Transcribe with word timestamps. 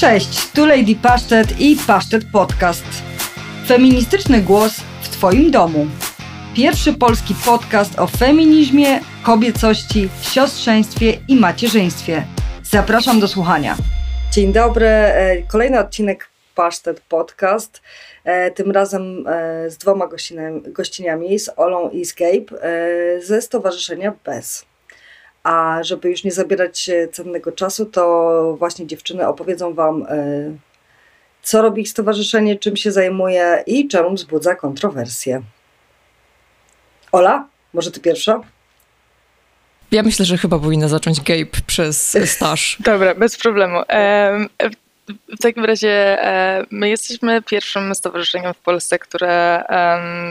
Cześć, 0.00 0.52
tu 0.52 0.66
Lady 0.66 0.96
Pasztet 1.02 1.60
i 1.60 1.76
Pasztet 1.86 2.22
Podcast. 2.32 2.84
Feministyczny 3.66 4.42
głos 4.42 4.72
w 5.02 5.08
Twoim 5.08 5.50
domu. 5.50 5.86
Pierwszy 6.56 6.92
polski 6.92 7.34
podcast 7.46 7.98
o 7.98 8.06
feminizmie, 8.06 9.00
kobiecości, 9.22 10.08
siostrzeństwie 10.22 11.18
i 11.28 11.36
macierzyństwie. 11.36 12.24
Zapraszam 12.62 13.20
do 13.20 13.28
słuchania. 13.28 13.76
Dzień 14.32 14.52
dobry, 14.52 14.86
e, 14.86 15.42
kolejny 15.42 15.80
odcinek 15.80 16.28
Pasztet 16.54 17.00
Podcast. 17.00 17.82
E, 18.24 18.50
tym 18.50 18.70
razem 18.70 19.26
e, 19.26 19.70
z 19.70 19.76
dwoma 19.76 20.08
gościniami, 20.66 21.38
z 21.38 21.50
Olą 21.56 21.90
i 21.90 22.04
z 22.04 22.14
Gabe 22.14 22.60
ze 23.22 23.42
Stowarzyszenia 23.42 24.12
BES. 24.24 24.69
A 25.42 25.78
żeby 25.82 26.10
już 26.10 26.24
nie 26.24 26.32
zabierać 26.32 26.90
cennego 27.12 27.52
czasu, 27.52 27.86
to 27.86 28.56
właśnie 28.58 28.86
dziewczyny 28.86 29.28
opowiedzą 29.28 29.74
Wam, 29.74 30.06
co 31.42 31.62
robi 31.62 31.82
ich 31.82 31.88
stowarzyszenie, 31.88 32.56
czym 32.56 32.76
się 32.76 32.92
zajmuje 32.92 33.62
i 33.66 33.88
czemu 33.88 34.14
wzbudza 34.14 34.54
kontrowersje. 34.54 35.42
Ola, 37.12 37.48
może 37.74 37.90
Ty 37.90 38.00
pierwsza? 38.00 38.40
Ja 39.90 40.02
myślę, 40.02 40.24
że 40.24 40.38
chyba 40.38 40.58
powinna 40.58 40.88
zacząć 40.88 41.20
Gabe 41.20 41.60
przez 41.66 42.16
staż. 42.24 42.76
Dobra, 42.84 43.14
bez 43.14 43.36
problemu. 43.36 43.78
W 45.28 45.42
takim 45.42 45.64
razie 45.64 46.24
e, 46.24 46.64
my 46.70 46.88
jesteśmy 46.88 47.42
pierwszym 47.42 47.94
stowarzyszeniem 47.94 48.54
w 48.54 48.58
Polsce, 48.58 48.98
które 48.98 49.64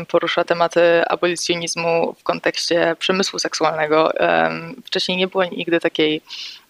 porusza 0.07 0.43
tematy 0.43 1.05
abolicjonizmu 1.07 2.15
w 2.19 2.23
kontekście 2.23 2.95
przemysłu 2.99 3.39
seksualnego. 3.39 4.11
Wcześniej 4.86 5.17
nie 5.17 5.27
było 5.27 5.45
nigdy 5.45 5.80
takiej 5.80 6.21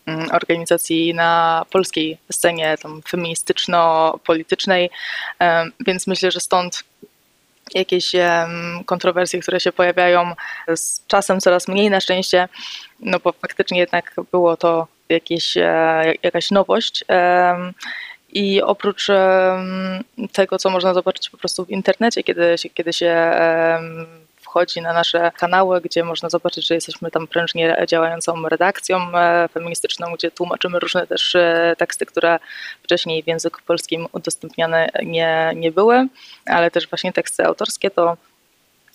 mm, 0.06 0.32
organizacji 0.32 1.14
na 1.14 1.66
polskiej 1.72 2.18
scenie 2.32 2.76
feministyczno-politycznej, 3.08 4.90
więc 5.80 6.08
myślę, 6.08 6.32
że 6.32 6.40
stąd 6.40 6.84
jakieś 7.74 8.12
kontrowersje, 8.86 9.40
które 9.40 9.60
się 9.60 9.72
pojawiają 9.72 10.34
z 10.76 11.08
czasem 11.08 11.40
coraz 11.40 11.68
mniej 11.68 11.90
na 11.90 12.02
szczęście, 12.02 12.50
no 13.00 13.20
bo 13.20 13.32
faktycznie 13.32 13.80
jednak 13.80 14.14
było 14.32 14.58
to 14.58 14.88
jakieś, 15.10 15.58
e, 15.58 16.14
jakaś 16.24 16.52
nowość. 16.52 17.06
I 18.34 18.62
oprócz 18.62 19.08
tego, 20.32 20.58
co 20.58 20.70
można 20.70 20.94
zobaczyć 20.94 21.30
po 21.30 21.38
prostu 21.38 21.66
w 21.66 21.70
internecie, 21.70 22.24
kiedy 22.24 22.58
się, 22.58 22.70
kiedy 22.70 22.94
się 22.94 23.32
wchodzi 24.50 24.82
na 24.82 24.94
nasze 24.94 25.32
kanały, 25.38 25.82
gdzie 25.82 26.04
można 26.04 26.30
zobaczyć, 26.30 26.68
że 26.68 26.76
jesteśmy 26.76 27.12
tam 27.12 27.28
prężnie 27.28 27.86
działającą 27.88 28.50
redakcją 28.50 29.18
e, 29.18 29.48
feministyczną, 29.48 30.14
gdzie 30.14 30.32
tłumaczymy 30.32 30.80
różne 30.80 31.08
też 31.08 31.36
e, 31.36 31.76
teksty, 31.78 32.06
które 32.06 32.40
wcześniej 32.84 33.24
w 33.24 33.28
języku 33.28 33.60
polskim 33.66 34.08
udostępniane 34.12 34.90
nie, 35.06 35.52
nie 35.56 35.72
były, 35.72 36.08
ale 36.46 36.72
też 36.72 36.88
właśnie 36.90 37.14
teksty 37.14 37.46
autorskie, 37.46 37.92
to 37.92 38.18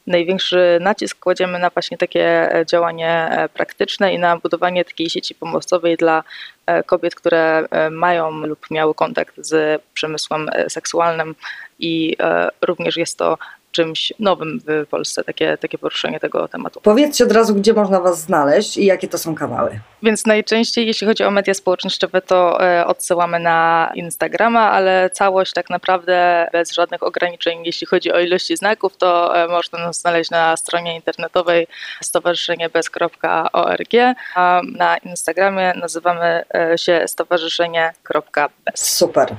największy 0.06 0.78
nacisk 0.80 1.18
kładziemy 1.18 1.58
na 1.58 1.70
właśnie 1.70 1.98
takie 1.98 2.54
e, 2.54 2.66
działanie 2.66 3.10
e, 3.10 3.48
praktyczne 3.48 4.14
i 4.14 4.18
na 4.18 4.36
budowanie 4.36 4.84
takiej 4.84 5.10
sieci 5.10 5.34
pomocowej 5.34 5.96
dla 5.96 6.22
e, 6.66 6.82
kobiet, 6.82 7.14
które 7.14 7.66
mają 7.90 8.30
lub 8.30 8.70
miały 8.70 8.94
kontakt 8.94 9.34
z 9.38 9.82
przemysłem 9.94 10.50
seksualnym 10.68 11.34
i 11.78 12.16
również 12.60 12.96
jest 12.96 13.18
to 13.18 13.38
czymś 13.74 14.12
nowym 14.18 14.60
w 14.66 14.86
Polsce, 14.88 15.24
takie, 15.24 15.56
takie 15.56 15.78
poruszenie 15.78 16.20
tego 16.20 16.48
tematu. 16.48 16.80
Powiedzcie 16.80 17.24
od 17.24 17.32
razu, 17.32 17.54
gdzie 17.54 17.72
można 17.72 18.00
Was 18.00 18.20
znaleźć 18.20 18.76
i 18.76 18.84
jakie 18.84 19.08
to 19.08 19.18
są 19.18 19.34
kanały. 19.34 19.80
Więc 20.02 20.26
najczęściej, 20.26 20.86
jeśli 20.86 21.06
chodzi 21.06 21.24
o 21.24 21.30
media 21.30 21.54
społecznościowe, 21.54 22.22
to 22.22 22.66
e, 22.66 22.86
odsyłamy 22.86 23.40
na 23.40 23.90
Instagrama, 23.94 24.70
ale 24.70 25.10
całość 25.10 25.52
tak 25.52 25.70
naprawdę 25.70 26.48
bez 26.52 26.72
żadnych 26.72 27.02
ograniczeń, 27.02 27.62
jeśli 27.64 27.86
chodzi 27.86 28.12
o 28.12 28.20
ilości 28.20 28.56
znaków, 28.56 28.96
to 28.96 29.38
e, 29.44 29.48
można 29.48 29.78
nas 29.78 30.00
znaleźć 30.00 30.30
na 30.30 30.56
stronie 30.56 30.94
internetowej 30.94 31.66
stowarzyszeniebez.org, 32.02 33.90
a 34.34 34.60
na 34.76 34.96
Instagramie 34.96 35.72
nazywamy 35.80 36.44
e, 36.54 36.78
się 36.78 37.04
stowarzyszenie.bez. 37.06 38.96
Super. 38.96 39.34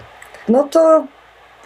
No 0.47 0.63
to 0.63 1.07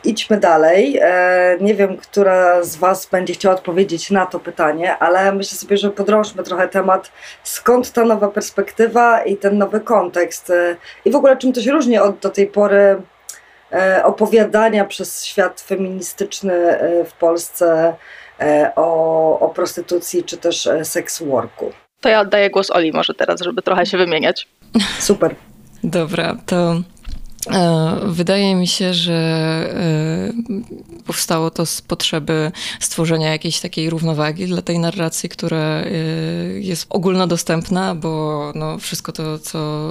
idźmy 0.04 0.40
dalej. 0.40 1.00
E, 1.02 1.58
nie 1.62 1.76
wiem, 1.76 1.98
która 1.98 2.64
z 2.64 2.76
Was 2.76 3.06
będzie 3.06 3.34
chciała 3.34 3.56
odpowiedzieć 3.56 4.12
na 4.12 4.26
to 4.26 4.40
pytanie, 4.40 4.98
ale 4.98 5.32
myślę 5.32 5.58
sobie, 5.58 5.78
że 5.78 5.90
podrążmy 5.90 6.44
trochę 6.44 6.68
temat, 6.68 7.12
skąd 7.44 7.92
ta 7.92 8.06
nowa 8.06 8.28
perspektywa 8.28 9.24
i 9.24 9.38
ten 9.38 9.58
nowy 9.58 9.80
kontekst. 9.80 10.50
E, 10.50 10.76
I 11.06 11.12
w 11.12 11.16
ogóle 11.16 11.38
czym 11.38 11.54
to 11.54 11.62
się 11.62 11.72
różni 11.72 11.98
od 11.98 12.20
do 12.20 12.30
tej 12.30 12.48
pory 12.48 13.02
e, 13.72 14.02
opowiadania 14.06 14.86
przez 14.86 15.26
świat 15.26 15.62
feministyczny 15.62 16.80
w 17.06 17.14
Polsce 17.14 17.94
o, 18.76 19.40
o 19.40 19.50
prostytucji 19.50 20.24
czy 20.24 20.38
też 20.38 20.70
seks 20.84 21.24
worku. 21.24 21.72
To 22.02 22.10
ja 22.10 22.20
oddaję 22.20 22.50
głos 22.50 22.72
Oli 22.72 22.92
może 22.92 23.14
teraz, 23.14 23.42
żeby 23.42 23.62
trochę 23.62 23.86
się 23.86 23.98
wymieniać. 23.98 24.48
Super. 25.00 25.36
Dobra, 25.84 26.36
to 26.46 26.76
wydaje 28.06 28.56
mi 28.56 28.68
się, 28.68 28.94
że 28.94 29.14
e, 29.14 31.04
powstało 31.06 31.52
to 31.52 31.66
z 31.66 31.82
potrzeby 31.82 32.52
stworzenia 32.80 33.32
jakiejś 33.32 33.60
takiej 33.60 33.90
równowagi 33.90 34.46
dla 34.48 34.62
tej 34.62 34.80
narracji, 34.80 35.30
która 35.30 35.58
e, 35.58 35.92
jest 36.60 36.86
ogólnodostępna, 36.90 37.96
bo 37.96 38.52
no 38.56 38.78
wszystko 38.78 39.12
to, 39.12 39.40
co 39.40 39.90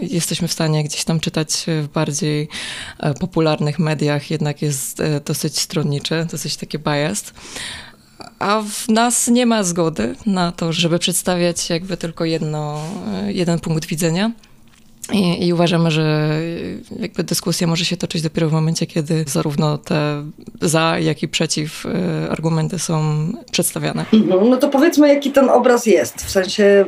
jesteśmy 0.00 0.48
w 0.48 0.52
stanie 0.52 0.84
gdzieś 0.84 1.04
tam 1.04 1.20
czytać 1.20 1.66
w 1.82 1.88
bardziej 1.88 2.48
popularnych 3.20 3.78
mediach, 3.78 4.30
jednak 4.30 4.62
jest 4.62 5.02
dosyć 5.24 5.58
stronnicze, 5.58 6.26
dosyć 6.30 6.56
takie 6.56 6.78
biased. 6.78 7.34
A 8.38 8.62
w 8.62 8.88
nas 8.88 9.28
nie 9.28 9.46
ma 9.46 9.62
zgody 9.62 10.16
na 10.26 10.52
to, 10.52 10.72
żeby 10.72 10.98
przedstawiać 10.98 11.70
jakby 11.70 11.96
tylko 11.96 12.24
jedno, 12.24 12.84
jeden 13.26 13.58
punkt 13.58 13.86
widzenia. 13.86 14.30
I, 15.12 15.46
I, 15.46 15.52
uważamy, 15.52 15.90
że 15.90 16.30
jakby 16.98 17.24
dyskusja 17.24 17.66
może 17.66 17.84
się 17.84 17.96
toczyć 17.96 18.22
dopiero 18.22 18.48
w 18.48 18.52
momencie, 18.52 18.86
kiedy 18.86 19.24
zarówno 19.26 19.78
te 19.78 20.24
za, 20.60 20.98
jak 20.98 21.22
i 21.22 21.28
przeciw 21.28 21.86
y, 21.86 22.30
argumenty 22.30 22.78
są 22.78 23.02
przedstawiane. 23.52 24.04
Mhm. 24.12 24.50
No 24.50 24.56
to 24.56 24.68
powiedzmy, 24.68 25.08
jaki 25.08 25.30
ten 25.32 25.50
obraz 25.50 25.86
jest. 25.86 26.24
W 26.24 26.30
sensie, 26.30 26.84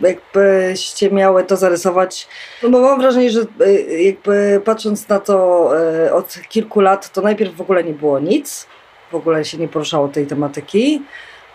jakbyście 0.00 1.10
miały 1.10 1.44
to 1.44 1.56
zarysować. 1.56 2.28
No 2.62 2.70
bo 2.70 2.80
mam 2.80 3.00
wrażenie, 3.00 3.30
że 3.30 3.40
y, 3.40 4.02
jakby 4.02 4.60
patrząc 4.64 5.08
na 5.08 5.20
to 5.20 5.70
y, 6.06 6.14
od 6.14 6.38
kilku 6.48 6.80
lat, 6.80 7.12
to 7.12 7.20
najpierw 7.20 7.56
w 7.56 7.60
ogóle 7.60 7.84
nie 7.84 7.94
było 7.94 8.20
nic. 8.20 8.66
W 9.12 9.14
ogóle 9.14 9.44
się 9.44 9.58
nie 9.58 9.68
poruszało 9.68 10.08
tej 10.08 10.26
tematyki. 10.26 11.02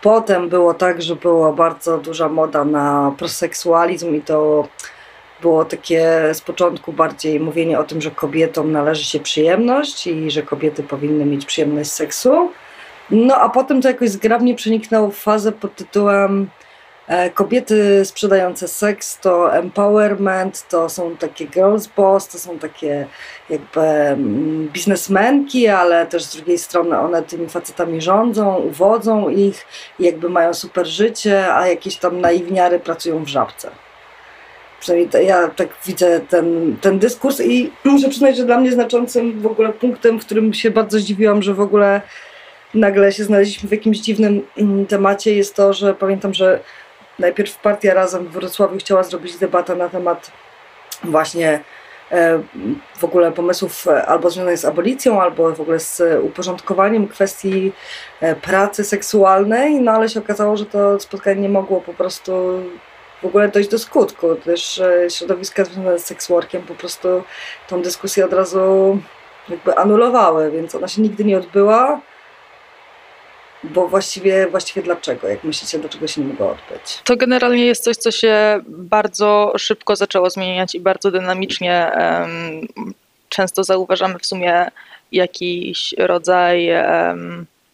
Potem 0.01 0.49
było 0.49 0.73
tak, 0.73 1.01
że 1.01 1.15
była 1.15 1.53
bardzo 1.53 1.97
duża 1.97 2.29
moda 2.29 2.65
na 2.65 3.15
proseksualizm 3.17 4.15
i 4.15 4.21
to 4.21 4.67
było 5.41 5.65
takie 5.65 6.29
z 6.33 6.41
początku 6.41 6.93
bardziej 6.93 7.39
mówienie 7.39 7.79
o 7.79 7.83
tym, 7.83 8.01
że 8.01 8.11
kobietom 8.11 8.71
należy 8.71 9.05
się 9.05 9.19
przyjemność 9.19 10.07
i 10.07 10.31
że 10.31 10.43
kobiety 10.43 10.83
powinny 10.83 11.25
mieć 11.25 11.45
przyjemność 11.45 11.91
seksu. 11.91 12.51
No 13.11 13.35
a 13.35 13.49
potem 13.49 13.81
to 13.81 13.87
jakoś 13.87 14.09
zgrabnie 14.09 14.55
przeniknęło 14.55 15.11
w 15.11 15.17
fazę 15.17 15.51
pod 15.51 15.75
tytułem 15.75 16.49
e, 17.07 17.29
Kobiety 17.29 18.05
sprzedające 18.05 18.67
seks 18.67 19.19
to 19.19 19.55
empowerment, 19.55 20.67
to 20.69 20.89
są 20.89 21.17
takie 21.17 21.45
girls 21.45 21.87
boss, 21.87 22.27
to 22.27 22.39
są 22.39 22.59
takie 22.59 23.07
jakby 23.49 23.81
mm, 23.81 24.69
biznesmenki, 24.73 25.67
ale 25.67 26.05
też 26.05 26.23
z 26.23 26.35
drugiej 26.35 26.57
strony 26.57 26.99
one 26.99 27.23
tymi 27.23 27.49
facetami 27.49 28.01
rządzą, 28.01 28.55
uwodzą 28.55 29.29
ich, 29.29 29.65
jakby 29.99 30.29
mają 30.29 30.53
super 30.53 30.87
życie, 30.87 31.53
a 31.53 31.67
jakieś 31.67 31.95
tam 31.95 32.21
naiwniary 32.21 32.79
pracują 32.79 33.23
w 33.23 33.27
żabce. 33.27 33.71
Przynajmniej 34.81 35.25
ja 35.27 35.47
tak 35.47 35.69
widzę 35.85 36.19
ten, 36.19 36.77
ten 36.81 36.99
dyskurs 36.99 37.41
i 37.41 37.71
muszę 37.83 38.09
przyznać, 38.09 38.37
że 38.37 38.45
dla 38.45 38.57
mnie 38.57 38.71
znaczącym 38.71 39.41
w 39.41 39.45
ogóle 39.45 39.73
punktem, 39.73 40.19
w 40.19 40.25
którym 40.25 40.53
się 40.53 40.71
bardzo 40.71 40.99
zdziwiłam, 40.99 41.43
że 41.43 41.53
w 41.53 41.61
ogóle 41.61 42.01
nagle 42.73 43.11
się 43.11 43.23
znaleźliśmy 43.23 43.69
w 43.69 43.71
jakimś 43.71 43.97
dziwnym 43.97 44.41
mm, 44.57 44.85
temacie 44.85 45.35
jest 45.35 45.55
to, 45.55 45.73
że 45.73 45.93
pamiętam, 45.93 46.33
że 46.33 46.59
najpierw 47.19 47.57
partia 47.57 47.93
Razem 47.93 48.25
w 48.27 48.31
Wrocławiu 48.31 48.77
chciała 48.77 49.03
zrobić 49.03 49.37
debatę 49.37 49.75
na 49.75 49.89
temat 49.89 50.31
właśnie 51.03 51.59
e, 52.11 52.39
w 52.97 53.03
ogóle 53.03 53.31
pomysłów 53.31 53.87
albo 53.87 54.29
związanych 54.29 54.57
z 54.57 54.65
abolicją, 54.65 55.21
albo 55.21 55.55
w 55.55 55.61
ogóle 55.61 55.79
z 55.79 56.01
uporządkowaniem 56.23 57.07
kwestii 57.07 57.71
e, 58.21 58.35
pracy 58.35 58.83
seksualnej, 58.83 59.81
no 59.81 59.91
ale 59.91 60.09
się 60.09 60.19
okazało, 60.19 60.57
że 60.57 60.65
to 60.65 60.99
spotkanie 60.99 61.41
nie 61.41 61.49
mogło 61.49 61.81
po 61.81 61.93
prostu 61.93 62.61
w 63.21 63.25
ogóle 63.25 63.47
dojść 63.47 63.69
do 63.69 63.79
skutku. 63.79 64.35
Też 64.35 64.81
środowiska 65.09 65.65
związane 65.65 65.99
z 65.99 66.05
seksworkiem 66.05 66.61
po 66.61 66.75
prostu 66.75 67.23
tą 67.67 67.81
dyskusję 67.81 68.25
od 68.25 68.33
razu 68.33 68.97
jakby 69.49 69.77
anulowały, 69.77 70.51
więc 70.51 70.75
ona 70.75 70.87
się 70.87 71.01
nigdy 71.01 71.23
nie 71.23 71.37
odbyła. 71.37 72.01
Bo 73.63 73.87
właściwie, 73.87 74.47
właściwie 74.47 74.81
dlaczego? 74.81 75.27
Jak 75.27 75.43
myślicie, 75.43 75.79
dlaczego 75.79 76.07
się 76.07 76.21
nie 76.21 76.27
mogło 76.27 76.49
odbyć? 76.49 77.01
To 77.03 77.17
generalnie 77.17 77.65
jest 77.65 77.83
coś, 77.83 77.97
co 77.97 78.11
się 78.11 78.59
bardzo 78.67 79.53
szybko 79.57 79.95
zaczęło 79.95 80.29
zmieniać 80.29 80.75
i 80.75 80.79
bardzo 80.79 81.11
dynamicznie 81.11 81.91
um, 81.95 82.67
często 83.29 83.63
zauważamy 83.63 84.19
w 84.19 84.25
sumie 84.25 84.71
jakiś 85.11 85.95
rodzaj 85.97 86.69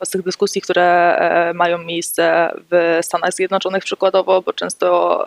z 0.04 0.10
tych 0.10 0.22
dyskusji, 0.22 0.62
które 0.62 1.16
e, 1.18 1.54
mają 1.54 1.78
miejsce 1.78 2.52
w 2.72 3.00
Stanach 3.02 3.34
Zjednoczonych 3.34 3.84
przykładowo, 3.84 4.42
bo 4.42 4.54
często 4.54 5.26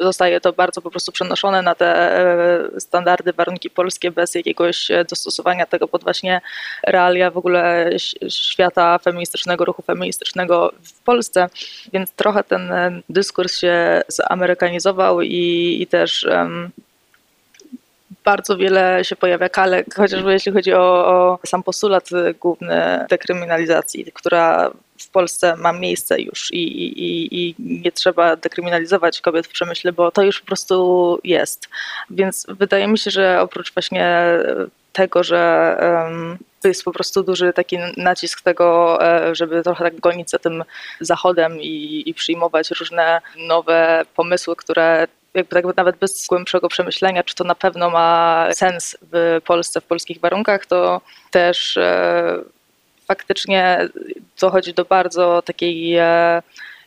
zostaje 0.00 0.40
to 0.40 0.52
bardzo 0.52 0.82
po 0.82 0.90
prostu 0.90 1.12
przenoszone 1.12 1.62
na 1.62 1.74
te 1.74 2.18
e, 2.76 2.80
standardy, 2.80 3.32
warunki 3.32 3.70
polskie 3.70 4.10
bez 4.10 4.34
jakiegoś 4.34 4.88
dostosowania 5.10 5.66
tego 5.66 5.88
pod 5.88 6.02
właśnie 6.04 6.40
realia 6.86 7.30
w 7.30 7.36
ogóle 7.36 7.90
świata 8.28 8.98
feministycznego, 8.98 9.64
ruchu 9.64 9.82
feministycznego 9.82 10.72
w 10.82 11.00
Polsce. 11.02 11.48
Więc 11.92 12.10
trochę 12.10 12.44
ten 12.44 12.72
dyskurs 13.08 13.58
się 13.58 14.02
zamerykanizował 14.08 15.22
i, 15.22 15.78
i 15.80 15.86
też 15.86 16.24
um, 16.24 16.70
bardzo 18.24 18.56
wiele 18.56 19.04
się 19.04 19.16
pojawia 19.16 19.48
kalek, 19.48 19.94
chociażby 19.94 20.32
jeśli 20.32 20.52
chodzi 20.52 20.74
o, 20.74 21.06
o 21.06 21.38
sam 21.46 21.62
postulat 21.62 22.08
główny 22.40 23.06
dekryminalizacji, 23.10 24.12
która 24.14 24.70
w 24.98 25.08
Polsce 25.08 25.56
ma 25.56 25.72
miejsce 25.72 26.20
już 26.20 26.50
i, 26.52 26.62
i, 26.82 27.48
i, 27.48 27.54
nie 27.58 27.92
trzeba 27.92 28.36
dekryminalizować 28.36 29.20
kobiet 29.20 29.46
w 29.46 29.52
przemyśle, 29.52 29.92
bo 29.92 30.10
to 30.10 30.22
już 30.22 30.40
po 30.40 30.46
prostu 30.46 31.18
jest. 31.24 31.68
Więc 32.10 32.46
wydaje 32.48 32.88
mi 32.88 32.98
się, 32.98 33.10
że 33.10 33.40
oprócz 33.40 33.74
właśnie 33.74 34.24
tego, 34.92 35.22
że 35.24 35.76
to 36.60 36.68
jest 36.68 36.84
po 36.84 36.92
prostu 36.92 37.22
duży 37.22 37.52
taki 37.52 37.78
nacisk 37.96 38.42
tego, 38.42 38.98
e, 39.02 39.34
żeby 39.34 39.62
trochę 39.62 39.84
tak 39.84 40.00
gonić 40.00 40.30
za 40.30 40.38
tym 40.38 40.64
zachodem 41.00 41.60
i, 41.60 42.02
i 42.06 42.14
przyjmować 42.14 42.70
różne 42.70 43.20
nowe 43.36 44.02
pomysły, 44.16 44.56
które 44.56 45.06
jakby 45.34 45.54
tak 45.54 45.76
nawet 45.76 45.96
bez 45.96 46.26
głębszego 46.26 46.68
przemyślenia, 46.68 47.22
czy 47.22 47.34
to 47.34 47.44
na 47.44 47.54
pewno 47.54 47.90
ma 47.90 48.46
sens 48.52 48.96
w 49.12 49.40
Polsce, 49.44 49.80
w 49.80 49.84
polskich 49.84 50.20
warunkach, 50.20 50.66
to 50.66 51.00
też 51.30 51.76
e, 51.76 52.38
faktycznie 53.08 53.88
dochodzi 54.40 54.74
do 54.74 54.84
bardzo 54.84 55.42
takiej 55.42 55.96
e, 55.96 56.42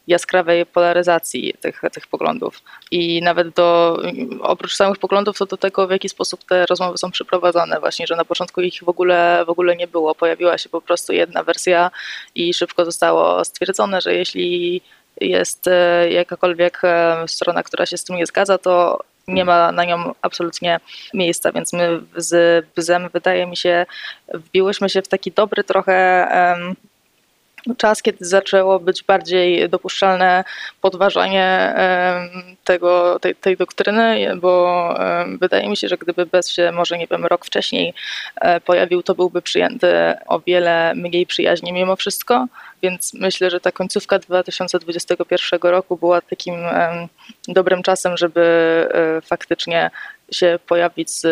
jaskrawej 0.08 0.66
polaryzacji 0.66 1.54
tych, 1.62 1.82
tych 1.92 2.08
poglądów. 2.08 2.62
I 2.92 3.22
nawet 3.22 3.50
do, 3.50 4.00
oprócz 4.42 4.76
samych 4.76 4.98
poglądów, 4.98 5.38
to 5.38 5.46
do 5.46 5.58
tego, 5.58 5.88
w 5.88 5.92
jaki 5.92 6.10
sposób 6.10 6.44
te 6.44 6.66
rozmowy 6.66 6.98
są 6.98 7.12
przeprowadzane. 7.12 7.80
Właśnie, 7.80 8.08
że 8.08 8.16
na 8.16 8.26
początku 8.26 8.62
ich 8.62 8.84
w 8.84 8.90
ogóle, 8.90 9.44
w 9.48 9.50
ogóle 9.50 9.76
nie 9.76 9.88
było. 9.88 10.16
Pojawiła 10.16 10.58
się 10.58 10.70
po 10.70 10.82
prostu 10.82 11.14
jedna 11.14 11.44
wersja 11.44 11.92
i 12.36 12.54
szybko 12.54 12.86
zostało 12.86 13.46
stwierdzone, 13.46 14.02
że 14.02 14.16
jeśli 14.16 14.82
jest 15.22 15.68
e, 15.68 16.10
jakakolwiek 16.10 16.82
e, 16.84 17.24
strona, 17.28 17.64
która 17.64 17.86
się 17.86 17.98
z 17.98 18.04
tym 18.04 18.16
nie 18.16 18.26
zgadza, 18.26 18.58
to 18.58 19.00
nie 19.28 19.46
ma 19.46 19.72
na 19.72 19.86
nią 19.86 20.14
absolutnie 20.22 20.80
miejsca, 21.14 21.52
więc 21.52 21.74
my 21.74 22.00
z 22.16 22.66
Bzem 22.76 23.10
wydaje 23.14 23.48
mi 23.48 23.58
się 23.58 23.86
wbiłyśmy 24.34 24.90
się 24.90 25.02
w 25.02 25.08
taki 25.08 25.32
dobry 25.32 25.64
trochę 25.64 26.28
czas, 27.78 28.02
kiedy 28.02 28.26
zaczęło 28.26 28.80
być 28.80 29.04
bardziej 29.04 29.70
dopuszczalne 29.70 30.44
podważanie 30.82 31.76
tego, 32.64 33.20
tej, 33.20 33.36
tej 33.36 33.58
doktryny, 33.58 34.36
bo 34.36 34.96
wydaje 35.40 35.70
mi 35.70 35.78
się, 35.78 35.88
że 35.88 35.98
gdyby 35.98 36.26
bez 36.26 36.50
się 36.50 36.72
może, 36.72 36.98
nie 36.98 37.08
wiem, 37.08 37.26
rok 37.26 37.46
wcześniej 37.46 37.94
e, 38.36 38.62
pojawił, 38.62 39.04
to 39.04 39.16
byłby 39.16 39.42
przyjęty 39.42 39.88
o 40.28 40.40
wiele 40.40 40.94
mniej 40.96 41.26
przyjaźnie 41.26 41.74
mimo 41.74 41.96
wszystko, 41.96 42.48
więc 42.84 43.14
myślę, 43.14 43.50
że 43.50 43.60
ta 43.60 43.72
końcówka 43.72 44.20
2021 44.20 45.60
roku 45.62 45.98
była 45.98 46.22
takim 46.22 46.56
dobrym 47.48 47.84
czasem, 47.84 48.18
żeby 48.18 48.42
e, 48.94 49.22
faktycznie 49.22 49.92
się 50.32 50.60
pojawić 50.68 51.12
z 51.12 51.26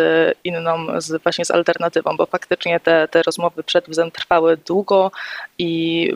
inną, 0.43 1.01
z, 1.01 1.23
właśnie 1.23 1.45
z 1.45 1.51
alternatywą, 1.51 2.17
bo 2.17 2.25
faktycznie 2.25 2.79
te, 2.79 3.07
te 3.07 3.23
rozmowy 3.23 3.63
przed 3.63 3.89
wzem 3.89 4.11
trwały 4.11 4.57
długo 4.57 5.11
i 5.57 6.13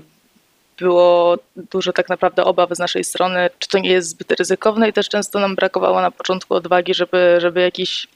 było 0.78 1.38
dużo 1.56 1.94
tak 1.94 2.10
naprawdę 2.10 2.44
obaw 2.44 2.70
z 2.72 2.80
naszej 2.80 3.04
strony, 3.04 3.50
czy 3.60 3.70
to 3.70 3.80
nie 3.80 3.90
jest 3.90 4.10
zbyt 4.10 4.32
ryzykowne 4.32 4.90
i 4.90 4.94
też 4.94 5.10
często 5.10 5.40
nam 5.40 5.56
brakowało 5.56 6.02
na 6.02 6.12
początku 6.12 6.54
odwagi, 6.54 6.94
żeby, 6.94 7.38
żeby 7.40 7.62
jakiś 7.62 8.08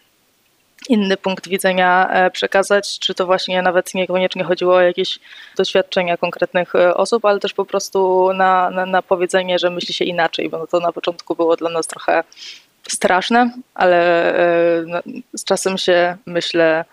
inny 0.90 1.18
punkt 1.18 1.48
widzenia 1.48 2.10
e, 2.10 2.31
przekazać, 2.31 3.00
czy 3.00 3.14
to 3.14 3.26
właśnie 3.26 3.62
nawet 3.62 3.94
niekoniecznie 3.94 4.44
chodziło 4.44 4.76
o 4.76 4.81
jakieś 4.81 5.20
doświadczenia 5.58 6.18
konkretnych 6.18 6.76
e, 6.76 6.94
osób, 6.94 7.26
ale 7.26 7.40
też 7.40 7.54
po 7.54 7.66
prostu 7.66 8.30
na, 8.34 8.70
na, 8.70 8.86
na 8.86 9.02
powiedzenie, 9.02 9.60
że 9.60 9.70
myśli 9.70 9.94
się 9.94 10.06
inaczej, 10.06 10.50
bo 10.50 10.68
to 10.68 10.80
na 10.80 10.92
początku 10.92 11.36
było 11.36 11.56
dla 11.56 11.70
nas 11.70 11.88
trochę 11.88 12.24
straszne, 12.90 13.52
ale 13.76 14.34
e, 14.36 14.84
no, 14.86 15.00
z 15.34 15.44
czasem 15.44 15.78
się 15.78 16.18
myślę, 16.26 16.86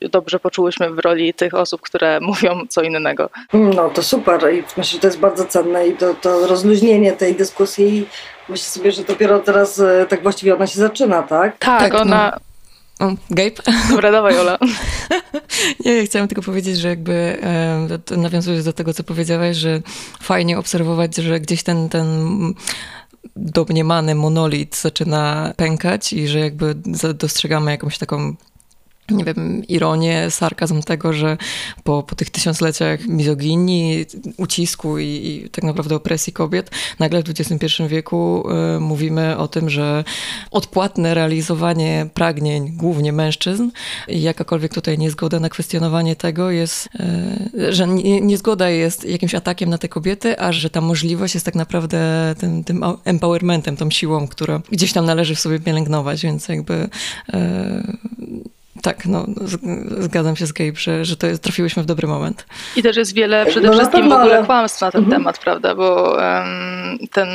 dobrze 0.00 0.40
poczułyśmy 0.40 0.90
w 0.90 0.98
roli 0.98 1.34
tych 1.34 1.54
osób, 1.54 1.80
które 1.80 2.20
mówią 2.30 2.60
co 2.68 2.82
innego. 2.82 3.30
No 3.52 3.90
to 3.90 4.02
super 4.02 4.54
i 4.54 4.64
myślę, 4.76 4.84
że 4.84 4.98
to 4.98 5.06
jest 5.06 5.18
bardzo 5.18 5.44
cenne 5.44 5.88
i 5.88 5.96
to, 5.96 6.14
to 6.14 6.46
rozluźnienie 6.46 7.12
tej 7.12 7.34
dyskusji 7.34 8.08
myślę 8.48 8.64
sobie, 8.64 8.92
że 8.92 9.04
dopiero 9.04 9.40
teraz 9.40 9.82
tak 10.08 10.22
właściwie 10.22 10.54
ona 10.54 10.66
się 10.66 10.80
zaczyna, 10.80 11.22
tak? 11.22 11.58
Tak, 11.58 11.80
tak 11.80 11.94
ona... 11.94 12.30
No. 12.34 12.51
O, 13.00 13.14
Gabe? 13.30 13.62
Dobra, 13.90 14.12
dawaj 14.12 14.38
Ola. 14.38 14.58
Nie, 15.84 15.92
ja 15.92 16.04
chciałam 16.04 16.28
tylko 16.28 16.42
powiedzieć, 16.42 16.78
że 16.78 16.88
jakby 16.88 17.38
e, 18.10 18.16
nawiązując 18.16 18.64
do 18.64 18.72
tego, 18.72 18.94
co 18.94 19.04
powiedziałaś, 19.04 19.56
że 19.56 19.82
fajnie 20.20 20.58
obserwować, 20.58 21.16
że 21.16 21.40
gdzieś 21.40 21.62
ten, 21.62 21.88
ten 21.88 22.06
domniemany 23.36 24.14
monolit 24.14 24.76
zaczyna 24.76 25.52
pękać 25.56 26.12
i 26.12 26.28
że 26.28 26.38
jakby 26.38 26.74
dostrzegamy 27.14 27.70
jakąś 27.70 27.98
taką 27.98 28.36
nie 29.10 29.24
wiem, 29.24 29.62
ironię, 29.68 30.30
sarkazm 30.30 30.82
tego, 30.82 31.12
że 31.12 31.36
po, 31.84 32.02
po 32.02 32.14
tych 32.14 32.30
tysiącleciach 32.30 33.06
mizoginii, 33.06 34.06
ucisku 34.36 34.98
i, 34.98 35.04
i 35.04 35.50
tak 35.50 35.64
naprawdę 35.64 35.94
opresji 35.94 36.32
kobiet, 36.32 36.70
nagle 36.98 37.22
w 37.22 37.28
XXI 37.28 37.82
wieku 37.88 38.44
y, 38.76 38.80
mówimy 38.80 39.36
o 39.36 39.48
tym, 39.48 39.70
że 39.70 40.04
odpłatne 40.50 41.14
realizowanie 41.14 42.06
pragnień 42.14 42.72
głównie 42.76 43.12
mężczyzn 43.12 43.70
i 44.08 44.22
jakakolwiek 44.22 44.74
tutaj 44.74 44.98
niezgoda 44.98 45.40
na 45.40 45.48
kwestionowanie 45.48 46.16
tego 46.16 46.50
jest, 46.50 46.88
y, 47.54 47.72
że 47.72 47.88
nie, 47.88 48.20
niezgoda 48.20 48.68
jest 48.68 49.04
jakimś 49.04 49.34
atakiem 49.34 49.70
na 49.70 49.78
te 49.78 49.88
kobiety, 49.88 50.38
a 50.38 50.52
że 50.52 50.70
ta 50.70 50.80
możliwość 50.80 51.34
jest 51.34 51.46
tak 51.46 51.54
naprawdę 51.54 52.34
tym, 52.38 52.64
tym 52.64 52.84
empowermentem, 53.04 53.76
tą 53.76 53.90
siłą, 53.90 54.28
która 54.28 54.60
gdzieś 54.70 54.92
tam 54.92 55.04
należy 55.04 55.34
w 55.34 55.40
sobie 55.40 55.60
pielęgnować, 55.60 56.22
więc 56.22 56.48
jakby 56.48 56.74
y, 57.34 58.52
tak, 58.82 59.06
no, 59.06 59.26
zgadzam 59.98 60.36
się 60.36 60.46
z 60.46 60.52
Gabe, 60.52 60.76
że, 60.76 61.04
że 61.04 61.16
to 61.16 61.26
jest, 61.26 61.42
trafiłyśmy 61.42 61.82
w 61.82 61.86
dobry 61.86 62.08
moment. 62.08 62.46
I 62.76 62.82
też 62.82 62.96
jest 62.96 63.14
wiele 63.14 63.46
przede 63.46 63.68
no 63.68 63.72
wszystkim 63.72 64.08
w 64.08 64.12
ogóle 64.12 64.44
kłamstw 64.44 64.80
na 64.80 64.90
ten 64.90 65.04
mhm. 65.04 65.20
temat, 65.20 65.38
prawda, 65.38 65.74
bo 65.74 66.16
um, 66.16 66.98
ten 67.12 67.28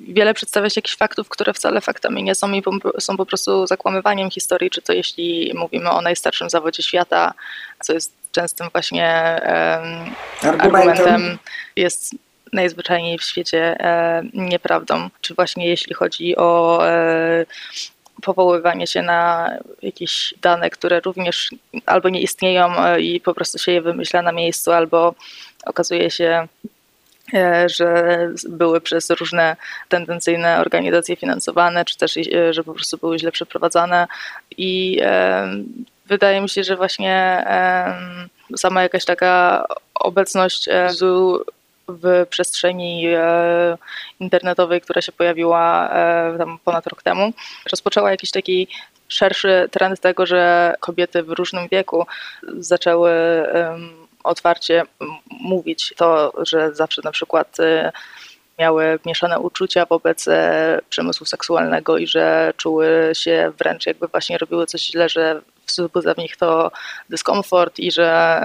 wiele 0.00 0.34
przedstawia 0.34 0.70
się 0.70 0.78
jakichś 0.78 0.96
faktów, 0.96 1.28
które 1.28 1.52
wcale 1.52 1.80
faktami 1.80 2.22
nie 2.22 2.34
są 2.34 2.52
i 2.52 2.62
są 2.98 3.16
po 3.16 3.26
prostu 3.26 3.66
zakłamywaniem 3.66 4.30
historii, 4.30 4.70
czy 4.70 4.82
to 4.82 4.92
jeśli 4.92 5.52
mówimy 5.54 5.90
o 5.90 6.00
najstarszym 6.00 6.50
zawodzie 6.50 6.82
świata, 6.82 7.34
co 7.82 7.92
jest 7.92 8.12
częstym 8.32 8.66
właśnie 8.72 9.40
um, 9.42 10.52
argumentem. 10.52 10.90
argumentem, 10.90 11.38
jest 11.76 12.14
najzwyczajniej 12.54 13.18
w 13.18 13.22
świecie 13.22 13.76
e, 13.80 14.22
nieprawdą, 14.34 15.10
czy 15.20 15.34
właśnie 15.34 15.68
jeśli 15.68 15.94
chodzi 15.94 16.36
o 16.36 16.80
e, 16.88 17.46
powoływanie 18.24 18.86
się 18.86 19.02
na 19.02 19.50
jakieś 19.82 20.34
dane, 20.42 20.70
które 20.70 21.00
również 21.00 21.50
albo 21.86 22.08
nie 22.08 22.22
istnieją 22.22 22.78
e, 22.78 23.00
i 23.00 23.20
po 23.20 23.34
prostu 23.34 23.58
się 23.58 23.72
je 23.72 23.82
wymyśla 23.82 24.22
na 24.22 24.32
miejscu, 24.32 24.72
albo 24.72 25.14
okazuje 25.64 26.10
się, 26.10 26.48
e, 27.34 27.68
że 27.68 28.18
były 28.48 28.80
przez 28.80 29.10
różne 29.10 29.56
tendencyjne 29.88 30.60
organizacje 30.60 31.16
finansowane, 31.16 31.84
czy 31.84 31.98
też, 31.98 32.16
e, 32.16 32.52
że 32.52 32.64
po 32.64 32.74
prostu 32.74 32.98
były 32.98 33.18
źle 33.18 33.32
przeprowadzane. 33.32 34.06
I 34.56 35.00
wydaje 36.06 36.40
mi 36.40 36.48
się, 36.48 36.64
że 36.64 36.76
właśnie 36.76 37.44
sama 38.56 38.82
jakaś 38.82 39.04
taka 39.04 39.64
obecność 39.94 40.68
w 41.88 42.26
przestrzeni 42.30 43.06
e, 43.06 43.78
internetowej, 44.20 44.80
która 44.80 45.02
się 45.02 45.12
pojawiła 45.12 45.90
e, 45.90 46.38
tam 46.38 46.58
ponad 46.64 46.86
rok 46.86 47.02
temu, 47.02 47.32
rozpoczęła 47.70 48.10
jakiś 48.10 48.30
taki 48.30 48.68
szerszy 49.08 49.68
trend 49.70 50.00
tego, 50.00 50.26
że 50.26 50.74
kobiety 50.80 51.22
w 51.22 51.30
różnym 51.30 51.68
wieku 51.68 52.06
zaczęły 52.58 53.12
otwarcie 54.24 54.82
mówić 55.30 55.94
to, 55.96 56.32
że 56.46 56.74
zawsze 56.74 57.02
na 57.04 57.12
przykład 57.12 57.60
e, 57.60 57.92
miały 58.58 58.98
mieszane 59.06 59.38
uczucia 59.38 59.86
wobec 59.86 60.26
przemysłu 60.88 61.26
seksualnego 61.26 61.98
i 61.98 62.06
że 62.06 62.52
czuły 62.56 63.10
się 63.12 63.52
wręcz 63.58 63.86
jakby 63.86 64.06
właśnie 64.06 64.38
robiły 64.38 64.66
coś 64.66 64.82
źle, 64.82 65.08
że 65.08 65.40
wzbudza 65.66 66.14
w 66.14 66.18
nich 66.18 66.36
to 66.36 66.70
dyskomfort 67.08 67.78
i 67.78 67.92
że 67.92 68.40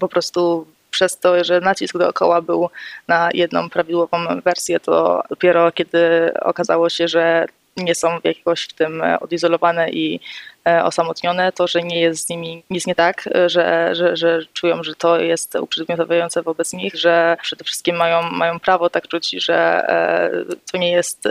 po 0.00 0.08
prostu 0.08 0.66
przez 0.98 1.18
to, 1.18 1.44
że 1.44 1.60
nacisk 1.60 1.98
dookoła 1.98 2.42
był 2.42 2.68
na 3.08 3.28
jedną 3.34 3.70
prawidłową 3.70 4.18
wersję, 4.44 4.80
to 4.80 5.22
dopiero 5.30 5.72
kiedy 5.72 6.32
okazało 6.42 6.88
się, 6.88 7.08
że 7.08 7.46
nie 7.76 7.94
są 7.94 8.08
jakoś 8.24 8.64
w 8.64 8.72
tym 8.72 9.02
odizolowane 9.20 9.90
i 9.90 10.20
E, 10.68 10.84
osamotnione, 10.84 11.52
to, 11.52 11.66
że 11.66 11.82
nie 11.82 12.00
jest 12.00 12.26
z 12.26 12.28
nimi 12.28 12.62
nic 12.70 12.86
nie 12.86 12.94
tak, 12.94 13.28
e, 13.34 13.48
że, 13.48 13.90
że, 13.92 14.16
że 14.16 14.40
czują, 14.52 14.82
że 14.82 14.94
to 14.94 15.20
jest 15.20 15.54
uprzedmiotowiające 15.54 16.42
wobec 16.42 16.72
nich, 16.72 16.94
że 16.94 17.36
przede 17.42 17.64
wszystkim 17.64 17.96
mają, 17.96 18.22
mają 18.22 18.60
prawo 18.60 18.90
tak 18.90 19.08
czuć, 19.08 19.30
że 19.30 19.54
e, 19.88 20.30
to 20.72 20.78
nie 20.78 20.92
jest, 20.92 21.28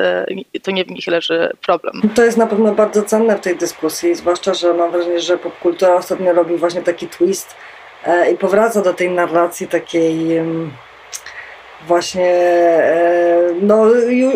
to 0.63 0.71
nie 0.71 0.85
w 0.85 0.91
nich 0.91 1.07
leży 1.07 1.51
problem. 1.65 2.01
To 2.15 2.23
jest 2.23 2.37
na 2.37 2.47
pewno 2.47 2.75
bardzo 2.75 3.03
cenne 3.03 3.37
w 3.37 3.41
tej 3.41 3.57
dyskusji, 3.57 4.15
zwłaszcza, 4.15 4.53
że 4.53 4.73
mam 4.73 4.91
wrażenie, 4.91 5.19
że 5.19 5.37
popkultura 5.37 5.95
ostatnio 5.95 6.33
robi 6.33 6.57
właśnie 6.57 6.81
taki 6.81 7.07
twist 7.07 7.55
i 8.33 8.37
powraca 8.37 8.81
do 8.81 8.93
tej 8.93 9.09
narracji 9.09 9.67
takiej 9.67 10.41
właśnie 11.87 12.33
no, 13.61 13.85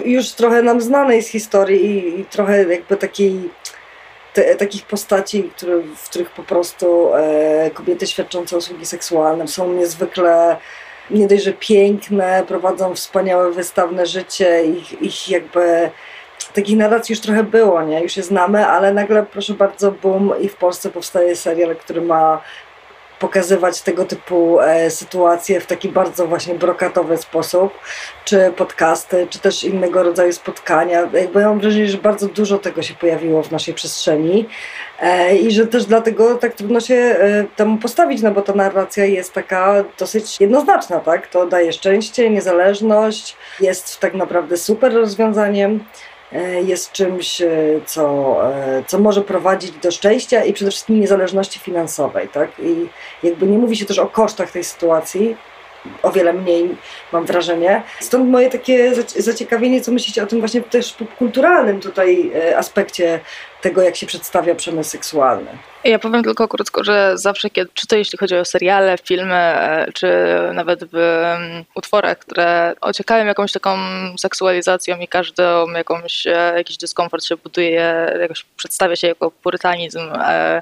już 0.05 0.31
trochę 0.31 0.61
nam 0.61 0.81
znanej 0.81 1.23
z 1.23 1.27
historii 1.27 2.19
i, 2.19 2.25
trochę 2.25 2.63
jakby 2.63 2.97
takiej 2.97 3.49
te, 4.33 4.55
takich 4.55 4.85
postaci, 4.85 5.43
które, 5.43 5.81
w 5.95 6.09
których 6.09 6.29
po 6.29 6.43
prostu 6.43 7.15
e, 7.15 7.71
kobiety 7.73 8.07
świadczące 8.07 8.57
usługi 8.57 8.85
seksualne 8.85 9.47
są 9.47 9.73
niezwykle 9.73 10.57
nie 11.11 11.27
dość, 11.27 11.43
że 11.43 11.53
piękne, 11.53 12.43
prowadzą 12.47 12.95
wspaniałe, 12.95 13.51
wystawne 13.51 14.05
życie, 14.05 14.65
ich, 14.65 15.01
ich 15.01 15.29
jakby 15.29 15.89
takich 16.53 16.77
narracji 16.77 17.13
już 17.13 17.19
trochę 17.19 17.43
było, 17.43 17.81
nie? 17.83 18.01
Już 18.01 18.17
je 18.17 18.23
znamy, 18.23 18.67
ale 18.67 18.93
nagle, 18.93 19.25
proszę 19.31 19.53
bardzo, 19.53 19.91
boom 19.91 20.33
i 20.41 20.49
w 20.49 20.55
Polsce 20.55 20.89
powstaje 20.89 21.35
serial, 21.35 21.75
który 21.75 22.01
ma 22.01 22.41
pokazywać 23.21 23.81
tego 23.81 24.05
typu 24.05 24.59
e, 24.59 24.91
sytuacje 24.91 25.59
w 25.59 25.65
taki 25.65 25.89
bardzo 25.89 26.27
właśnie 26.27 26.55
brokatowy 26.55 27.17
sposób, 27.17 27.73
czy 28.25 28.53
podcasty, 28.57 29.27
czy 29.29 29.39
też 29.39 29.63
innego 29.63 30.03
rodzaju 30.03 30.33
spotkania. 30.33 30.99
Jakby 31.13 31.41
ja 31.41 31.49
mam 31.49 31.59
wrażenie, 31.59 31.87
że 31.87 31.97
bardzo 31.97 32.27
dużo 32.27 32.57
tego 32.57 32.81
się 32.81 32.93
pojawiło 32.93 33.43
w 33.43 33.51
naszej 33.51 33.73
przestrzeni 33.73 34.45
e, 34.99 35.35
i 35.35 35.51
że 35.51 35.67
też 35.67 35.85
dlatego 35.85 36.35
tak 36.35 36.53
trudno 36.53 36.79
się 36.79 36.95
e, 36.95 37.45
temu 37.55 37.77
postawić, 37.77 38.21
no 38.21 38.31
bo 38.31 38.41
ta 38.41 38.53
narracja 38.53 39.05
jest 39.05 39.33
taka 39.33 39.83
dosyć 39.99 40.39
jednoznaczna, 40.39 40.99
tak? 40.99 41.27
To 41.27 41.45
daje 41.45 41.73
szczęście, 41.73 42.29
niezależność, 42.29 43.35
jest 43.59 43.99
tak 43.99 44.13
naprawdę 44.13 44.57
super 44.57 44.93
rozwiązaniem. 44.93 45.79
E, 46.33 46.61
jest 46.61 46.91
czymś, 46.91 47.41
e, 47.41 47.49
co, 47.85 48.37
e, 48.53 48.83
co 48.87 48.99
może 48.99 49.21
prowadzić 49.21 49.71
do 49.71 49.91
szczęścia 49.91 50.43
i 50.43 50.53
przede 50.53 50.71
wszystkim 50.71 50.99
niezależności 50.99 51.59
finansowej. 51.59 52.29
Tak? 52.29 52.51
I 52.59 52.89
jakby 53.23 53.47
nie 53.47 53.57
mówi 53.57 53.77
się 53.77 53.85
też 53.85 53.99
o 53.99 54.07
kosztach 54.07 54.51
tej 54.51 54.63
sytuacji, 54.63 55.37
o 56.01 56.11
wiele 56.11 56.33
mniej, 56.33 56.77
mam 57.11 57.25
wrażenie. 57.25 57.83
Stąd 57.99 58.29
moje 58.29 58.49
takie 58.49 58.93
zaciekawienie, 59.17 59.81
co 59.81 59.91
myślicie 59.91 60.23
o 60.23 60.27
tym 60.27 60.39
właśnie 60.39 60.61
też 60.61 60.95
kulturalnym 61.17 61.79
tutaj 61.79 62.31
aspekcie 62.55 63.19
tego, 63.61 63.81
jak 63.81 63.95
się 63.95 64.07
przedstawia 64.07 64.55
przemysł 64.55 64.89
seksualny. 64.89 65.51
Ja 65.83 65.99
powiem 65.99 66.23
tylko 66.23 66.47
krótko, 66.47 66.83
że 66.83 67.17
zawsze, 67.17 67.49
kiedy, 67.49 67.71
czy 67.73 67.87
to 67.87 67.95
jeśli 67.95 68.17
chodzi 68.17 68.35
o 68.35 68.45
seriale, 68.45 68.97
filmy, 69.03 69.35
e, 69.35 69.87
czy 69.93 70.07
nawet 70.53 70.83
w 70.83 70.93
um, 70.93 71.65
utworach, 71.75 72.17
które 72.17 72.73
ociekają 72.81 73.25
jakąś 73.25 73.51
taką 73.51 73.77
seksualizacją 74.17 74.97
i 74.97 75.07
każdą 75.07 75.71
jakąś, 75.71 76.27
e, 76.27 76.53
jakiś 76.57 76.77
dyskomfort 76.77 77.25
się 77.25 77.35
buduje, 77.37 78.11
jakoś 78.21 78.45
przedstawia 78.57 78.95
się 78.95 79.07
jako 79.07 79.31
purytanizm, 79.31 79.99
e, 80.15 80.61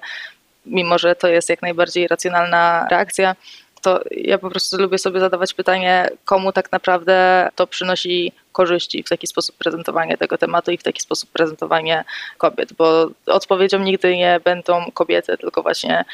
mimo 0.65 0.97
że 0.97 1.15
to 1.15 1.27
jest 1.27 1.49
jak 1.49 1.61
najbardziej 1.61 2.07
racjonalna 2.07 2.88
reakcja, 2.91 3.35
to 3.81 4.01
ja 4.12 4.38
po 4.38 4.50
prostu 4.50 4.77
lubię 4.77 4.98
sobie 4.98 5.19
zadawać 5.19 5.53
pytanie, 5.53 6.09
komu 6.25 6.51
tak 6.51 6.71
naprawdę 6.71 7.50
to 7.55 7.67
przynosi 7.67 8.31
korzyści 8.51 9.03
w 9.03 9.09
taki 9.09 9.27
sposób 9.27 9.57
prezentowanie 9.57 10.17
tego 10.17 10.38
tematu 10.38 10.71
i 10.71 10.77
w 10.77 10.83
taki 10.83 11.01
sposób 11.01 11.29
prezentowanie 11.29 12.03
kobiet, 12.38 12.74
bo 12.74 13.09
odpowiedzią 13.25 13.79
nigdy 13.79 14.17
nie 14.17 14.39
będą 14.43 14.91
kobiety, 14.93 15.38
tylko 15.38 15.63
właśnie 15.63 16.05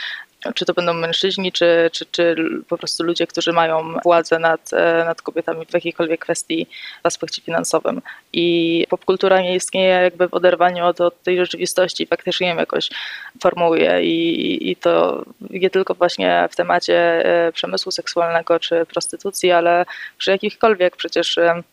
czy 0.56 0.66
to 0.66 0.74
będą 0.74 0.94
mężczyźni, 0.94 1.52
czy, 1.52 1.90
czy, 1.94 2.06
czy 2.06 2.36
po 2.70 2.78
prostu 2.78 3.04
ludzie, 3.04 3.28
którzy 3.28 3.54
mają 3.54 3.94
władzę 4.04 4.40
nad, 4.40 4.74
e, 4.74 5.04
nad 5.06 5.22
kobietami 5.22 5.66
w 5.66 5.74
jakiejkolwiek 5.74 6.22
kwestii 6.22 6.68
w 7.04 7.06
aspekcie 7.06 7.42
finansowym. 7.42 8.02
I 8.34 8.88
popkultura 8.90 9.42
nie 9.42 9.56
istnieje 9.56 9.90
jakby 9.90 10.28
w 10.28 10.34
oderwaniu 10.34 10.86
od, 10.86 11.02
od 11.02 11.24
tej 11.24 11.38
rzeczywistości, 11.38 12.06
faktycznie 12.06 12.48
ją 12.48 12.58
jakoś 12.58 12.90
formułuje 13.42 14.04
i, 14.04 14.72
i 14.72 14.76
to 14.76 15.24
nie 15.50 15.70
tylko 15.70 15.94
właśnie 15.94 16.48
w 16.52 16.56
temacie 16.56 17.26
e, 17.26 17.52
przemysłu 17.52 17.92
seksualnego 17.92 18.60
czy 18.60 18.86
prostytucji, 18.86 19.52
ale 19.52 19.86
przy 20.18 20.32
jakichkolwiek 20.32 20.96
przecież 20.96 21.38
e, 21.38 21.64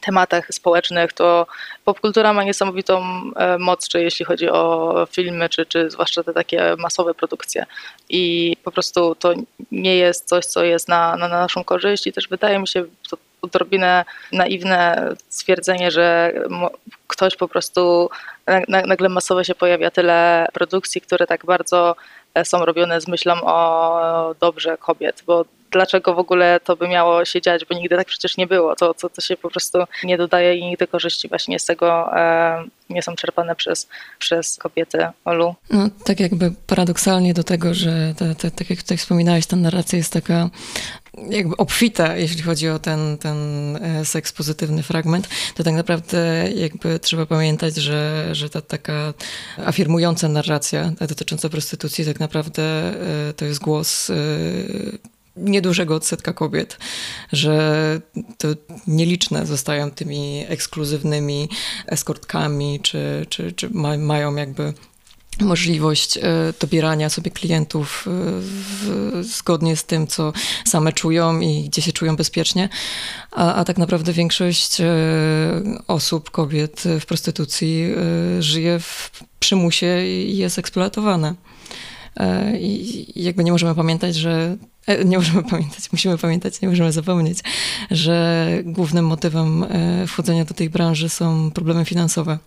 tematach 0.00 0.48
społecznych, 0.50 1.12
to 1.12 1.46
popkultura 1.84 2.32
ma 2.32 2.44
niesamowitą 2.44 3.02
e, 3.36 3.58
moc, 3.58 3.88
czy 3.88 4.02
jeśli 4.02 4.24
chodzi 4.24 4.48
o 4.48 5.06
filmy, 5.10 5.48
czy, 5.48 5.66
czy 5.66 5.90
zwłaszcza 5.90 6.22
te 6.22 6.32
takie 6.32 6.76
masowe 6.78 7.14
produkcje. 7.14 7.66
I 8.08 8.56
po 8.64 8.72
prostu 8.72 9.14
to 9.14 9.32
nie 9.72 9.96
jest 9.96 10.28
coś, 10.28 10.46
co 10.46 10.64
jest 10.64 10.88
na, 10.88 11.16
na 11.16 11.28
naszą 11.28 11.64
korzyść 11.64 12.06
i 12.06 12.12
też 12.12 12.28
wydaje 12.28 12.58
mi 12.58 12.68
się 12.68 12.84
to 13.10 13.16
odrobinę 13.42 14.04
naiwne 14.32 15.08
stwierdzenie, 15.28 15.90
że 15.90 16.32
ktoś 17.06 17.36
po 17.36 17.48
prostu 17.48 18.10
nagle 18.68 19.08
masowo 19.08 19.44
się 19.44 19.54
pojawia 19.54 19.90
tyle 19.90 20.46
produkcji, 20.52 21.00
które 21.00 21.26
tak 21.26 21.46
bardzo 21.46 21.96
e, 22.34 22.44
są 22.44 22.64
robione 22.64 23.00
z 23.00 23.08
myślą 23.08 23.34
o 23.42 24.34
dobrze 24.40 24.78
kobiet, 24.78 25.22
bo 25.26 25.44
dlaczego 25.72 26.14
w 26.14 26.18
ogóle 26.18 26.60
to 26.64 26.76
by 26.76 26.88
miało 26.88 27.24
się 27.24 27.40
dziać, 27.40 27.64
bo 27.64 27.74
nigdy 27.74 27.96
tak 27.96 28.06
przecież 28.06 28.36
nie 28.36 28.46
było. 28.46 28.76
To, 28.76 28.94
to, 28.94 29.08
to 29.08 29.20
się 29.20 29.36
po 29.36 29.50
prostu 29.50 29.78
nie 30.04 30.18
dodaje 30.18 30.56
i 30.56 30.64
nigdy 30.64 30.86
korzyści 30.86 31.28
właśnie 31.28 31.58
z 31.58 31.64
tego 31.64 32.16
e, 32.16 32.64
nie 32.90 33.02
są 33.02 33.16
czerpane 33.16 33.56
przez, 33.56 33.88
przez 34.18 34.56
kobiety 34.56 35.06
Olu. 35.24 35.54
No, 35.70 35.88
tak 36.04 36.20
jakby 36.20 36.52
paradoksalnie 36.66 37.34
do 37.34 37.44
tego, 37.44 37.74
że 37.74 38.14
te, 38.16 38.34
te, 38.34 38.50
tak 38.50 38.70
jak 38.70 38.82
tutaj 38.82 38.96
wspominałeś, 38.96 39.46
ta 39.46 39.56
narracja 39.56 39.98
jest 39.98 40.12
taka 40.12 40.50
jakby 41.30 41.56
obfita, 41.56 42.16
jeśli 42.16 42.42
chodzi 42.42 42.68
o 42.68 42.78
ten, 42.78 43.18
ten 43.18 43.36
e, 43.76 44.04
seks 44.04 44.32
pozytywny 44.32 44.82
fragment, 44.82 45.28
to 45.54 45.64
tak 45.64 45.74
naprawdę 45.74 46.48
jakby 46.54 46.98
trzeba 46.98 47.26
pamiętać, 47.26 47.76
że, 47.76 48.28
że 48.32 48.50
ta 48.50 48.60
taka 48.60 49.14
afirmująca 49.66 50.28
narracja 50.28 50.92
dotycząca 51.08 51.48
prostytucji 51.48 52.04
tak 52.04 52.20
naprawdę 52.20 52.62
e, 53.28 53.32
to 53.32 53.44
jest 53.44 53.60
głos 53.60 54.10
niedużego 55.40 55.94
odsetka 55.94 56.32
kobiet, 56.32 56.78
że 57.32 58.00
to 58.38 58.48
nieliczne 58.86 59.46
zostają 59.46 59.90
tymi 59.90 60.44
ekskluzywnymi 60.48 61.48
eskortkami, 61.86 62.80
czy, 62.82 63.26
czy, 63.28 63.52
czy 63.52 63.70
ma, 63.70 63.96
mają 63.96 64.36
jakby 64.36 64.74
możliwość 65.40 66.18
e, 66.18 66.22
dobierania 66.60 67.08
sobie 67.08 67.30
klientów 67.30 68.04
e, 68.06 68.10
w, 68.40 69.24
zgodnie 69.24 69.76
z 69.76 69.84
tym, 69.84 70.06
co 70.06 70.32
same 70.66 70.92
czują 70.92 71.40
i 71.40 71.64
gdzie 71.64 71.82
się 71.82 71.92
czują 71.92 72.16
bezpiecznie, 72.16 72.68
a, 73.30 73.54
a 73.54 73.64
tak 73.64 73.78
naprawdę 73.78 74.12
większość 74.12 74.80
e, 74.80 74.86
osób, 75.86 76.30
kobiet 76.30 76.82
w 77.00 77.06
prostytucji 77.06 77.94
żyje 78.40 78.78
w 78.80 79.10
przymusie 79.40 80.06
i 80.06 80.36
jest 80.36 80.58
eksploatowane. 80.58 81.34
I 82.60 83.06
jakby 83.16 83.44
nie 83.44 83.52
możemy 83.52 83.74
pamiętać, 83.74 84.16
że 84.16 84.56
nie 85.04 85.18
możemy 85.18 85.42
pamiętać, 85.42 85.92
musimy 85.92 86.18
pamiętać, 86.18 86.60
nie 86.60 86.68
możemy 86.68 86.92
zapomnieć, 86.92 87.38
że 87.90 88.48
głównym 88.64 89.06
motywem 89.06 89.64
e, 89.64 90.06
wchodzenia 90.06 90.44
do 90.44 90.54
tej 90.54 90.70
branży 90.70 91.08
są 91.08 91.50
problemy 91.50 91.84
finansowe. 91.84 92.38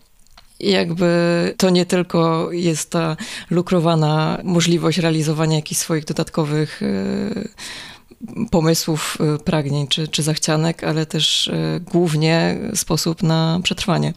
Jakby 0.60 1.54
to 1.58 1.70
nie 1.70 1.86
tylko 1.86 2.52
jest 2.52 2.90
ta 2.90 3.18
lukrowana 3.50 4.40
możliwość 4.44 4.98
realizowania 4.98 5.56
jakichś 5.56 5.82
swoich 5.82 6.06
dodatkowych 6.06 6.82
e, 6.84 7.74
pomysłów, 8.52 9.18
y, 9.36 9.44
pragnień 9.44 9.88
czy, 9.88 10.08
czy 10.08 10.24
zachcianek, 10.24 10.84
ale 10.84 11.06
też 11.06 11.48
y, 11.48 11.82
głównie 11.92 12.58
sposób 12.76 13.24
na 13.24 13.60
przetrwanie, 13.64 14.14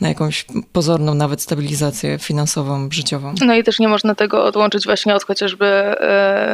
na 0.00 0.08
jakąś 0.08 0.46
pozorną 0.72 1.14
nawet 1.14 1.42
stabilizację 1.42 2.18
finansową, 2.18 2.88
życiową. 2.92 3.34
No 3.40 3.54
i 3.54 3.64
też 3.64 3.78
nie 3.78 3.88
można 3.88 4.14
tego 4.14 4.44
odłączyć 4.44 4.84
właśnie 4.84 5.14
od 5.14 5.24
chociażby 5.24 5.66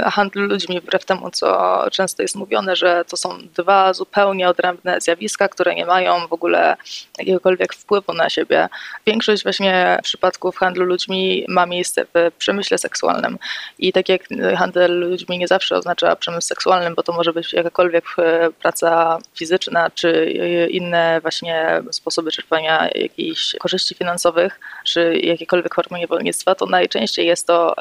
y, 0.07 0.11
handlu 0.11 0.47
ludźmi, 0.47 0.81
wbrew 0.81 1.05
temu, 1.05 1.31
co 1.31 1.79
często 1.91 2.23
jest 2.23 2.37
mówione, 2.37 2.77
że 2.77 3.05
to 3.09 3.17
są 3.17 3.39
dwa 3.57 3.95
zupełnie 3.95 4.49
odrębne 4.49 5.01
zjawiska, 5.01 5.49
które 5.49 5.75
nie 5.75 5.87
mają 5.87 6.29
w 6.29 6.33
ogóle 6.33 6.77
jakiegokolwiek 7.19 7.75
wpływu 7.75 8.13
na 8.13 8.31
siebie. 8.31 8.69
Większość 9.07 9.43
właśnie 9.43 9.99
przypadków 10.03 10.57
handlu 10.57 10.85
ludźmi 10.85 11.45
ma 11.49 11.67
miejsce 11.67 12.05
w 12.15 12.31
przemyśle 12.39 12.79
seksualnym 12.79 13.39
i 13.79 13.93
tak 13.93 14.09
jak 14.09 14.23
handel 14.57 15.01
ludźmi 15.11 15.39
nie 15.39 15.49
zawsze 15.49 15.77
oznacza 15.77 16.17
przemysł 16.17 16.49
seksualny, 16.49 16.94
bo 16.95 17.03
to 17.03 17.13
może 17.13 17.33
być 17.33 17.53
jakakolwiek 17.53 18.05
e, 18.19 18.51
praca 18.51 19.19
fizyczna, 19.35 19.91
czy 19.91 20.33
inne 20.71 21.21
właśnie 21.21 21.83
sposoby 21.91 22.33
czerpania 22.33 22.89
jakichś 22.95 23.57
korzyści 23.61 23.95
finansowych, 23.95 24.61
czy 24.85 25.19
jakiekolwiek 25.23 25.75
formy 25.75 25.99
niewolnictwa, 25.99 26.55
to 26.55 26.67
najczęściej 26.67 27.27
jest 27.27 27.47
to 27.47 27.75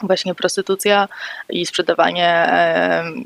właśnie 0.00 0.34
prostytucja 0.34 1.08
i 1.48 1.66
sprzedawanie 1.66 2.52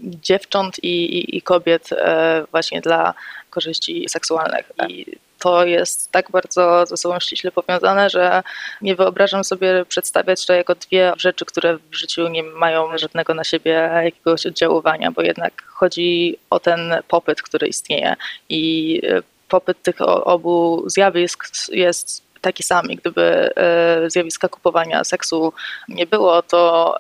dziewcząt 0.03 0.85
i, 0.85 1.19
i, 1.19 1.37
i 1.37 1.43
kobiet 1.43 1.91
um, 1.93 2.47
właśnie 2.51 2.81
dla 2.81 3.15
korzyści 3.51 4.09
seksualnych. 4.09 4.73
I 4.89 5.07
to 5.41 5.65
jest 5.65 6.13
tak 6.13 6.31
bardzo 6.31 6.87
ze 6.87 6.97
sobą 6.97 7.21
ściśle 7.21 7.53
powiązane, 7.53 8.11
że 8.11 8.43
nie 8.81 8.97
wyobrażam 8.97 9.45
sobie 9.45 9.85
przedstawiać 9.85 10.47
to 10.47 10.53
jako 10.53 10.75
dwie 10.75 11.13
rzeczy, 11.17 11.45
które 11.45 11.77
w 11.77 11.95
życiu 11.95 12.29
nie 12.29 12.43
mają 12.43 12.99
żadnego 12.99 13.35
na 13.35 13.45
siebie 13.45 13.91
jakiegoś 14.05 14.47
oddziaływania, 14.47 15.11
bo 15.11 15.23
jednak 15.23 15.63
chodzi 15.67 16.39
o 16.51 16.61
ten 16.61 16.95
popyt, 17.09 17.43
który 17.43 17.67
istnieje 17.67 18.15
i 18.49 19.01
e, 19.09 19.23
popyt 19.49 19.83
tych 19.83 20.01
obu 20.25 20.85
zjawisk 20.87 21.45
jest 21.73 22.23
taki 22.41 22.63
sam. 22.63 22.91
I 22.91 22.97
gdyby 22.97 23.51
e, 23.57 24.11
zjawiska 24.11 24.49
kupowania 24.49 25.05
seksu 25.05 25.53
nie 25.89 26.07
było, 26.07 26.43
to 26.43 26.97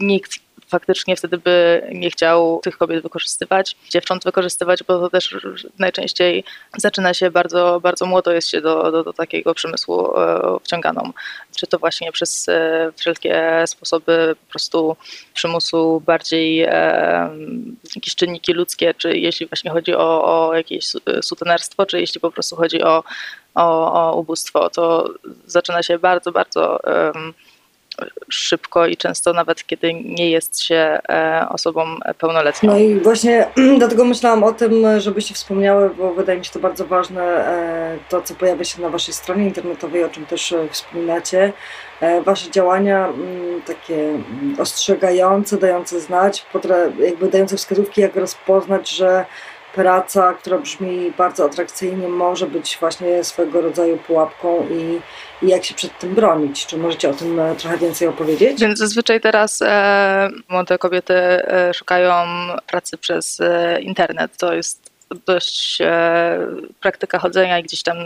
nikt 0.00 0.47
faktycznie 0.68 1.16
wtedy 1.16 1.38
by 1.38 1.86
nie 1.92 2.10
chciał 2.10 2.60
tych 2.62 2.78
kobiet 2.78 3.02
wykorzystywać, 3.02 3.76
dziewcząt 3.90 4.24
wykorzystywać, 4.24 4.82
bo 4.82 4.98
to 4.98 5.10
też 5.10 5.36
najczęściej 5.78 6.44
zaczyna 6.76 7.14
się 7.14 7.30
bardzo, 7.30 7.80
bardzo 7.80 8.06
młodo 8.06 8.32
jest 8.32 8.48
się 8.48 8.60
do, 8.60 8.92
do, 8.92 9.04
do 9.04 9.12
takiego 9.12 9.54
przemysłu 9.54 10.18
e, 10.18 10.40
wciąganą. 10.64 11.12
Czy 11.56 11.66
to 11.66 11.78
właśnie 11.78 12.12
przez 12.12 12.48
e, 12.48 12.92
wszelkie 12.96 13.64
sposoby 13.66 14.36
po 14.46 14.50
prostu 14.50 14.96
przymusu, 15.34 16.02
bardziej 16.06 16.62
e, 16.62 17.30
jakieś 17.96 18.14
czynniki 18.14 18.52
ludzkie, 18.52 18.94
czy 18.94 19.18
jeśli 19.18 19.46
właśnie 19.46 19.70
chodzi 19.70 19.94
o, 19.94 20.48
o 20.48 20.54
jakieś 20.54 20.84
sutenerstwo, 21.22 21.86
czy 21.86 22.00
jeśli 22.00 22.20
po 22.20 22.30
prostu 22.30 22.56
chodzi 22.56 22.82
o, 22.82 23.04
o, 23.54 23.92
o 23.92 24.16
ubóstwo, 24.16 24.70
to 24.70 25.10
zaczyna 25.46 25.82
się 25.82 25.98
bardzo, 25.98 26.32
bardzo 26.32 26.80
szybko 28.28 28.86
i 28.86 28.96
często 28.96 29.32
nawet 29.32 29.66
kiedy 29.66 29.94
nie 29.94 30.30
jest 30.30 30.60
się 30.60 30.98
e, 31.08 31.46
osobą 31.50 31.84
pełnoletnią. 32.18 32.70
No 32.70 32.78
i 32.78 33.00
właśnie 33.00 33.46
dlatego 33.78 34.04
myślałam 34.04 34.44
o 34.44 34.52
tym, 34.52 35.00
żebyście 35.00 35.34
wspomniały, 35.34 35.90
bo 35.90 36.14
wydaje 36.14 36.38
mi 36.38 36.44
się 36.44 36.52
to 36.52 36.58
bardzo 36.58 36.86
ważne, 36.86 37.22
e, 37.22 37.98
to 38.08 38.22
co 38.22 38.34
pojawia 38.34 38.64
się 38.64 38.82
na 38.82 38.88
waszej 38.88 39.14
stronie 39.14 39.44
internetowej, 39.44 40.04
o 40.04 40.08
czym 40.08 40.26
też 40.26 40.52
e, 40.52 40.68
wspominacie. 40.68 41.52
Wasze 42.24 42.50
działania 42.50 43.08
mm, 43.08 43.62
takie 43.62 43.94
mm, 43.94 44.56
ostrzegające, 44.58 45.56
dające 45.56 46.00
znać, 46.00 46.46
jakby 46.98 47.28
dające 47.28 47.56
wskazówki, 47.56 48.00
jak 48.00 48.16
rozpoznać, 48.16 48.90
że 48.90 49.24
praca, 49.74 50.32
która 50.32 50.58
brzmi 50.58 51.12
bardzo 51.18 51.44
atrakcyjnie, 51.44 52.08
może 52.08 52.46
być 52.46 52.76
właśnie 52.80 53.24
swego 53.24 53.60
rodzaju 53.60 53.96
pułapką 53.96 54.66
i, 54.70 55.00
i 55.42 55.48
jak 55.48 55.64
się 55.64 55.74
przed 55.74 55.98
tym 55.98 56.14
bronić. 56.14 56.66
Czy 56.66 56.76
możecie 56.76 57.10
o 57.10 57.14
tym 57.14 57.40
e, 57.40 57.54
trochę 57.54 57.78
więcej 57.78 58.08
opowiedzieć? 58.08 58.60
Więc 58.60 58.78
zazwyczaj 58.78 59.20
teraz 59.20 59.62
e, 59.62 60.28
młode 60.48 60.78
kobiety 60.78 61.14
e, 61.14 61.74
szukają 61.74 62.14
pracy 62.66 62.98
przez 62.98 63.40
e, 63.40 63.80
internet. 63.80 64.36
To 64.36 64.54
jest 64.54 64.88
dość 65.26 65.80
e, 65.80 66.38
praktyka 66.80 67.18
chodzenia 67.18 67.58
i 67.58 67.62
gdzieś 67.62 67.82
tam 67.82 67.96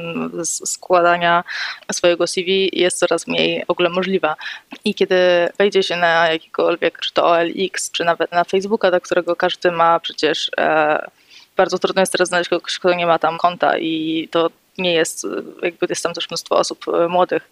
składania 0.45 1.45
swojego 1.93 2.27
CV 2.27 2.71
jest 2.73 2.99
coraz 2.99 3.27
mniej 3.27 3.65
w 3.67 3.71
ogóle 3.71 3.89
możliwa. 3.89 4.37
I 4.85 4.95
kiedy 4.95 5.17
wejdzie 5.59 5.83
się 5.83 5.97
na 5.97 6.29
jakikolwiek, 6.29 6.99
czy 6.99 7.13
to 7.13 7.27
OLX, 7.27 7.91
czy 7.91 8.05
nawet 8.05 8.33
na 8.33 8.45
Facebooka, 8.45 8.91
do 8.91 9.01
którego 9.01 9.37
każdy 9.37 9.71
ma 9.71 10.01
przecież 10.01 10.51
e, 10.59 11.11
bardzo 11.57 11.79
trudno 11.79 12.03
jest 12.03 12.13
teraz 12.13 12.29
znaleźć 12.29 12.51
kogoś, 12.51 12.79
kto 12.79 12.95
nie 12.95 13.07
ma 13.07 13.19
tam 13.19 13.39
konta 13.39 13.79
i 13.79 14.29
to 14.31 14.51
nie 14.79 14.93
jest, 14.93 15.27
jakby 15.63 15.87
jest 15.89 16.03
tam 16.03 16.15
też 16.15 16.31
mnóstwo 16.31 16.57
osób 16.57 16.85
e, 16.89 17.09
młodych 17.09 17.51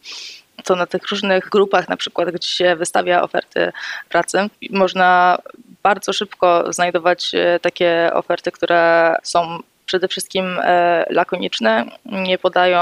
to 0.64 0.76
na 0.76 0.86
tych 0.86 1.08
różnych 1.10 1.48
grupach, 1.48 1.88
na 1.88 1.96
przykład, 1.96 2.30
gdzie 2.30 2.48
się 2.48 2.76
wystawia 2.76 3.22
oferty 3.22 3.72
pracy, 4.08 4.38
można 4.70 5.38
bardzo 5.82 6.12
szybko 6.12 6.72
znajdować 6.72 7.34
e, 7.34 7.60
takie 7.60 8.10
oferty, 8.14 8.52
które 8.52 9.14
są 9.22 9.58
przede 9.86 10.08
wszystkim 10.08 10.58
e, 10.62 11.04
lakoniczne, 11.10 11.84
nie 12.06 12.38
podają 12.38 12.80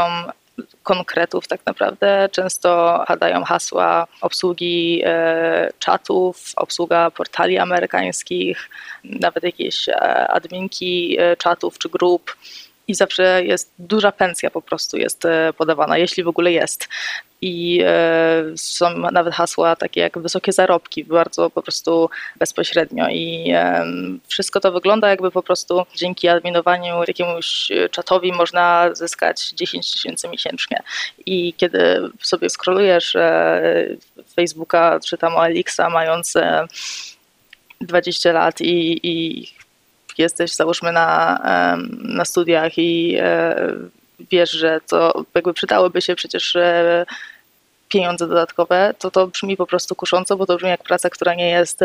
konkretów 0.82 1.48
tak 1.48 1.60
naprawdę. 1.66 2.28
Często 2.32 3.04
padają 3.06 3.44
hasła 3.44 4.06
obsługi 4.20 5.02
czatów, 5.78 6.52
obsługa 6.56 7.10
portali 7.10 7.58
amerykańskich, 7.58 8.70
nawet 9.04 9.44
jakieś 9.44 9.88
adminki 10.28 11.18
czatów 11.38 11.78
czy 11.78 11.88
grup 11.88 12.36
i 12.88 12.94
zawsze 12.94 13.44
jest 13.44 13.72
duża 13.78 14.12
pensja 14.12 14.50
po 14.50 14.62
prostu 14.62 14.96
jest 14.96 15.22
podawana, 15.56 15.98
jeśli 15.98 16.24
w 16.24 16.28
ogóle 16.28 16.52
jest. 16.52 16.88
I 17.40 17.80
e, 17.84 18.44
są 18.56 18.98
nawet 18.98 19.34
hasła 19.34 19.76
takie 19.76 20.00
jak 20.00 20.18
wysokie 20.18 20.52
zarobki, 20.52 21.04
bardzo 21.04 21.50
po 21.50 21.62
prostu 21.62 22.10
bezpośrednio 22.36 23.08
i 23.08 23.52
wszystko 24.28 24.60
to 24.60 24.72
wygląda 24.72 25.08
jakby 25.08 25.30
po 25.30 25.42
prostu 25.42 25.82
dzięki 25.94 26.28
adminowaniu 26.28 27.00
jakiemuś 27.08 27.68
czatowi 27.90 28.32
można 28.32 28.88
zyskać 28.92 29.50
10 29.50 29.92
tysięcy 29.92 30.28
miesięcznie. 30.28 30.82
I 31.26 31.54
kiedy 31.56 32.10
sobie 32.22 32.50
scrollujesz 32.50 33.16
e, 33.16 33.86
Facebooka 34.36 35.00
czy 35.00 35.18
tam 35.18 35.36
OLX-a 35.36 35.90
mając 35.90 36.34
20 37.80 38.32
lat 38.32 38.60
i, 38.60 39.00
i 39.02 39.46
jesteś 40.18 40.54
załóżmy 40.54 40.92
na, 40.92 41.40
na 42.02 42.24
studiach 42.24 42.78
i 42.78 43.16
e, 43.20 43.56
wiesz, 44.30 44.50
że 44.50 44.80
to 44.86 45.24
jakby 45.34 45.54
przydałyby 45.54 46.02
się 46.02 46.14
przecież 46.14 46.56
e, 46.56 47.06
pieniądze 47.88 48.28
dodatkowe, 48.28 48.94
to 48.98 49.10
to 49.10 49.26
brzmi 49.26 49.56
po 49.56 49.66
prostu 49.66 49.94
kusząco, 49.94 50.36
bo 50.36 50.46
to 50.46 50.56
brzmi 50.56 50.70
jak 50.70 50.82
praca, 50.82 51.10
która 51.10 51.34
nie 51.34 51.50
jest 51.50 51.80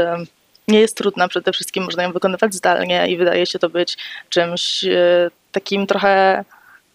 nie 0.67 0.79
jest 0.79 0.97
trudna, 0.97 1.27
przede 1.27 1.51
wszystkim 1.51 1.83
można 1.83 2.03
ją 2.03 2.11
wykonywać 2.11 2.53
zdalnie 2.53 3.07
i 3.07 3.17
wydaje 3.17 3.45
się 3.45 3.59
to 3.59 3.69
być 3.69 3.97
czymś 4.29 4.83
e, 4.83 5.29
takim 5.51 5.87
trochę 5.87 6.45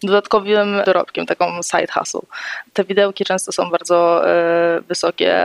dodatkowym 0.03 0.81
dorobkiem, 0.85 1.25
taką 1.25 1.45
side 1.63 1.93
hustle. 1.93 2.21
Te 2.73 2.83
widełki 2.83 3.25
często 3.25 3.51
są 3.51 3.69
bardzo 3.69 4.23
wysokie, 4.87 5.35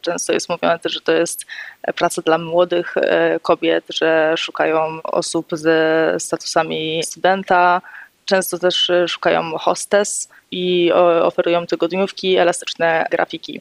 często 0.00 0.32
jest 0.32 0.48
mówione 0.48 0.78
też, 0.78 0.92
że 0.92 1.00
to 1.00 1.12
jest 1.12 1.46
praca 1.94 2.22
dla 2.22 2.38
młodych 2.38 2.94
kobiet, 3.42 3.84
że 3.94 4.34
szukają 4.36 5.02
osób 5.02 5.48
ze 5.52 6.14
statusami 6.18 7.02
studenta, 7.04 7.80
Często 8.24 8.58
też 8.58 8.90
e, 8.90 9.08
szukają 9.08 9.58
hostes 9.58 10.28
i 10.50 10.92
oferują 11.22 11.66
tygodniówki, 11.66 12.36
elastyczne 12.36 13.06
grafiki. 13.10 13.60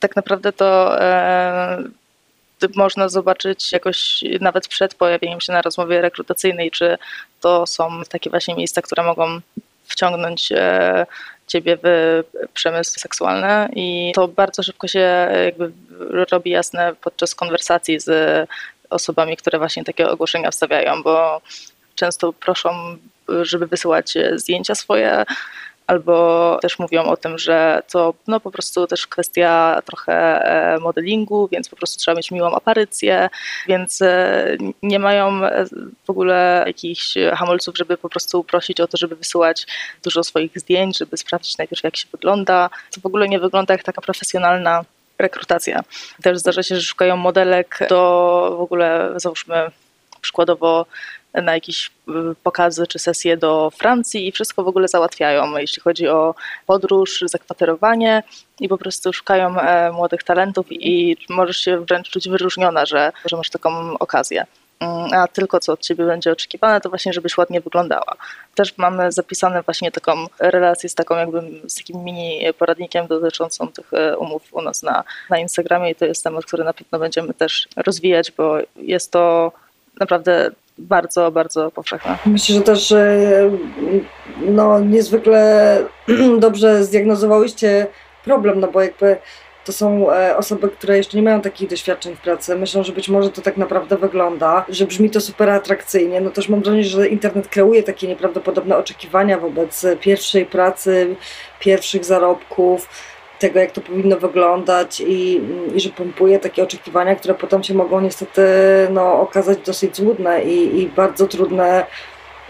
Tak 0.00 0.16
naprawdę 0.16 0.52
to 0.52 1.00
e, 1.00 1.82
można 2.76 3.08
zobaczyć 3.08 3.72
jakoś 3.72 4.24
nawet 4.40 4.68
przed 4.68 4.94
pojawieniem 4.94 5.40
się 5.40 5.52
na 5.52 5.62
rozmowie 5.62 6.00
rekrutacyjnej, 6.00 6.70
czy 6.70 6.98
to 7.40 7.66
są 7.66 8.02
takie 8.08 8.30
właśnie 8.30 8.54
miejsca, 8.54 8.82
które 8.82 9.02
mogą 9.02 9.40
wciągnąć 9.90 10.52
e, 10.52 11.06
ciebie 11.46 11.78
w 11.82 12.22
przemysł 12.54 13.00
seksualny 13.00 13.68
i 13.72 14.12
to 14.14 14.28
bardzo 14.28 14.62
szybko 14.62 14.88
się 14.88 15.28
jakby 15.44 15.72
robi 16.30 16.50
jasne 16.50 16.92
podczas 17.00 17.34
konwersacji 17.34 18.00
z 18.00 18.48
osobami, 18.90 19.36
które 19.36 19.58
właśnie 19.58 19.84
takie 19.84 20.08
ogłoszenia 20.10 20.50
wstawiają, 20.50 21.02
bo 21.02 21.40
często 21.94 22.32
proszą 22.32 22.96
żeby 23.42 23.66
wysyłać 23.66 24.16
e, 24.16 24.38
zdjęcia 24.38 24.74
swoje, 24.74 25.24
albo 25.90 26.58
też 26.62 26.78
mówią 26.78 27.04
o 27.04 27.16
tym, 27.16 27.38
że 27.38 27.82
to 27.92 28.14
no, 28.26 28.40
po 28.40 28.50
prostu 28.50 28.86
też 28.86 29.06
kwestia 29.06 29.82
trochę 29.84 30.14
e, 30.14 30.78
modelingu, 30.78 31.48
więc 31.52 31.68
po 31.68 31.76
prostu 31.76 31.98
trzeba 31.98 32.16
mieć 32.16 32.30
miłą 32.30 32.54
aparycję, 32.54 33.30
więc 33.68 34.02
e, 34.02 34.56
nie 34.82 34.98
mają 34.98 35.40
w 36.06 36.10
ogóle 36.10 36.64
jakichś 36.66 37.14
hamulców, 37.34 37.78
żeby 37.78 37.96
po 37.96 38.08
prostu 38.08 38.44
prosić 38.44 38.80
o 38.80 38.88
to, 38.88 38.96
żeby 38.96 39.16
wysyłać 39.16 39.66
dużo 40.04 40.24
swoich 40.24 40.58
zdjęć, 40.58 40.98
żeby 40.98 41.16
sprawdzić 41.16 41.58
najpierw 41.58 41.84
jak 41.84 41.96
się 41.96 42.06
wygląda. 42.12 42.70
To 42.94 43.00
w 43.00 43.06
ogóle 43.06 43.28
nie 43.28 43.38
wygląda 43.38 43.74
jak 43.74 43.82
taka 43.82 44.00
profesjonalna 44.00 44.84
rekrutacja. 45.18 45.80
Też 46.22 46.38
zdarza 46.38 46.62
się, 46.62 46.76
że 46.76 46.82
szukają 46.82 47.16
modelek 47.16 47.78
do 47.88 48.54
w 48.58 48.60
ogóle, 48.60 49.12
załóżmy 49.16 49.70
przykładowo 50.20 50.86
na 51.34 51.54
jakieś 51.54 51.86
y, 51.86 52.12
pokazy 52.42 52.86
czy 52.86 52.98
sesje 52.98 53.36
do 53.36 53.70
Francji 53.70 54.28
i 54.28 54.32
wszystko 54.32 54.64
w 54.64 54.68
ogóle 54.68 54.88
załatwiają, 54.88 55.56
jeśli 55.56 55.82
chodzi 55.82 56.08
o 56.08 56.34
podróż, 56.66 57.24
zakwaterowanie 57.26 58.22
i 58.60 58.68
po 58.68 58.78
prostu 58.78 59.12
szukają 59.12 59.60
e, 59.60 59.92
młodych 59.92 60.22
talentów 60.22 60.66
i 60.70 61.16
możesz 61.28 61.56
się 61.56 61.84
wręcz 61.84 62.10
czuć 62.10 62.28
wyróżniona, 62.28 62.86
że, 62.86 63.12
że 63.24 63.36
masz 63.36 63.50
taką 63.50 63.98
okazję. 63.98 64.46
Mm, 64.80 65.14
a 65.14 65.28
tylko 65.28 65.60
co 65.60 65.72
od 65.72 65.80
ciebie 65.80 66.06
będzie 66.06 66.32
oczekiwane, 66.32 66.80
to 66.80 66.88
właśnie, 66.88 67.12
żebyś 67.12 67.38
ładnie 67.38 67.60
wyglądała. 67.60 68.16
Też 68.54 68.78
mamy 68.78 69.12
zapisane 69.12 69.62
właśnie 69.62 69.92
taką 69.92 70.26
relację 70.38 70.88
z 70.88 70.94
taką 70.94 71.16
jakby, 71.16 71.42
z 71.68 71.74
takim 71.74 72.04
mini 72.04 72.40
poradnikiem 72.58 73.06
dotyczącą 73.06 73.68
tych 73.68 73.92
e, 73.92 74.16
umów 74.16 74.42
u 74.52 74.62
nas 74.62 74.82
na, 74.82 75.04
na 75.30 75.38
Instagramie 75.38 75.90
i 75.90 75.94
to 75.94 76.04
jest 76.04 76.24
temat, 76.24 76.44
który 76.44 76.64
na 76.64 76.72
pewno 76.72 76.98
będziemy 76.98 77.34
też 77.34 77.68
rozwijać, 77.76 78.30
bo 78.30 78.58
jest 78.76 79.12
to 79.12 79.52
naprawdę 80.00 80.50
bardzo, 80.78 81.30
bardzo 81.30 81.70
powszechna. 81.70 82.18
Myślę, 82.26 82.54
że 82.54 82.62
też 82.62 82.94
no, 84.40 84.80
niezwykle 84.80 85.78
dobrze 86.38 86.84
zdiagnozowałyście 86.84 87.86
problem, 88.24 88.60
no 88.60 88.68
bo 88.68 88.82
jakby 88.82 89.16
to 89.64 89.72
są 89.72 90.12
e, 90.12 90.36
osoby, 90.36 90.68
które 90.68 90.96
jeszcze 90.96 91.16
nie 91.16 91.22
mają 91.22 91.40
takich 91.40 91.68
doświadczeń 91.68 92.16
w 92.16 92.20
pracy, 92.20 92.56
myślą, 92.56 92.82
że 92.82 92.92
być 92.92 93.08
może 93.08 93.30
to 93.30 93.42
tak 93.42 93.56
naprawdę 93.56 93.96
wygląda, 93.96 94.64
że 94.68 94.86
brzmi 94.86 95.10
to 95.10 95.20
super 95.20 95.50
atrakcyjnie. 95.50 96.20
No 96.20 96.30
też 96.30 96.48
mam 96.48 96.60
wrażenie, 96.60 96.84
że 96.84 97.08
internet 97.08 97.48
kreuje 97.48 97.82
takie 97.82 98.08
nieprawdopodobne 98.08 98.76
oczekiwania 98.76 99.38
wobec 99.38 99.86
pierwszej 100.00 100.46
pracy, 100.46 101.16
pierwszych 101.60 102.04
zarobków 102.04 102.88
tego, 103.40 103.60
jak 103.60 103.72
to 103.72 103.80
powinno 103.80 104.16
wyglądać 104.16 105.00
i, 105.00 105.40
i 105.74 105.80
że 105.80 105.90
pompuje 105.90 106.38
takie 106.38 106.62
oczekiwania, 106.62 107.16
które 107.16 107.34
potem 107.34 107.62
się 107.62 107.74
mogą 107.74 108.00
niestety 108.00 108.42
no, 108.90 109.20
okazać 109.20 109.58
dosyć 109.58 109.96
złudne 109.96 110.44
i, 110.44 110.80
i 110.80 110.86
bardzo 110.86 111.26
trudne. 111.26 111.86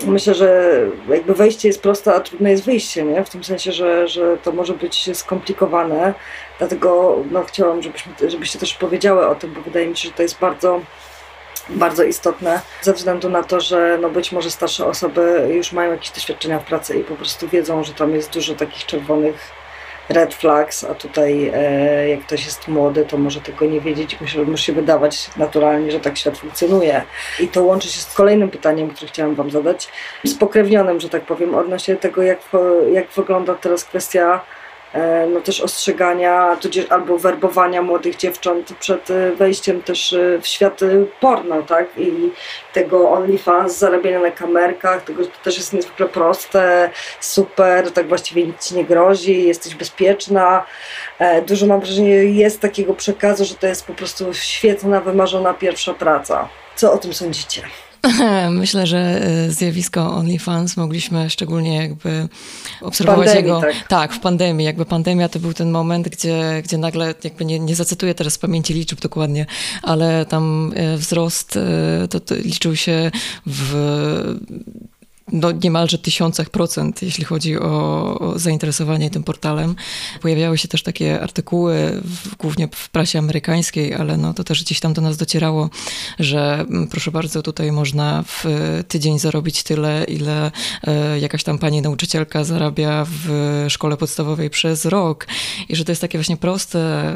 Myślę, 0.07 0.35
że 0.35 0.81
jakby 1.09 1.35
wejście 1.35 1.69
jest 1.69 1.83
proste, 1.83 2.15
a 2.15 2.21
trudne 2.21 2.51
jest 2.51 2.65
wyjście, 2.65 3.05
nie? 3.05 3.25
w 3.25 3.31
tym 3.31 3.45
sensie, 3.45 3.73
że, 3.73 4.09
że 4.09 4.37
to 4.37 4.53
może 4.53 4.75
być 4.75 5.17
skomplikowane. 5.17 6.15
Dlatego 6.59 7.19
no, 7.31 7.45
chciałam, 7.45 7.83
żebyśmy, 7.83 8.13
żebyście 8.31 8.59
też 8.59 8.75
powiedziały 8.75 9.27
o 9.27 9.35
tym, 9.35 9.55
bo 9.55 9.61
wydaje 9.61 9.87
mi 9.87 9.97
się, 9.97 10.09
że 10.09 10.15
to 10.15 10.23
jest 10.23 10.39
bardzo 10.39 10.81
bardzo 11.69 12.05
istotne, 12.05 12.61
ze 12.83 12.93
względu 12.93 13.29
na 13.29 13.43
to, 13.43 13.61
że 13.61 13.99
no 14.01 14.11
być 14.11 14.33
może 14.33 14.51
starsze 14.51 14.87
osoby 14.87 15.49
już 15.55 15.73
mają 15.73 15.93
jakieś 15.93 16.11
doświadczenia 16.11 16.59
w 16.59 16.65
pracy 16.65 16.99
i 16.99 17.05
po 17.05 17.15
prostu 17.15 17.49
wiedzą, 17.49 17.85
że 17.85 17.95
tam 17.95 18.15
jest 18.15 18.33
dużo 18.33 18.55
takich 18.55 18.87
czerwonych 18.87 19.60
red 20.11 20.35
flags, 20.35 20.85
a 20.85 20.95
tutaj 20.95 21.51
e, 21.55 22.09
jak 22.09 22.21
ktoś 22.21 22.45
jest 22.45 22.69
młody, 22.69 23.05
to 23.05 23.19
może 23.19 23.41
tego 23.41 23.67
nie 23.67 23.81
wiedzieć 23.81 24.21
musi, 24.47 24.65
się 24.65 24.73
wydawać 24.73 25.31
naturalnie, 25.37 25.93
że 25.93 26.01
tak 26.01 26.19
świat 26.19 26.39
funkcjonuje. 26.39 27.03
I 27.41 27.49
to 27.49 27.63
łączy 27.63 27.89
się 27.89 28.01
z 28.01 28.15
kolejnym 28.15 28.51
pytaniem, 28.51 28.91
które 28.91 29.09
chciałam 29.09 29.35
Wam 29.35 29.51
zadać, 29.51 29.89
spokrewnionym, 30.27 31.01
że 31.01 31.09
tak 31.09 31.23
powiem, 31.23 31.55
odnośnie 31.55 31.97
tego, 31.97 32.23
jak, 32.23 32.39
jak 32.93 33.09
wygląda 33.09 33.55
teraz 33.55 33.85
kwestia 33.85 34.41
no 35.33 35.41
też 35.41 35.61
ostrzegania, 35.61 36.57
tudzież 36.61 36.87
albo 36.91 37.19
werbowania 37.19 37.83
młodych 37.83 38.17
dziewcząt 38.17 38.73
przed 38.81 39.11
e, 39.11 39.33
wejściem 39.33 39.83
też 39.83 40.13
e, 40.13 40.39
w 40.43 40.47
świat 40.47 40.81
porno, 41.21 41.63
tak? 41.63 41.87
I 41.97 42.31
tego 42.73 43.11
OnlyFans, 43.11 43.79
zarabiania 43.79 44.21
na 44.21 44.31
kamerkach, 44.31 45.05
tego, 45.05 45.25
to 45.25 45.31
też 45.45 45.57
jest 45.57 45.73
niezwykle 45.73 46.07
proste, 46.07 46.91
super, 47.21 47.93
tak 47.93 48.09
właściwie 48.09 48.47
nic 48.47 48.69
ci 48.69 48.75
nie 48.75 48.85
grozi, 48.85 49.47
jesteś 49.47 49.75
bezpieczna. 49.75 50.67
Dużo 51.47 51.67
mam 51.67 51.81
wrażenie, 51.81 52.15
jest 52.15 52.61
takiego 52.61 52.95
przekazu, 52.95 53.45
że 53.45 53.55
to 53.55 53.67
jest 53.67 53.87
po 53.87 53.95
prostu 53.95 54.35
świetna, 54.35 55.01
wymarzona 55.01 55.55
pierwsza 55.55 55.95
praca. 55.95 56.49
Co 56.77 56.93
o 56.93 56.99
tym 56.99 57.15
sądzicie? 57.15 57.63
Myślę, 58.51 58.87
że 58.87 58.99
e, 58.99 59.51
zjawisko 59.51 60.15
OnlyFans 60.15 60.77
mogliśmy 60.77 61.31
szczególnie 61.31 61.77
jakby 61.77 62.29
obserwować 62.81 63.27
pandemii, 63.27 63.49
jego. 63.49 63.61
Tak. 63.61 63.89
tak. 63.89 64.13
w 64.13 64.21
pandemii. 64.21 64.67
Jakby 64.67 64.85
pandemia 64.85 65.29
to 65.29 65.39
był 65.39 65.55
ten 65.55 65.71
moment, 65.71 66.09
gdzie, 66.09 66.63
gdzie 66.65 66.79
nagle, 66.79 67.15
jakby 67.25 67.45
nie, 67.45 67.59
nie 67.59 67.77
zacytuję 67.77 68.15
teraz 68.15 68.33
z 68.33 68.39
pamięci 68.39 68.75
liczb 68.75 69.01
dokładnie, 69.01 69.47
ale 69.83 70.27
tam 70.27 70.73
e, 70.77 70.97
wzrost 70.97 71.57
e, 71.57 72.09
to, 72.09 72.21
to 72.21 72.35
liczył 72.35 72.77
się 72.77 73.11
w 73.47 73.75
no, 75.33 75.51
niemalże 75.53 75.99
tysiącach 75.99 76.51
procent, 76.51 77.03
jeśli 77.03 77.25
chodzi 77.25 77.59
o, 77.59 78.33
zainteresowanie 78.37 79.11
tym 79.11 79.23
portalem. 79.23 79.75
Pojawiały 80.21 80.59
się 80.59 80.69
też 80.69 80.83
takie 80.83 81.21
artykuły, 81.21 82.01
w, 82.05 82.37
głównie 82.37 82.69
w 82.73 82.89
prasie 82.89 83.19
amerykańskiej, 83.19 83.95
ale 83.95 84.17
no, 84.17 84.35
to 84.35 84.45
też 84.45 84.65
gdzieś 84.65 84.81
tam 84.81 84.93
do 84.93 85.03
nas 85.03 85.17
docierało, 85.17 85.71
że 86.19 86.61
mm, 86.61 86.89
proszę 86.89 87.11
bardzo, 87.11 87.43
tutaj 87.43 87.73
można 87.73 88.25
w 88.27 88.45
tydzień 88.89 89.19
zarobić 89.19 89.63
tyle, 89.63 90.05
ile 90.05 90.51
e, 90.87 91.19
jakaś 91.19 91.45
tam 91.45 91.59
pani 91.59 91.83
nauczycielka 91.83 92.45
zarabia 92.45 93.07
w 93.09 93.67
szkole 93.69 93.97
podstawowej 93.97 94.51
przez 94.51 94.85
rok. 94.85 95.27
I 95.69 95.77
że 95.77 95.85
to 95.85 95.93
jest 95.93 96.01
takie 96.01 96.19
właśnie 96.19 96.37
proste, 96.37 97.15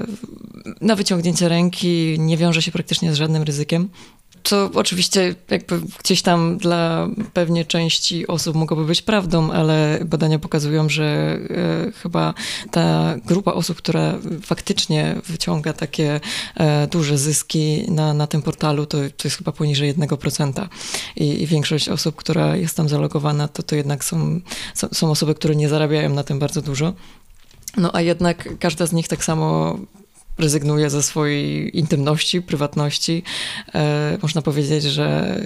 na 0.80 0.96
wyciągnięcie 0.96 1.48
ręki, 1.48 2.16
nie 2.18 2.36
wiąże 2.36 2.62
się 2.62 2.72
praktycznie 2.72 3.12
z 3.12 3.16
żadnym 3.16 3.42
ryzykiem. 3.42 3.88
To 4.48 4.70
oczywiście 4.74 5.34
jakby 5.50 5.80
gdzieś 6.04 6.22
tam 6.22 6.58
dla 6.58 7.08
pewnie 7.32 7.64
części 7.64 8.26
osób 8.26 8.56
mogłoby 8.56 8.84
być 8.84 9.02
prawdą, 9.02 9.52
ale 9.52 10.00
badania 10.04 10.38
pokazują, 10.38 10.88
że 10.88 11.38
e, 11.50 11.92
chyba 11.92 12.34
ta 12.70 13.16
grupa 13.26 13.52
osób, 13.52 13.76
która 13.76 14.18
faktycznie 14.42 15.16
wyciąga 15.26 15.72
takie 15.72 16.20
e, 16.56 16.86
duże 16.86 17.18
zyski 17.18 17.84
na, 17.88 18.14
na 18.14 18.26
tym 18.26 18.42
portalu, 18.42 18.86
to, 18.86 18.98
to 19.16 19.24
jest 19.24 19.36
chyba 19.36 19.52
poniżej 19.52 19.94
1%. 19.94 20.68
I, 21.16 21.42
I 21.42 21.46
większość 21.46 21.88
osób, 21.88 22.16
która 22.16 22.56
jest 22.56 22.76
tam 22.76 22.88
zalogowana, 22.88 23.48
to, 23.48 23.62
to 23.62 23.76
jednak 23.76 24.04
są, 24.04 24.40
są 24.92 25.10
osoby, 25.10 25.34
które 25.34 25.56
nie 25.56 25.68
zarabiają 25.68 26.08
na 26.08 26.24
tym 26.24 26.38
bardzo 26.38 26.62
dużo. 26.62 26.92
No 27.76 27.90
a 27.92 28.00
jednak 28.00 28.58
każda 28.58 28.86
z 28.86 28.92
nich 28.92 29.08
tak 29.08 29.24
samo 29.24 29.78
rezygnuje 30.38 30.90
ze 30.90 31.02
swojej 31.02 31.78
intymności, 31.78 32.42
prywatności. 32.42 33.22
E, 33.74 34.18
można 34.22 34.42
powiedzieć, 34.42 34.82
że 34.82 35.40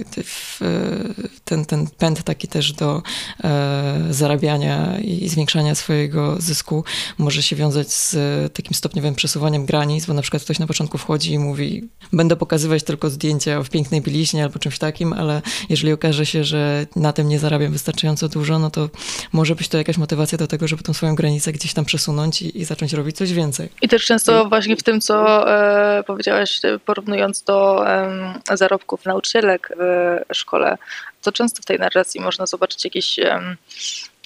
ten, 1.45 1.65
ten 1.65 1.87
pęd 1.87 2.23
taki 2.23 2.47
też 2.47 2.73
do 2.73 3.01
e, 3.43 4.07
zarabiania 4.09 4.99
i 4.99 5.29
zwiększania 5.29 5.75
swojego 5.75 6.35
zysku 6.41 6.83
może 7.17 7.43
się 7.43 7.55
wiązać 7.55 7.93
z 7.93 8.15
takim 8.53 8.73
stopniowym 8.73 9.15
przesuwaniem 9.15 9.65
granic, 9.65 10.05
bo 10.05 10.13
na 10.13 10.21
przykład 10.21 10.43
ktoś 10.43 10.59
na 10.59 10.67
początku 10.67 10.97
wchodzi 10.97 11.33
i 11.33 11.39
mówi, 11.39 11.89
będę 12.13 12.35
pokazywać 12.35 12.83
tylko 12.83 13.09
zdjęcia 13.09 13.63
w 13.63 13.69
pięknej 13.69 14.01
bieliźnie 14.01 14.43
albo 14.43 14.59
czymś 14.59 14.79
takim, 14.79 15.13
ale 15.13 15.41
jeżeli 15.69 15.93
okaże 15.93 16.25
się, 16.25 16.43
że 16.43 16.87
na 16.95 17.13
tym 17.13 17.27
nie 17.27 17.39
zarabiam 17.39 17.71
wystarczająco 17.71 18.29
dużo, 18.29 18.59
no 18.59 18.69
to 18.69 18.89
może 19.33 19.55
być 19.55 19.67
to 19.67 19.77
jakaś 19.77 19.97
motywacja 19.97 20.37
do 20.37 20.47
tego, 20.47 20.67
żeby 20.67 20.83
tą 20.83 20.93
swoją 20.93 21.15
granicę 21.15 21.51
gdzieś 21.51 21.73
tam 21.73 21.85
przesunąć 21.85 22.41
i, 22.41 22.59
i 22.59 22.65
zacząć 22.65 22.93
robić 22.93 23.17
coś 23.17 23.33
więcej. 23.33 23.69
I 23.81 23.89
też 23.89 24.05
często 24.05 24.49
właśnie 24.49 24.75
w 24.79 24.83
tym, 24.83 25.01
co 25.01 25.47
e, 25.51 26.03
powiedziałaś, 26.03 26.61
porównując 26.85 27.43
do 27.43 27.87
e, 27.89 28.57
zarobków 28.57 29.05
nauczycielek 29.05 29.73
w 29.77 30.19
szkole, 30.33 30.77
to 31.21 31.31
często 31.31 31.61
w 31.61 31.65
tej 31.65 31.79
narracji 31.79 32.21
można 32.21 32.45
zobaczyć 32.45 32.85
jakieś 32.85 33.19
e, 33.19 33.55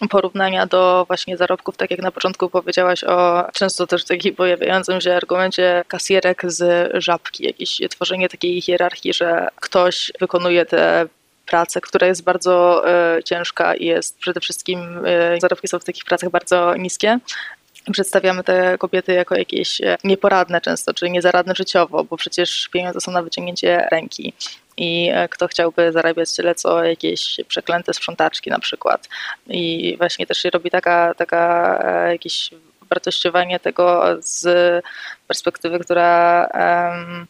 porównania 0.10 0.66
do 0.66 1.04
właśnie 1.08 1.38
zarobków, 1.38 1.78
tak 1.78 1.92
jak 1.92 2.02
na 2.02 2.12
początku 2.12 2.50
powiedziałaś 2.50 3.04
o 3.04 3.48
często 3.54 3.88
też 3.88 4.06
takim 4.06 4.36
pojawiającym 4.36 5.02
się 5.02 5.16
argumencie 5.16 5.84
kasjerek 5.88 6.42
z 6.46 6.92
żabki, 7.04 7.46
jakieś 7.46 7.82
tworzenie 7.90 8.30
takiej 8.30 8.62
hierarchii, 8.62 9.14
że 9.14 9.48
ktoś 9.56 10.12
wykonuje 10.20 10.66
te 10.66 11.06
pracę, 11.46 11.82
która 11.82 12.08
jest 12.08 12.24
bardzo 12.24 12.84
y, 13.18 13.24
ciężka 13.24 13.76
i 13.76 13.86
jest 13.86 14.18
przede 14.20 14.40
wszystkim 14.40 15.00
zarobki 15.42 15.68
są 15.68 15.80
w 15.80 15.84
takich 15.84 16.06
pracach 16.06 16.30
bardzo 16.30 16.76
niskie, 16.76 17.20
przedstawiamy 17.92 18.44
te 18.44 18.78
kobiety 18.78 19.14
jako 19.14 19.36
jakieś 19.36 19.82
e, 19.82 19.98
nieporadne 20.04 20.62
często, 20.62 20.94
czyli 20.94 21.12
niezaradne 21.12 21.56
życiowo, 21.56 22.04
bo 22.04 22.18
przecież 22.18 22.70
pieniądze 22.74 23.02
są 23.02 23.12
na 23.12 23.22
wyciągnięcie 23.22 23.88
ręki. 23.92 24.34
I 24.78 25.10
e, 25.14 25.30
kto 25.30 25.48
chciałby 25.48 25.92
zarabiać 25.92 26.36
tyle, 26.36 26.56
co 26.56 26.84
jakieś 26.84 27.38
przeklęte 27.48 27.94
sprzątaczki 27.94 28.50
na 28.50 28.60
przykład. 28.60 29.10
I 29.48 29.96
właśnie 29.98 30.28
też 30.28 30.38
się 30.38 30.50
robi 30.50 30.70
taka, 30.70 31.14
taka 31.14 31.80
e, 31.86 32.12
jakieś 32.12 32.50
wartościowanie 32.90 33.60
tego 33.60 34.04
z 34.20 34.46
perspektywy, 35.28 35.80
która 35.80 36.48
um, 36.54 37.28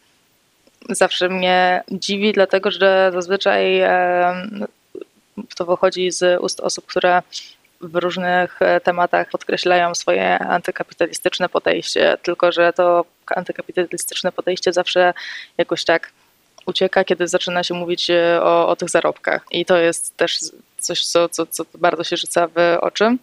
zawsze 0.90 1.28
mnie 1.28 1.82
dziwi, 1.90 2.32
dlatego 2.32 2.70
że 2.70 3.10
zazwyczaj 3.14 3.80
um, 3.80 4.66
to 5.56 5.64
wychodzi 5.64 6.10
z 6.10 6.40
ust 6.42 6.60
osób, 6.60 6.86
które 6.86 7.22
w 7.80 7.94
różnych 7.96 8.62
e, 8.62 8.80
tematach 8.80 9.30
podkreślają 9.30 9.94
swoje 9.94 10.38
antykapitalistyczne 10.38 11.48
podejście, 11.48 12.16
tylko 12.22 12.52
że 12.52 12.72
to 12.72 13.04
antykapitalistyczne 13.26 14.32
podejście 14.32 14.72
zawsze 14.72 15.14
jakoś 15.58 15.84
tak 15.84 16.10
ucieka, 16.66 17.04
kiedy 17.04 17.28
zaczyna 17.28 17.64
się 17.64 17.74
mówić 17.74 18.10
e, 18.10 18.40
o, 18.42 18.68
o 18.68 18.76
tych 18.76 18.90
zarobkach. 18.90 19.44
I 19.50 19.64
to 19.64 19.76
jest 19.76 20.16
też 20.16 20.38
coś, 20.78 21.06
co, 21.06 21.28
co, 21.28 21.46
co 21.46 21.64
bardzo 21.74 22.04
się 22.04 22.16
rzuca 22.16 22.46
w 22.46 22.76
oczy. 22.80 23.16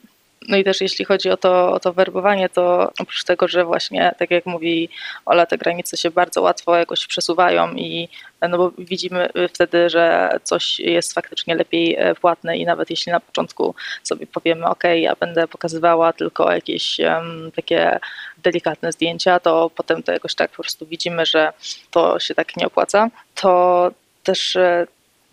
No 0.48 0.58
i 0.58 0.64
też 0.64 0.82
jeśli 0.82 1.06
chodzi 1.06 1.30
o 1.30 1.38
to, 1.38 1.72
o 1.72 1.80
to 1.80 1.94
werbowanie, 1.94 2.50
to 2.50 2.92
oprócz 3.00 3.24
tego, 3.24 3.48
że 3.48 3.66
właśnie, 3.66 4.16
tak 4.20 4.32
jak 4.32 4.46
mówi 4.46 4.90
Ola, 5.26 5.46
te 5.46 5.58
granice 5.58 5.98
się 5.98 6.12
bardzo 6.12 6.42
łatwo 6.42 6.76
jakoś 6.76 7.08
przesuwają 7.08 7.74
i 7.74 8.10
no 8.50 8.58
bo 8.58 8.72
widzimy 8.78 9.30
wtedy, 9.54 9.90
że 9.90 10.30
coś 10.44 10.80
jest 10.80 11.14
faktycznie 11.14 11.56
lepiej 11.56 11.96
e, 11.96 12.16
płatne 12.16 12.58
i 12.58 12.66
nawet 12.66 12.90
jeśli 12.90 13.12
na 13.12 13.20
początku 13.20 13.76
sobie 14.04 14.28
powiemy, 14.28 14.66
ok, 14.66 14.84
ja 14.96 15.16
będę 15.20 15.48
pokazywała 15.48 16.14
tylko 16.14 16.52
jakieś 16.52 17.00
um, 17.00 17.52
takie 17.56 18.00
delikatne 18.38 18.92
zdjęcia, 18.92 19.40
to 19.40 19.72
potem 19.76 20.04
to 20.04 20.12
jakoś 20.12 20.36
tak 20.36 20.52
po 20.52 20.64
prostu 20.64 20.86
widzimy, 20.86 21.26
że 21.26 21.54
to 21.92 22.20
się 22.20 22.36
tak 22.36 22.58
nie 22.58 22.68
opłaca, 22.68 23.10
to 23.36 23.92
też 24.24 24.56
e, 24.56 24.88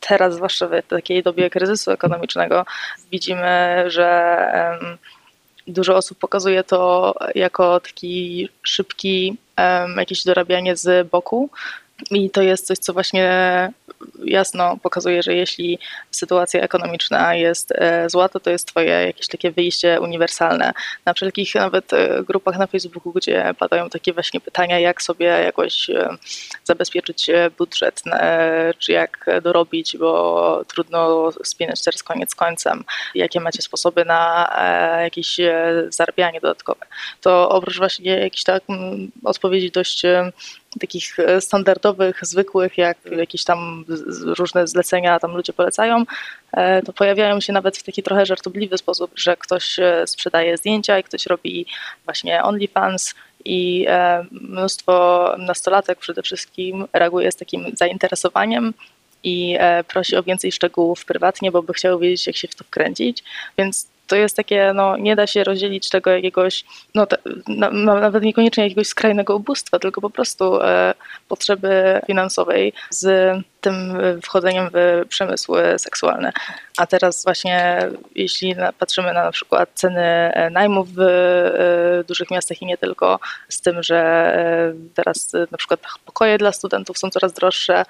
teraz, 0.09 0.35
zwłaszcza 0.35 0.69
w 0.69 0.83
takiej 0.89 1.23
dobie 1.23 1.51
kryzysu 1.51 1.91
ekonomicznego, 1.91 2.65
widzimy, 3.13 3.85
że 3.87 4.39
dużo 5.67 5.97
osób 5.97 6.19
pokazuje 6.19 6.65
to 6.65 7.15
jako 7.35 7.81
taki 7.81 8.49
szybki 8.63 9.37
jakieś 9.97 10.25
dorabianie 10.25 10.77
z 10.77 11.09
boku. 11.11 11.51
I 12.11 12.31
to 12.31 12.43
jest 12.43 12.67
coś, 12.67 12.79
co 12.79 12.93
właśnie 12.93 13.29
jasno 14.25 14.77
pokazuje, 14.83 15.23
że 15.23 15.35
jeśli 15.35 15.79
sytuacja 16.11 16.61
ekonomiczna 16.61 17.35
jest 17.35 17.73
e, 17.73 18.11
zła, 18.11 18.29
to 18.29 18.41
to 18.41 18.51
jest 18.51 18.67
twoje 18.69 18.89
jakieś 18.89 19.27
takie 19.27 19.51
wyjście 19.51 20.01
uniwersalne. 20.01 20.73
Na 21.05 21.15
wszelkich 21.15 21.55
nawet 21.55 21.93
e, 21.93 22.23
grupach 22.25 22.59
na 22.59 22.67
Facebooku, 22.67 23.13
gdzie 23.13 23.55
padają 23.59 23.91
takie 23.91 24.13
właśnie 24.13 24.41
pytania, 24.41 24.79
jak 24.79 25.03
sobie 25.03 25.27
jakoś 25.27 25.91
zabezpieczyć 26.65 27.31
budżet, 27.59 28.03
czy 28.79 28.93
jak 28.93 29.27
dorobić, 29.43 29.97
bo 29.97 30.63
trudno 30.69 31.31
spinać 31.45 31.83
teraz 31.83 32.03
koniec 32.03 32.35
końcem, 32.35 32.85
jakie 33.15 33.41
macie 33.41 33.63
sposoby 33.63 34.05
na 34.05 34.51
jakieś 35.03 35.37
zarabianie 35.89 36.41
dodatkowe. 36.41 36.87
To 37.21 37.49
oprócz 37.49 37.79
właśnie 37.79 38.19
jakichś 38.19 38.45
tak 38.45 38.63
mm, 38.69 39.11
odpowiedzi 39.25 39.71
dość 39.71 40.03
takich 40.79 41.19
e, 41.19 41.41
standardowych, 41.41 42.21
zwykłych, 42.23 42.79
jak 42.79 42.99
jakieś 43.05 43.45
tam 43.45 43.85
różne 44.39 44.67
zlecenia 44.67 45.21
tam 45.21 45.37
ludzie 45.37 45.53
polecają, 45.53 46.05
e, 46.53 46.83
to 46.83 46.93
pojawiają 46.93 47.41
się 47.41 47.53
nawet 47.53 47.77
w 47.77 47.83
taki 47.83 48.03
trochę 48.03 48.27
żartobliwy 48.27 48.79
sposób, 48.79 49.11
że 49.17 49.37
ktoś 49.37 49.79
e, 49.79 50.07
sprzedaje 50.07 50.57
zdjęcia 50.57 50.99
i 50.99 51.03
ktoś 51.03 51.27
robi 51.27 51.67
właśnie 52.05 52.43
OnlyFans 52.43 53.15
i 53.45 53.87
mnóstwo 54.31 55.35
nastolatek 55.39 55.99
przede 55.99 56.23
wszystkim 56.23 56.87
reaguje 56.93 57.33
z 57.33 57.37
takim 57.37 57.67
zainteresowaniem 57.75 58.75
i 59.23 59.59
prosi 59.89 60.17
o 60.17 60.23
więcej 60.23 60.53
szczegółów 60.53 61.05
prywatnie, 61.05 61.53
bo 61.53 61.63
by 61.63 61.73
chciały 61.73 62.01
wiedzieć, 62.01 62.27
jak 62.27 62.37
się 62.37 62.49
w 62.49 62.55
to 62.55 62.65
wkręcić, 62.65 63.25
więc 63.59 63.87
to 64.09 64.17
jest 64.17 64.37
takie, 64.37 64.73
no 64.75 64.97
nie 64.97 65.17
da 65.17 65.27
się 65.27 65.45
rozdzielić 65.45 65.89
tego 65.89 66.11
jakiegoś, 66.11 66.65
no, 66.95 67.07
na, 67.49 67.71
nawet 67.71 68.23
niekoniecznie 68.23 68.65
jakiegoś 68.65 68.87
skrajnego 68.87 69.37
ubóstwa, 69.37 69.79
tylko 69.79 70.01
po 70.01 70.11
prostu 70.11 70.63
e, 70.63 70.95
potrzeby 71.29 72.01
finansowej 72.07 72.73
z 72.91 73.37
tym 73.61 73.99
wchodzeniem 74.23 74.71
w 74.73 75.05
przemysły 75.09 75.79
seksualne. 75.79 76.33
A 76.77 76.87
teraz 76.87 77.25
właśnie, 77.25 77.89
jeśli 78.15 78.55
patrzymy 78.79 79.13
na 79.13 79.25
na 79.25 79.33
przykład 79.33 79.69
ceny 79.75 80.01
e, 80.01 80.51
najmów 80.51 80.95
w 80.95 81.01
e, 81.01 82.05
dużych 82.05 82.31
miastach 82.31 82.63
i 82.63 82.67
nie 82.67 82.79
tylko, 82.79 83.21
z 83.49 83.61
tym, 83.61 83.83
że 83.83 83.99
e, 83.99 84.73
teraz 84.95 85.33
na 85.51 85.59
przykład 85.59 85.81
pokoje 86.05 86.39
dla 86.39 86.53
studentów 86.53 86.99
są 86.99 87.11
coraz 87.11 87.33
droższe, 87.33 87.85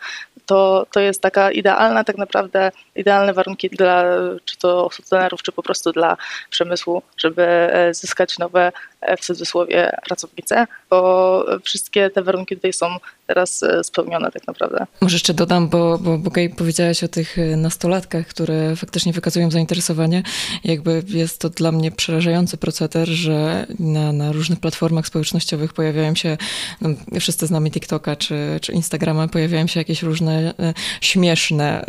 to, 0.47 0.87
to 0.91 1.01
jest 1.01 1.23
taka 1.23 1.51
idealna 1.51 2.05
tak 2.05 2.19
naprawdę, 2.19 2.71
idealne 2.97 3.33
warunki 3.33 3.71
dla 3.71 4.05
czy 4.45 4.57
to 4.57 4.89
studentów, 4.91 5.43
czy 5.43 5.53
po 5.53 5.63
prostu 5.63 5.93
dla 5.93 6.17
przemysłu, 6.51 7.03
żeby 7.17 7.71
zyskać 7.93 8.39
nowe 8.39 8.73
w 9.19 9.21
cudzysłowie 9.21 9.97
pracownice, 10.07 10.67
bo 10.91 11.45
wszystkie 11.65 12.11
te 12.11 12.23
warunki 12.23 12.57
tutaj 12.57 12.73
są 12.73 12.87
teraz 13.29 13.63
e, 13.63 13.85
spełnione 13.85 14.31
tak 14.31 14.47
naprawdę. 14.47 14.87
Może 15.01 15.15
jeszcze 15.15 15.35
dodam, 15.35 15.69
bo, 15.69 15.99
bo, 15.99 16.19
bo 16.19 16.31
Gej 16.31 16.51
powiedziałaś 16.51 17.05
o 17.05 17.09
tych 17.09 17.39
e, 17.39 17.57
nastolatkach, 17.57 18.27
które 18.27 18.77
faktycznie 18.77 19.13
wykazują 19.13 19.51
zainteresowanie. 19.51 20.23
Jakby 20.65 21.03
jest 21.09 21.41
to 21.41 21.51
dla 21.51 21.73
mnie 21.73 21.91
przerażający 21.91 22.57
proceder, 22.57 23.09
że 23.09 23.67
na, 23.79 24.13
na 24.13 24.33
różnych 24.33 24.61
platformach 24.61 25.07
społecznościowych 25.07 25.73
pojawiają 25.73 26.15
się, 26.15 26.37
no, 26.81 26.89
wszyscy 27.21 27.47
znamy 27.47 27.71
TikToka 27.71 28.17
czy, 28.17 28.59
czy 28.63 28.73
Instagrama, 28.73 29.29
pojawiają 29.29 29.67
się 29.67 29.81
jakieś 29.81 30.03
różne 30.03 30.55
e, 30.59 30.75
śmieszne 31.01 31.85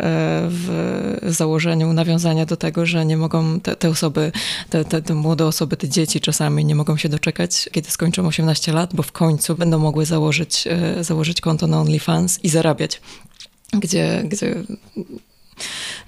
w 0.48 1.18
założeniu 1.26 1.92
nawiązania 1.92 2.46
do 2.46 2.56
tego, 2.56 2.86
że 2.86 3.06
nie 3.06 3.16
mogą 3.16 3.60
te, 3.60 3.76
te 3.76 3.88
osoby, 3.88 4.32
te, 4.70 4.84
te, 4.84 5.02
te 5.02 5.14
młode 5.14 5.46
osoby, 5.46 5.76
te 5.76 5.88
dzieci 5.88 6.20
czasami 6.20 6.64
nie 6.64 6.74
mogą 6.74 6.96
się 6.96 7.08
doczekać, 7.08 7.68
kiedy 7.72 7.90
skończą 7.90 8.26
18 8.26 8.72
lat, 8.72 8.94
bo 8.94 9.02
w 9.02 9.12
końcu 9.12 9.54
będą 9.54 9.78
mogły 9.78 10.06
założyć, 10.06 10.66
e, 10.66 11.04
założyć 11.30 11.40
konto 11.40 11.66
na 11.66 11.80
OnlyFans 11.80 12.38
i 12.44 12.48
zarabiać. 12.48 13.00
Gdzie, 13.72 14.22
gdzie 14.24 14.64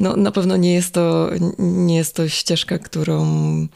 no, 0.00 0.16
na 0.16 0.30
pewno 0.32 0.56
nie 0.56 0.74
jest 0.74 0.94
to, 0.94 1.30
nie 1.58 1.96
jest 1.96 2.16
to 2.16 2.28
ścieżka, 2.28 2.78
którą 2.78 3.68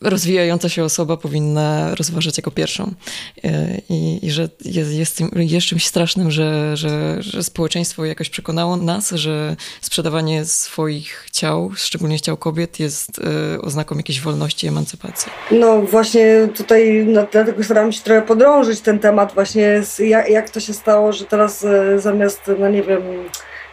rozwijająca 0.00 0.68
się 0.68 0.84
osoba 0.84 1.16
powinna 1.16 1.94
rozważać 1.94 2.36
jako 2.36 2.50
pierwszą. 2.50 2.94
E, 3.44 3.80
I, 3.88 4.26
i 4.26 4.30
że 4.30 4.48
jest, 4.64 4.92
jest, 4.92 5.20
jest, 5.36 5.64
czymś 5.64 5.86
strasznym, 5.86 6.30
że, 6.30 6.76
że, 6.76 7.22
że 7.22 7.42
społeczeństwo 7.42 8.04
jakoś 8.04 8.30
przekonało 8.30 8.76
nas, 8.76 9.10
że 9.10 9.56
sprzedawanie 9.80 10.44
swoich 10.44 11.26
ciał, 11.32 11.70
szczególnie 11.76 12.20
ciał 12.20 12.36
kobiet, 12.36 12.80
jest 12.80 13.10
e, 13.18 13.62
oznaką 13.62 13.96
jakiejś 13.96 14.20
wolności 14.20 14.66
i 14.66 14.68
emancypacji. 14.68 15.32
No 15.50 15.82
właśnie 15.82 16.48
tutaj 16.54 17.04
no, 17.06 17.26
dlatego 17.32 17.64
staram 17.64 17.92
się 17.92 18.02
trochę 18.02 18.22
podrążyć 18.22 18.80
ten 18.80 18.98
temat 18.98 19.34
właśnie, 19.34 19.82
jak, 19.98 20.30
jak 20.30 20.50
to 20.50 20.60
się 20.60 20.74
stało, 20.74 21.12
że 21.12 21.24
teraz 21.24 21.64
e, 21.64 22.00
zamiast, 22.00 22.50
no 22.58 22.68
nie 22.68 22.82
wiem, 22.82 23.02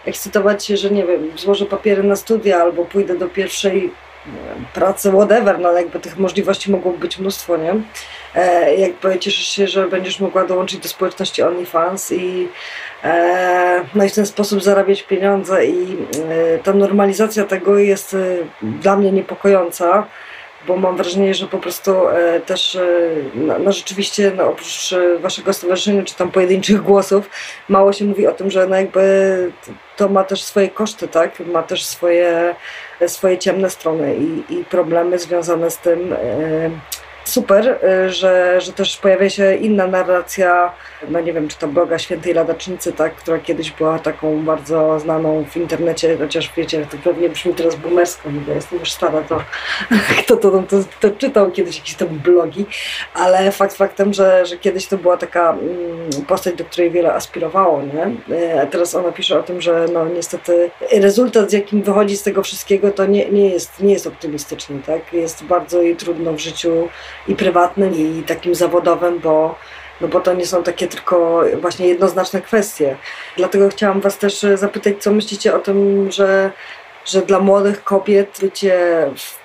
ekscytować 0.05 0.65
się, 0.65 0.77
że 0.77 0.91
nie 0.91 1.05
wiem, 1.05 1.37
złożę 1.37 1.65
papiery 1.65 2.03
na 2.03 2.15
studia 2.15 2.61
albo 2.61 2.85
pójdę 2.85 3.17
do 3.17 3.27
pierwszej 3.27 3.91
pracy, 4.73 5.11
whatever, 5.11 5.59
no 5.59 5.71
jakby 5.71 5.99
tych 5.99 6.17
możliwości 6.17 6.71
mogło 6.71 6.91
być 6.91 7.19
mnóstwo, 7.19 7.57
nie? 7.57 7.75
E, 8.35 8.75
jakby 8.75 9.19
cieszysz 9.19 9.47
się, 9.47 9.67
że 9.67 9.87
będziesz 9.87 10.19
mogła 10.19 10.45
dołączyć 10.45 10.79
do 10.79 10.89
społeczności 10.89 11.41
OnlyFans 11.41 12.11
i 12.11 12.47
e, 13.03 13.81
no 13.95 14.03
i 14.03 14.09
w 14.09 14.15
ten 14.15 14.25
sposób 14.25 14.63
zarabiać 14.63 15.03
pieniądze 15.03 15.65
i 15.65 15.97
e, 16.29 16.57
ta 16.57 16.73
normalizacja 16.73 17.43
tego 17.43 17.77
jest 17.77 18.13
e, 18.13 18.17
dla 18.61 18.95
mnie 18.95 19.11
niepokojąca, 19.11 20.07
bo 20.67 20.77
mam 20.77 20.97
wrażenie, 20.97 21.33
że 21.33 21.47
po 21.47 21.57
prostu 21.57 22.07
e, 22.09 22.39
też 22.39 22.75
e, 22.75 22.81
no, 23.35 23.59
no, 23.59 23.71
rzeczywiście 23.71 24.31
no, 24.35 24.49
oprócz 24.49 24.95
waszego 25.19 25.53
stowarzyszenia 25.53 26.03
czy 26.03 26.15
tam 26.15 26.31
pojedynczych 26.31 26.81
głosów 26.81 27.29
mało 27.69 27.93
się 27.93 28.05
mówi 28.05 28.27
o 28.27 28.31
tym, 28.31 28.51
że 28.51 28.67
no 28.67 28.75
jakby 28.75 29.51
to 29.97 30.09
ma 30.09 30.23
też 30.23 30.43
swoje 30.43 30.69
koszty, 30.69 31.07
tak? 31.07 31.39
Ma 31.39 31.63
też 31.63 31.85
swoje, 31.85 32.55
swoje 33.07 33.37
ciemne 33.37 33.69
strony 33.69 34.15
i, 34.15 34.53
i 34.53 34.65
problemy 34.65 35.19
związane 35.19 35.71
z 35.71 35.77
tym. 35.77 36.15
E, 37.23 37.29
super, 37.29 37.79
y, 38.05 38.09
że, 38.09 38.61
że 38.61 38.73
też 38.73 38.97
pojawia 38.97 39.29
się 39.29 39.55
inna 39.55 39.87
narracja, 39.87 40.73
no 41.09 41.19
nie 41.19 41.33
wiem, 41.33 41.47
czy 41.47 41.57
to 41.57 41.67
bloga 41.67 41.99
Świętej 41.99 42.33
Ladacznicy, 42.33 42.93
tak, 42.93 43.15
która 43.15 43.39
kiedyś 43.39 43.71
była 43.71 43.99
taką 43.99 44.43
bardzo 44.45 44.99
znaną 44.99 45.45
w 45.45 45.57
internecie, 45.57 46.17
chociaż 46.17 46.51
wiecie, 46.57 46.85
to 46.91 46.97
pewnie 47.03 47.29
brzmi 47.29 47.53
teraz 47.53 47.75
boomersko, 47.75 48.29
bo 48.47 48.53
jestem 48.53 48.79
już 48.79 48.91
stara, 48.91 49.21
to 49.21 49.41
kto 50.19 50.37
to, 50.37 50.63
to, 50.69 50.77
to, 50.99 51.09
czytał 51.17 51.51
kiedyś 51.51 51.77
jakieś 51.77 51.95
tam 51.95 52.07
blogi, 52.07 52.65
ale 53.13 53.51
fakt 53.51 53.77
faktem, 53.77 54.13
że, 54.13 54.45
że 54.45 54.57
kiedyś 54.57 54.87
to 54.87 54.97
była 54.97 55.17
taka 55.17 55.51
mm, 55.51 56.25
postać, 56.27 56.55
do 56.55 56.65
której 56.65 56.91
wiele 56.91 57.13
aspirowało, 57.13 57.81
nie? 57.81 58.35
Y, 58.35 58.61
a 58.61 58.65
teraz 58.65 58.95
ona 58.95 59.11
pisze 59.11 59.39
o 59.39 59.43
tym, 59.43 59.61
że 59.61 59.85
no 59.93 60.09
niestety 60.09 60.71
rezultat, 60.91 61.49
z 61.49 61.53
jakim 61.53 61.81
wychodzi 61.81 62.17
z 62.17 62.23
tego 62.23 62.43
wszystkiego, 62.43 62.91
to 62.91 63.05
nie, 63.05 63.29
nie, 63.29 63.49
jest, 63.49 63.79
nie 63.79 63.93
jest 63.93 64.07
optymistyczny, 64.07 64.79
tak? 64.85 65.13
Jest 65.13 65.43
bardzo 65.43 65.81
jej 65.81 65.95
trudno 65.95 66.33
w 66.33 66.39
życiu 66.39 66.89
i 67.27 67.35
prywatnym, 67.35 67.95
i 67.95 68.23
takim 68.23 68.55
zawodowym, 68.55 69.19
bo, 69.19 69.55
no 70.01 70.07
bo 70.07 70.19
to 70.19 70.33
nie 70.33 70.45
są 70.45 70.63
takie 70.63 70.87
tylko 70.87 71.43
właśnie 71.61 71.87
jednoznaczne 71.87 72.41
kwestie. 72.41 72.95
Dlatego 73.37 73.69
chciałam 73.69 74.01
Was 74.01 74.17
też 74.17 74.45
zapytać, 74.55 74.93
co 74.99 75.11
myślicie 75.11 75.55
o 75.55 75.59
tym, 75.59 76.11
że 76.11 76.51
że 77.05 77.21
dla 77.21 77.39
młodych 77.39 77.83
kobiet 77.83 78.37
bycie 78.41 78.77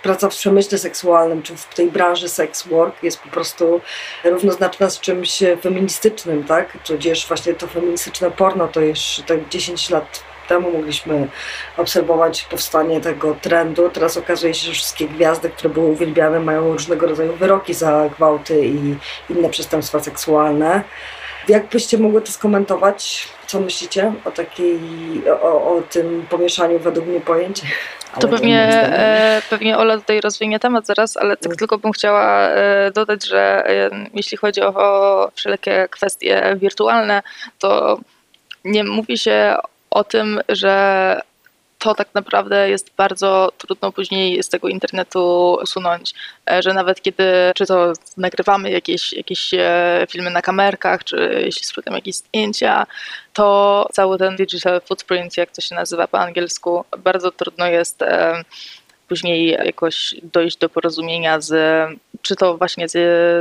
praca 0.03 0.29
w 0.29 0.37
przemyśle 0.37 0.79
seksualnym, 0.79 1.43
czy 1.43 1.57
w 1.57 1.75
tej 1.75 1.91
branży 1.91 2.29
sex 2.29 2.67
work 2.67 3.03
jest 3.03 3.21
po 3.21 3.29
prostu 3.29 3.81
równoznaczna 4.25 4.91
z 4.91 5.01
czymś 5.01 5.39
feministycznym, 5.63 6.45
tak? 6.45 6.79
Tudzież 6.87 7.29
właśnie 7.29 7.55
to 7.55 7.67
feministyczne 7.67 8.31
porno 8.31 8.69
to 8.69 8.81
już 8.81 9.23
tak 9.27 9.49
10 9.49 9.91
lat 9.91 10.23
temu 10.49 10.71
mogliśmy 10.73 11.29
obserwować 11.77 12.43
powstanie 12.43 13.01
tego 13.01 13.37
trendu. 13.43 13.91
Teraz 13.91 14.17
okazuje 14.17 14.55
się, 14.55 14.67
że 14.67 14.73
wszystkie 14.73 15.09
gwiazdy, 15.09 15.51
które 15.51 15.71
były 15.71 15.87
uwielbiane, 15.87 16.41
mają 16.41 16.73
różnego 16.73 17.07
rodzaju 17.07 17.33
wyroki 17.33 17.75
za 17.75 18.09
gwałty 18.17 18.67
i 18.67 18.97
inne 19.31 19.49
przestępstwa 19.51 20.01
seksualne. 20.01 20.83
Jak 21.49 21.67
byście 21.67 21.99
mogły 21.99 22.23
to 22.23 22.33
skomentować? 22.33 23.29
Co 23.47 23.61
myślicie 23.61 24.13
o 24.25 24.31
takiej, 24.31 24.81
o, 25.43 25.77
o 25.77 25.83
tym 25.91 26.27
pomieszaniu 26.31 26.79
według 26.79 27.07
mnie 27.07 27.21
pojęć? 27.21 27.63
To 28.21 28.29
pewnie, 28.29 28.61
e, 28.63 29.43
pewnie 29.51 29.79
Ola 29.79 29.97
tutaj 29.97 30.21
rozwinie 30.21 30.61
temat 30.61 30.87
zaraz, 30.87 31.17
ale 31.17 31.37
tak 31.37 31.47
mm. 31.47 31.57
tylko 31.57 31.79
bym 31.79 31.93
chciała 31.93 32.49
e, 32.49 32.91
dodać, 32.91 33.27
że 33.27 33.67
e, 33.67 33.91
jeśli 34.15 34.37
chodzi 34.37 34.61
o, 34.61 34.75
o 34.75 35.31
wszelkie 35.35 35.89
kwestie 35.91 36.57
wirtualne, 36.57 37.23
to 37.59 37.99
nie 38.65 38.85
mówi 38.85 39.19
się 39.19 39.57
o 39.91 40.05
tym, 40.05 40.41
że 40.49 41.21
to 41.79 41.95
tak 41.95 42.09
naprawdę 42.15 42.71
jest 42.71 42.91
bardzo 42.97 43.53
trudno 43.59 43.93
później 43.93 44.43
z 44.43 44.49
tego 44.49 44.69
internetu 44.69 45.57
usunąć, 45.63 46.15
e, 46.51 46.63
że 46.63 46.75
nawet 46.75 47.03
kiedy, 47.03 47.25
czy 47.55 47.67
to 47.67 47.93
nagrywamy 48.17 48.71
jakieś, 48.71 49.13
jakieś 49.13 49.55
e, 49.55 50.07
filmy 50.11 50.31
na 50.31 50.43
kamerkach, 50.43 51.05
czy 51.05 51.41
jeśli 51.45 51.65
sprzedamy 51.65 51.99
jakieś 51.99 52.15
zdjęcia, 52.15 52.87
to 53.33 53.89
cały 53.93 54.19
ten 54.19 54.37
digital 54.37 54.81
footprint, 54.81 55.37
jak 55.37 55.51
to 55.51 55.61
się 55.61 55.75
nazywa 55.75 56.09
po 56.09 56.19
angielsku, 56.19 56.85
bardzo 56.99 57.31
trudno 57.31 57.67
jest 57.67 58.03
e, 58.03 58.45
później 59.09 59.49
jakoś 59.49 60.15
dojść 60.23 60.57
do 60.57 60.69
porozumienia 60.69 61.41
z, 61.41 61.53
czy 62.23 62.37
to 62.37 62.57
właśnie 62.57 62.89
z, 62.89 62.93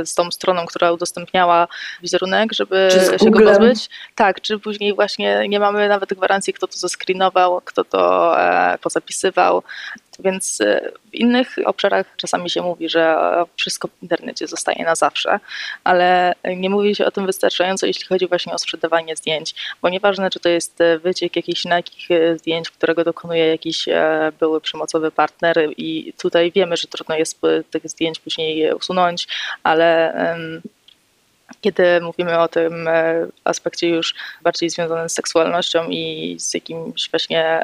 z 0.08 0.14
tą 0.14 0.30
stroną, 0.30 0.66
która 0.66 0.92
udostępniała 0.92 1.68
wizerunek, 2.02 2.52
żeby 2.52 2.88
się 3.22 3.30
go 3.30 3.40
pozbyć. 3.40 3.90
Tak, 4.14 4.40
czy 4.40 4.58
później 4.58 4.94
właśnie 4.94 5.48
nie 5.48 5.60
mamy 5.60 5.88
nawet 5.88 6.14
gwarancji, 6.14 6.52
kto 6.52 6.66
to 6.66 6.78
zeskrinował, 6.78 7.60
kto 7.64 7.84
to 7.84 8.34
e, 8.40 8.78
pozapisywał. 8.78 9.62
Więc 10.18 10.60
e, 10.60 10.90
w 11.10 11.14
innych 11.14 11.56
obszarach 11.64 12.06
czasami 12.16 12.50
się 12.50 12.62
mówi, 12.62 12.88
że 12.88 13.16
wszystko 13.56 13.88
w 13.88 14.02
internecie 14.02 14.46
zostaje 14.46 14.84
na 14.84 14.94
zawsze, 14.94 15.40
ale 15.84 16.34
nie 16.56 16.70
mówi 16.70 16.94
się 16.94 17.06
o 17.06 17.10
tym 17.10 17.26
wystarczająco, 17.26 17.86
jeśli 17.86 18.06
chodzi 18.06 18.28
właśnie 18.28 18.52
o 18.52 18.58
sprzedawanie 18.58 19.16
zdjęć, 19.16 19.54
bo 19.82 19.88
nieważne, 19.88 20.30
czy 20.30 20.40
to 20.40 20.48
jest 20.48 20.78
wyciek 21.02 21.36
jakichś 21.36 21.62
takich 21.62 22.10
e, 22.10 22.38
zdjęć, 22.38 22.70
którego 22.70 23.04
dokonuje 23.04 23.46
jakiś 23.46 23.88
e, 23.88 24.32
były 24.40 24.60
przemocowy 24.60 25.10
partner 25.10 25.56
i 25.76 26.12
tutaj 26.22 26.52
wiemy, 26.52 26.76
że 26.76 26.88
trudno 26.88 27.16
jest 27.16 27.40
tych 27.70 27.88
zdjęć 27.88 28.18
później 28.18 28.72
usunąć, 28.72 29.28
ale 29.62 30.14
kiedy 31.60 32.00
mówimy 32.00 32.38
o 32.38 32.48
tym 32.48 32.88
aspekcie 33.44 33.88
już 33.88 34.14
bardziej 34.42 34.70
związanym 34.70 35.08
z 35.08 35.14
seksualnością 35.14 35.88
i 35.88 36.36
z 36.38 36.54
jakimś 36.54 37.10
właśnie 37.10 37.62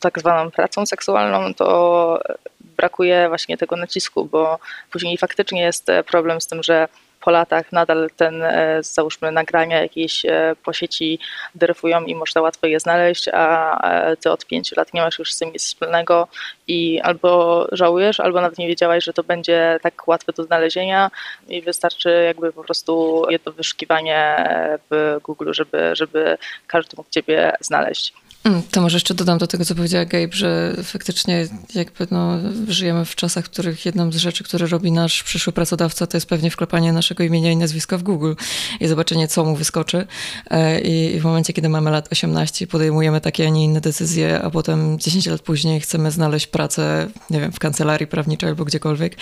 tak 0.00 0.18
zwaną 0.18 0.50
pracą 0.50 0.86
seksualną, 0.86 1.54
to 1.54 2.20
brakuje 2.60 3.28
właśnie 3.28 3.56
tego 3.56 3.76
nacisku, 3.76 4.24
bo 4.24 4.58
później 4.90 5.18
faktycznie 5.18 5.62
jest 5.62 5.86
problem 6.06 6.40
z 6.40 6.46
tym, 6.46 6.62
że 6.62 6.88
po 7.20 7.30
latach 7.30 7.72
nadal 7.72 8.10
ten, 8.16 8.42
e, 8.42 8.78
załóżmy, 8.82 9.32
nagrania 9.32 9.82
jakieś 9.82 10.24
e, 10.24 10.56
po 10.64 10.72
sieci 10.72 11.18
dryfują 11.54 12.04
i 12.04 12.14
można 12.14 12.40
łatwo 12.40 12.66
je 12.66 12.80
znaleźć, 12.80 13.28
a 13.32 14.16
ty 14.20 14.30
od 14.30 14.46
pięciu 14.46 14.74
lat 14.76 14.94
nie 14.94 15.00
masz 15.00 15.18
już 15.18 15.32
z 15.32 15.38
tym 15.38 15.52
nic 15.52 15.64
wspólnego 15.64 16.28
i 16.68 17.00
albo 17.00 17.66
żałujesz, 17.72 18.20
albo 18.20 18.40
nawet 18.40 18.58
nie 18.58 18.68
wiedziałaś, 18.68 19.04
że 19.04 19.12
to 19.12 19.22
będzie 19.22 19.78
tak 19.82 20.08
łatwe 20.08 20.32
do 20.32 20.44
znalezienia 20.44 21.10
i 21.48 21.62
wystarczy 21.62 22.22
jakby 22.26 22.52
po 22.52 22.64
prostu 22.64 23.24
jedno 23.30 23.52
wyszukiwanie 23.52 24.48
w 24.90 25.18
Google, 25.22 25.52
żeby, 25.52 25.90
żeby 25.92 26.38
każdy 26.66 26.96
mógł 26.96 27.10
ciebie 27.10 27.52
znaleźć. 27.60 28.14
Mm, 28.48 28.62
to 28.70 28.80
może 28.80 28.96
jeszcze 28.96 29.14
dodam 29.14 29.38
do 29.38 29.46
tego, 29.46 29.64
co 29.64 29.74
powiedziała 29.74 30.04
Gabe, 30.04 30.28
że 30.32 30.76
faktycznie 30.82 31.46
jakby 31.74 32.06
no, 32.10 32.38
żyjemy 32.68 33.04
w 33.04 33.14
czasach, 33.14 33.44
w 33.44 33.50
których 33.50 33.86
jedną 33.86 34.12
z 34.12 34.16
rzeczy, 34.16 34.44
które 34.44 34.66
robi 34.66 34.92
nasz 34.92 35.22
przyszły 35.22 35.52
pracodawca, 35.52 36.06
to 36.06 36.16
jest 36.16 36.26
pewnie 36.26 36.50
wklepanie 36.50 36.92
naszego 36.92 37.24
imienia 37.24 37.52
i 37.52 37.56
nazwiska 37.56 37.98
w 37.98 38.02
Google 38.02 38.32
i 38.80 38.88
zobaczenie, 38.88 39.28
co 39.28 39.44
mu 39.44 39.56
wyskoczy. 39.56 40.06
E, 40.50 40.80
I 40.80 41.20
w 41.20 41.24
momencie, 41.24 41.52
kiedy 41.52 41.68
mamy 41.68 41.90
lat 41.90 42.08
18, 42.12 42.66
podejmujemy 42.66 43.20
takie, 43.20 43.46
a 43.46 43.50
nie 43.50 43.64
inne 43.64 43.80
decyzje, 43.80 44.42
a 44.42 44.50
potem 44.50 44.98
10 44.98 45.26
lat 45.26 45.40
później 45.40 45.80
chcemy 45.80 46.10
znaleźć 46.10 46.46
pracę, 46.46 47.08
nie 47.30 47.40
wiem, 47.40 47.52
w 47.52 47.58
kancelarii 47.58 48.06
prawniczej 48.06 48.48
albo 48.48 48.64
gdziekolwiek, 48.64 49.16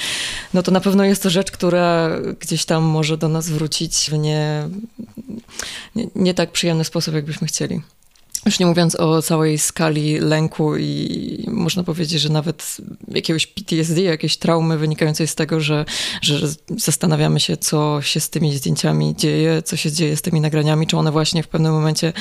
no 0.55 0.62
to 0.62 0.71
na 0.71 0.81
pewno 0.81 1.05
jest 1.05 1.23
to 1.23 1.31
rzecz, 1.31 1.51
która 1.51 2.11
gdzieś 2.41 2.65
tam 2.65 2.83
może 2.83 3.19
do 3.19 3.29
nas 3.29 3.49
wrócić 3.49 4.11
w 4.11 4.19
nie, 4.19 4.69
nie, 5.97 6.07
nie 6.15 6.35
tak 6.35 6.53
przyjemny 6.53 6.85
sposób, 6.85 7.15
jakbyśmy 7.15 7.47
chcieli. 7.47 7.81
Już 8.47 8.59
nie 8.59 8.67
mówiąc 8.67 8.95
o 8.95 9.23
całej 9.23 9.59
skali 9.59 10.19
lęku 10.19 10.77
i 10.77 11.45
można 11.49 11.85
powiedzieć, 11.85 12.21
że 12.21 12.29
nawet 12.29 12.77
jakiegoś 13.09 13.47
PTSD, 13.47 14.01
jakiejś 14.01 14.37
traumy 14.37 14.79
wynikającej 14.79 15.27
z 15.27 15.35
tego, 15.35 15.61
że, 15.61 15.85
że 16.23 16.47
zastanawiamy 16.71 17.41
się, 17.41 17.57
co 17.57 18.03
się 18.03 18.21
z 18.21 18.31
tymi 18.31 18.57
zdjęciami 18.57 19.17
dzieje, 19.17 19.63
co 19.63 19.77
się 19.77 19.93
dzieje 19.93 20.17
z 20.17 20.23
tymi 20.23 20.41
nagraniami, 20.41 20.87
czy 20.87 20.97
one 20.97 21.13
właśnie 21.13 21.43
w 21.43 21.49
pewnym 21.49 21.73
momencie 21.73 22.13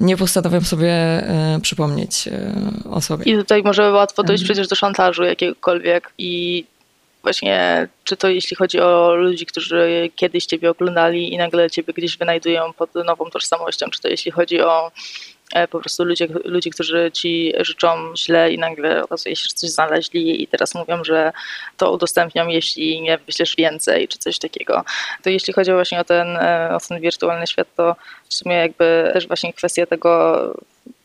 nie 0.00 0.16
postanowią 0.16 0.60
sobie 0.60 0.92
e, 0.92 1.58
przypomnieć 1.62 2.28
e, 2.28 2.54
o 2.90 3.00
sobie. 3.00 3.24
I 3.24 3.36
tutaj 3.36 3.62
może 3.62 3.92
łatwo 3.92 4.22
dojść 4.22 4.42
mhm. 4.42 4.54
przecież 4.54 4.68
do 4.68 4.76
szantażu 4.76 5.22
jakiegokolwiek 5.22 6.12
i 6.18 6.64
właśnie, 7.22 7.88
czy 8.04 8.16
to 8.16 8.28
jeśli 8.28 8.56
chodzi 8.56 8.80
o 8.80 9.14
ludzi, 9.14 9.46
którzy 9.46 10.10
kiedyś 10.16 10.46
ciebie 10.46 10.70
oglądali 10.70 11.34
i 11.34 11.38
nagle 11.38 11.70
ciebie 11.70 11.92
gdzieś 11.92 12.18
wynajdują 12.18 12.72
pod 12.72 12.94
nową 12.94 13.30
tożsamością, 13.30 13.86
czy 13.90 14.00
to 14.00 14.08
jeśli 14.08 14.30
chodzi 14.30 14.60
o 14.60 14.90
po 15.70 15.80
prostu 15.80 16.04
ludzie, 16.04 16.28
ludzi, 16.44 16.70
którzy 16.70 17.10
ci 17.12 17.52
życzą 17.60 18.16
źle 18.16 18.52
i 18.52 18.58
nagle 18.58 19.04
okazuje 19.04 19.36
się, 19.36 19.42
że 19.42 19.54
coś 19.54 19.70
znaleźli 19.70 20.42
i 20.42 20.46
teraz 20.46 20.74
mówią, 20.74 21.04
że 21.04 21.32
to 21.76 21.92
udostępnią, 21.92 22.48
jeśli 22.48 23.00
nie 23.00 23.18
wyślesz 23.18 23.56
więcej, 23.56 24.08
czy 24.08 24.18
coś 24.18 24.38
takiego. 24.38 24.84
To 25.22 25.30
jeśli 25.30 25.52
chodzi 25.52 25.72
właśnie 25.72 26.00
o 26.00 26.04
ten, 26.04 26.36
e, 26.36 26.70
o 26.76 26.80
ten 26.88 27.00
wirtualny 27.00 27.46
świat, 27.46 27.68
to 27.76 27.96
w 28.28 28.34
sumie 28.34 28.56
jakby 28.56 29.10
też 29.12 29.26
właśnie 29.26 29.52
kwestia 29.52 29.86
tego, 29.86 30.54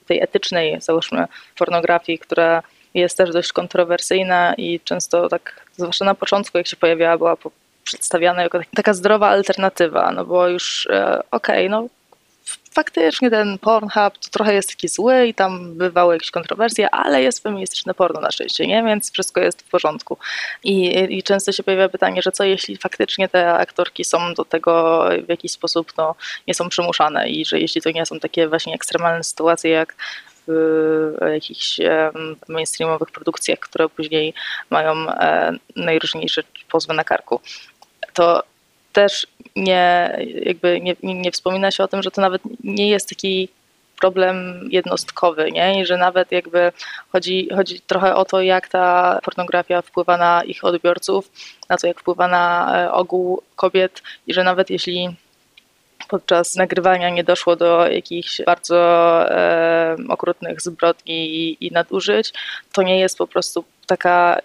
tej 0.08 0.22
etycznej, 0.22 0.82
załóżmy, 0.82 1.26
pornografii, 1.58 2.20
która 2.20 2.64
jest 2.94 3.18
też 3.18 3.32
dość 3.32 3.54
kontrowersyjna 3.54 4.54
i 4.54 4.80
często 4.80 5.30
tak, 5.30 5.66
zwłaszcza 5.76 6.06
na 6.06 6.16
początku, 6.16 6.58
jak 6.58 6.68
się 6.68 6.76
pojawiała, 6.76 7.18
była 7.18 7.38
przedstawiana 7.84 8.44
jako 8.44 8.60
taka 8.76 8.94
zdrowa 8.94 9.28
alternatywa, 9.30 10.12
no 10.12 10.26
bo 10.26 10.48
już 10.48 10.88
e, 10.92 11.20
okej, 11.32 11.68
okay, 11.68 11.70
no 11.70 11.88
faktycznie 12.80 13.30
ten 13.30 13.58
Pornhub 13.58 14.18
to 14.18 14.30
trochę 14.32 14.54
jest 14.54 14.70
taki 14.70 14.88
zły 14.88 15.28
i 15.28 15.34
tam 15.34 15.74
bywały 15.78 16.14
jakieś 16.16 16.32
kontrowersje, 16.32 16.90
ale 16.90 17.22
jest 17.24 17.44
feministyczne 17.44 17.94
porno 17.94 18.22
na 18.22 18.32
szczęście, 18.32 18.68
nie? 18.68 18.84
Więc 18.84 19.12
wszystko 19.12 19.42
jest 19.42 19.62
w 19.62 19.70
porządku. 19.70 20.18
I, 20.64 21.06
I 21.18 21.24
często 21.24 21.52
się 21.52 21.64
pojawia 21.64 21.90
pytanie, 21.90 22.22
że 22.22 22.32
co 22.32 22.44
jeśli 22.44 22.78
faktycznie 22.78 23.30
te 23.30 23.54
aktorki 23.54 24.06
są 24.06 24.34
do 24.34 24.46
tego 24.46 25.04
w 25.26 25.30
jakiś 25.30 25.52
sposób 25.52 25.94
no, 25.98 26.16
nie 26.48 26.54
są 26.54 26.70
przymuszane 26.70 27.30
i 27.30 27.46
że 27.46 27.60
jeśli 27.60 27.82
to 27.82 27.92
nie 27.92 28.06
są 28.06 28.20
takie 28.20 28.48
właśnie 28.48 28.74
ekstremalne 28.74 29.24
sytuacje 29.24 29.72
jak 29.72 29.96
jakichś 31.34 31.80
mainstreamowych 32.48 33.12
produkcjach, 33.12 33.60
które 33.60 33.90
później 33.90 34.34
mają 34.70 35.10
e, 35.10 35.52
najróżniejsze 35.76 36.44
pozwy 36.72 36.94
na 36.94 37.04
karku, 37.04 37.42
to 38.14 38.44
też 39.04 39.28
nie, 39.56 40.18
jakby 40.46 40.82
nie, 40.82 40.96
nie 41.04 41.32
wspomina 41.32 41.72
się 41.72 41.84
o 41.84 41.88
tym, 41.88 42.04
że 42.04 42.12
to 42.12 42.22
nawet 42.22 42.42
nie 42.64 42.90
jest 42.90 43.10
taki 43.10 43.50
problem 44.02 44.68
jednostkowy, 44.72 45.52
nie? 45.52 45.82
I 45.82 45.86
że 45.86 45.98
nawet 45.98 46.32
jakby 46.32 46.72
chodzi, 47.12 47.50
chodzi 47.56 47.82
trochę 47.82 48.16
o 48.16 48.26
to, 48.26 48.42
jak 48.42 48.68
ta 48.68 49.20
pornografia 49.24 49.82
wpływa 49.82 50.18
na 50.18 50.44
ich 50.44 50.64
odbiorców, 50.64 51.32
na 51.70 51.78
to, 51.78 51.88
jak 51.88 52.00
wpływa 52.00 52.28
na 52.28 52.72
e, 52.76 52.92
ogół 52.92 53.42
kobiet 53.56 54.02
i 54.28 54.34
że 54.34 54.44
nawet 54.44 54.70
jeśli 54.70 55.16
podczas 56.10 56.56
nagrywania 56.56 57.10
nie 57.10 57.24
doszło 57.24 57.56
do 57.56 57.88
jakichś 57.88 58.42
bardzo 58.46 58.80
e, 59.32 59.98
okrutnych 60.10 60.62
zbrodni 60.62 61.20
i, 61.36 61.68
i 61.68 61.72
nadużyć, 61.72 62.34
to 62.72 62.82
nie 62.82 63.00
jest 63.00 63.18
po 63.18 63.28
prostu 63.28 63.64
taka 63.88 64.40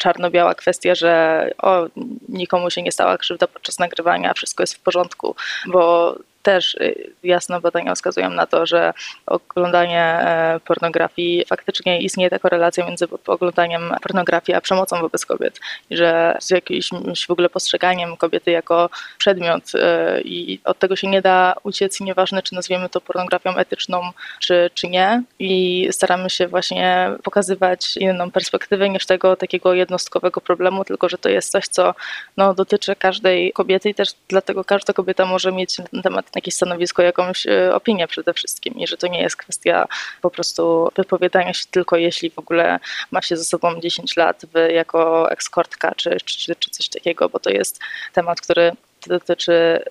czarno-biała 0.00 0.54
kwestia, 0.54 0.94
że 0.94 1.50
o, 1.62 1.86
nikomu 2.28 2.70
się 2.70 2.82
nie 2.82 2.92
stała 2.92 3.18
krzywda 3.18 3.46
podczas 3.46 3.78
nagrywania, 3.78 4.34
wszystko 4.34 4.62
jest 4.62 4.74
w 4.74 4.80
porządku, 4.80 5.36
bo 5.66 6.16
też 6.42 6.74
y, 6.74 7.12
jasno 7.22 7.60
badania 7.60 7.94
wskazują 7.94 8.30
na 8.30 8.46
to, 8.46 8.66
że 8.66 8.92
oglądanie 9.26 10.02
e, 10.02 10.60
pornografii 10.64 11.44
faktycznie 11.46 12.00
istnieje 12.00 12.30
ta 12.30 12.38
korelacja 12.38 12.86
między 12.86 13.06
oglądaniem 13.26 13.94
pornografii 14.02 14.56
a 14.56 14.60
przemocą 14.60 15.00
wobec 15.00 15.26
kobiet. 15.26 15.60
Że 15.90 16.36
z 16.40 16.50
jakimś 16.50 16.90
w 17.26 17.30
ogóle 17.30 17.48
postrzeganiem 17.48 18.16
kobiety 18.16 18.50
jako 18.50 18.90
przedmiot 19.18 19.62
e, 19.74 20.20
i 20.20 20.60
od 20.64 20.78
tego 20.78 20.96
się 20.96 21.08
nie 21.08 21.22
da 21.22 21.54
uciec 21.62 22.00
nieważne, 22.00 22.42
czy 22.42 22.54
nazwiemy 22.54 22.88
to 22.88 23.00
pornografią 23.00 23.56
etyczną, 23.56 24.02
czy, 24.38 24.70
czy 24.74 24.88
nie. 24.88 25.22
I 25.38 25.88
staramy 25.90 26.30
się 26.30 26.48
właśnie 26.48 27.10
pokazywać 27.22 27.96
inną 27.96 28.30
perspektywę 28.30 28.88
niż 28.88 29.06
tego 29.06 29.36
takiego 29.36 29.74
jednostkowego 29.74 30.40
problemu, 30.40 30.84
tylko 30.84 31.08
że 31.08 31.18
to 31.18 31.28
jest 31.28 31.50
coś, 31.50 31.68
co 31.68 31.94
no, 32.36 32.54
dotyczy 32.54 32.96
każdej 32.96 33.52
kobiety 33.52 33.90
i 33.90 33.94
też 33.94 34.08
dlatego 34.28 34.64
każda 34.64 34.92
kobieta 34.92 35.26
może 35.26 35.52
mieć 35.52 35.78
na 35.92 36.02
temat 36.02 36.29
jakieś 36.34 36.54
stanowisko, 36.54 37.02
jakąś 37.02 37.46
e, 37.46 37.74
opinię 37.74 38.08
przede 38.08 38.32
wszystkim 38.34 38.74
i 38.74 38.86
że 38.86 38.96
to 38.96 39.06
nie 39.06 39.22
jest 39.22 39.36
kwestia 39.36 39.88
po 40.22 40.30
prostu 40.30 40.88
wypowiadania 40.96 41.54
się 41.54 41.64
tylko 41.70 41.96
jeśli 41.96 42.30
w 42.30 42.38
ogóle 42.38 42.80
ma 43.10 43.22
się 43.22 43.36
ze 43.36 43.44
sobą 43.44 43.80
10 43.80 44.16
lat 44.16 44.42
jako 44.70 45.30
ekskortka 45.30 45.94
czy, 45.94 46.16
czy, 46.24 46.54
czy 46.56 46.70
coś 46.70 46.88
takiego, 46.88 47.28
bo 47.28 47.38
to 47.38 47.50
jest 47.50 47.78
temat, 48.12 48.40
który 48.40 48.72
dotyczy 49.06 49.82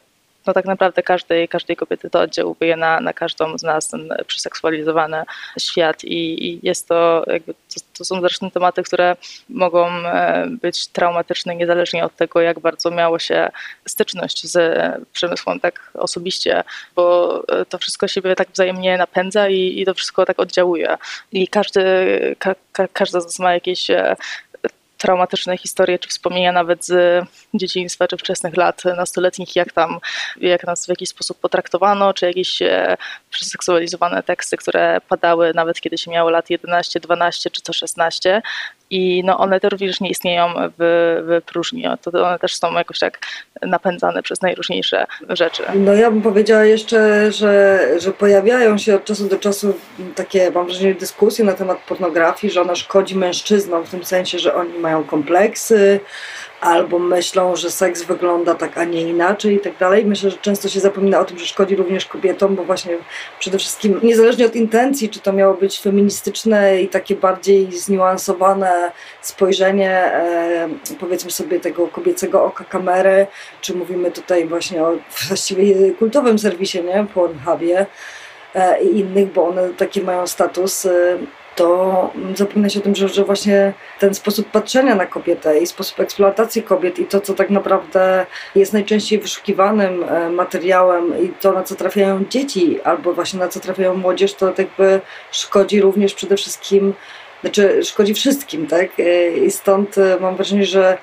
no 0.47 0.53
tak 0.53 0.65
naprawdę 0.65 1.03
każdej, 1.03 1.47
każdej 1.47 1.75
kobiety 1.75 2.09
to 2.09 2.19
oddziałuje 2.19 2.75
na, 2.77 2.99
na 2.99 3.13
każdą 3.13 3.57
z 3.57 3.63
nas, 3.63 3.87
ten 3.87 4.09
przeseksualizowany 4.27 5.23
świat 5.59 6.03
i, 6.03 6.47
i 6.47 6.59
jest 6.63 6.87
to 6.87 7.23
jakby, 7.27 7.53
to, 7.53 7.79
to, 7.97 8.05
są 8.05 8.21
zresztą 8.21 8.51
tematy, 8.51 8.83
które 8.83 9.15
mogą 9.49 9.87
e, 9.87 10.47
być 10.61 10.87
traumatyczne 10.87 11.55
niezależnie 11.55 12.05
od 12.05 12.15
tego, 12.15 12.41
jak 12.41 12.59
bardzo 12.59 12.91
miało 12.91 13.19
się 13.19 13.49
styczność 13.87 14.47
z 14.47 14.57
przemysłem 15.13 15.59
tak 15.59 15.91
osobiście, 15.93 16.63
bo 16.95 17.43
e, 17.47 17.65
to 17.65 17.77
wszystko 17.77 18.07
siebie 18.07 18.35
tak 18.35 18.47
wzajemnie 18.51 18.97
napędza 18.97 19.49
i, 19.49 19.81
i 19.81 19.85
to 19.85 19.93
wszystko 19.93 20.25
tak 20.25 20.39
oddziałuje. 20.39 20.97
I 21.31 21.47
każdy, 21.47 21.81
ka, 22.39 22.55
ka, 22.71 22.87
każda 22.87 23.21
z 23.21 23.25
nas 23.25 23.39
ma 23.39 23.53
jakieś 23.53 23.89
e, 23.89 24.15
traumatyczne 24.99 25.57
historie 25.57 25.99
czy 25.99 26.09
wspomnienia 26.09 26.51
nawet 26.51 26.85
z 26.85 27.25
dzieciństwa 27.53 28.07
czy 28.07 28.17
wczesnych 28.17 28.57
lat 28.57 28.83
nastoletnich, 28.85 29.55
jak 29.55 29.73
tam, 29.73 29.99
jak 30.37 30.63
nas 30.63 30.85
w 30.85 30.89
jakiś 30.89 31.09
sposób 31.09 31.39
potraktowano, 31.39 32.13
czy 32.13 32.25
jakieś 32.25 32.61
e, 32.61 32.97
przeseksualizowane 33.29 34.23
teksty, 34.23 34.57
które 34.57 35.01
padały 35.09 35.51
nawet 35.53 35.81
kiedy 35.81 35.97
się 35.97 36.11
miało 36.11 36.29
lat 36.29 36.49
11, 36.49 36.99
12 36.99 37.49
czy 37.49 37.61
to 37.61 37.73
16 37.73 38.41
i 38.89 39.23
no 39.25 39.37
one 39.37 39.59
też 39.59 39.71
również 39.71 40.01
nie 40.01 40.09
istnieją 40.09 40.53
w, 40.57 40.73
w 41.27 41.45
próżni. 41.45 41.85
To 42.01 42.25
one 42.25 42.39
też 42.39 42.55
są 42.55 42.73
jakoś 42.73 42.99
tak 42.99 43.19
napędzane 43.61 44.23
przez 44.23 44.41
najróżniejsze 44.41 45.05
rzeczy. 45.29 45.63
No 45.75 45.93
ja 45.93 46.11
bym 46.11 46.21
powiedziała 46.21 46.65
jeszcze, 46.65 47.31
że, 47.31 47.79
że 47.97 48.11
pojawiają 48.11 48.77
się 48.77 48.95
od 48.95 49.05
czasu 49.05 49.27
do 49.27 49.37
czasu 49.37 49.73
takie, 50.15 50.51
mam 50.51 50.65
wrażenie, 50.65 50.95
dyskusje 50.95 51.45
na 51.45 51.53
temat 51.53 51.77
pornografii, 51.77 52.53
że 52.53 52.61
ona 52.61 52.75
szkodzi 52.75 53.15
mężczyznom 53.15 53.83
w 53.83 53.89
tym 53.89 54.05
sensie, 54.05 54.39
że 54.39 54.55
oni 54.55 54.79
mają 54.79 55.03
kompleksy, 55.03 55.99
albo 56.61 56.99
myślą, 56.99 57.55
że 57.55 57.71
seks 57.71 58.03
wygląda 58.03 58.55
tak, 58.55 58.77
a 58.77 58.83
nie 58.83 59.01
inaczej 59.01 59.55
i 59.55 59.59
tak 59.59 59.77
dalej. 59.77 60.05
Myślę, 60.05 60.29
że 60.29 60.37
często 60.37 60.69
się 60.69 60.79
zapomina 60.79 61.19
o 61.19 61.25
tym, 61.25 61.39
że 61.39 61.45
szkodzi 61.45 61.75
również 61.75 62.05
kobietom, 62.05 62.55
bo 62.55 62.63
właśnie 62.63 62.97
przede 63.39 63.57
wszystkim, 63.57 63.99
niezależnie 64.03 64.45
od 64.45 64.55
intencji, 64.55 65.09
czy 65.09 65.19
to 65.19 65.33
miało 65.33 65.53
być 65.53 65.79
feministyczne 65.79 66.81
i 66.81 66.87
takie 66.87 67.15
bardziej 67.15 67.71
zniuansowane 67.71 68.91
spojrzenie, 69.21 69.91
e, 69.91 70.69
powiedzmy 70.99 71.31
sobie, 71.31 71.59
tego 71.59 71.87
kobiecego 71.87 72.45
oka 72.45 72.63
kamery, 72.63 73.27
czy 73.61 73.75
mówimy 73.75 74.11
tutaj 74.11 74.47
właśnie 74.47 74.83
o 74.83 74.97
właściwie 75.27 75.91
kultowym 75.91 76.39
serwisie, 76.39 76.83
nie? 76.83 77.05
Pornhubie 77.13 77.85
e, 78.55 78.83
i 78.83 78.99
innych, 78.99 79.33
bo 79.33 79.47
one 79.47 79.69
takie 79.69 80.01
mają 80.01 80.27
status. 80.27 80.87
To 81.59 82.11
zapomina 82.35 82.69
się 82.69 82.79
o 82.79 82.83
tym, 82.83 82.95
że, 82.95 83.09
że 83.09 83.23
właśnie 83.23 83.73
ten 83.99 84.13
sposób 84.13 84.51
patrzenia 84.51 84.95
na 84.95 85.05
kobietę 85.05 85.59
i 85.59 85.67
sposób 85.67 85.99
eksploatacji 85.99 86.63
kobiet 86.63 86.99
i 86.99 87.05
to, 87.05 87.21
co 87.21 87.33
tak 87.33 87.49
naprawdę 87.49 88.25
jest 88.55 88.73
najczęściej 88.73 89.19
wyszukiwanym 89.19 90.03
e, 90.03 90.29
materiałem 90.29 91.23
i 91.23 91.29
to, 91.29 91.53
na 91.53 91.63
co 91.63 91.75
trafiają 91.75 92.25
dzieci 92.29 92.81
albo 92.81 93.13
właśnie 93.13 93.39
na 93.39 93.47
co 93.47 93.59
trafiają 93.59 93.95
młodzież, 93.95 94.33
to 94.33 94.53
jakby 94.57 95.01
szkodzi 95.31 95.81
również 95.81 96.13
przede 96.13 96.37
wszystkim, 96.37 96.93
znaczy 97.41 97.83
szkodzi 97.83 98.13
wszystkim, 98.13 98.67
tak? 98.67 98.99
E, 98.99 99.31
I 99.31 99.51
stąd 99.51 99.97
e, 99.97 100.17
mam 100.19 100.35
wrażenie, 100.35 100.65
że 100.65 100.97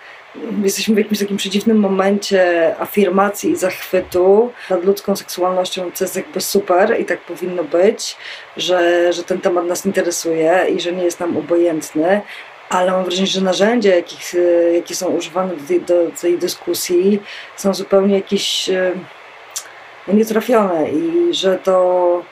jesteśmy 0.64 0.94
w 0.94 0.98
jakimś 0.98 1.18
takim 1.18 1.36
przedziwnym 1.36 1.78
momencie 1.78 2.74
afirmacji 2.78 3.50
i 3.50 3.56
zachwytu 3.56 4.52
nad 4.70 4.84
ludzką 4.84 5.16
seksualnością, 5.16 5.90
co 5.94 6.04
jest 6.04 6.16
jakby 6.16 6.40
super 6.40 7.00
i 7.00 7.04
tak 7.04 7.20
powinno 7.20 7.64
być, 7.64 8.16
że, 8.56 9.12
że 9.12 9.24
ten 9.24 9.40
temat 9.40 9.66
nas 9.66 9.86
interesuje 9.86 10.66
i 10.76 10.80
że 10.80 10.92
nie 10.92 11.04
jest 11.04 11.20
nam 11.20 11.36
obojętny. 11.36 12.20
Ale 12.68 12.92
mam 12.92 13.04
wrażenie, 13.04 13.26
że 13.26 13.40
narzędzia, 13.40 13.94
jakich, 13.94 14.32
jakie 14.74 14.94
są 14.94 15.06
używane 15.06 15.56
do 15.56 15.66
tej, 15.66 15.80
do 15.80 16.10
tej 16.20 16.38
dyskusji, 16.38 17.22
są 17.56 17.74
zupełnie 17.74 18.14
jakieś 18.14 18.70
no, 20.08 20.14
nietrafione 20.14 20.90
i 20.90 21.34
że 21.34 21.58
to 21.58 22.22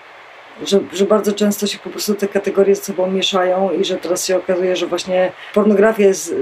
że, 0.63 0.81
że 0.93 1.05
bardzo 1.05 1.33
często 1.33 1.67
się 1.67 1.79
po 1.79 1.91
prostu 1.91 2.15
te 2.15 2.29
kategorie 2.29 2.75
ze 2.75 2.83
sobą 2.83 3.11
mieszają 3.11 3.71
i 3.73 3.85
że 3.85 3.97
teraz 3.97 4.27
się 4.27 4.37
okazuje, 4.37 4.77
że 4.77 4.87
właśnie 4.87 5.33
pornografia 5.55 6.03
jest, 6.03 6.35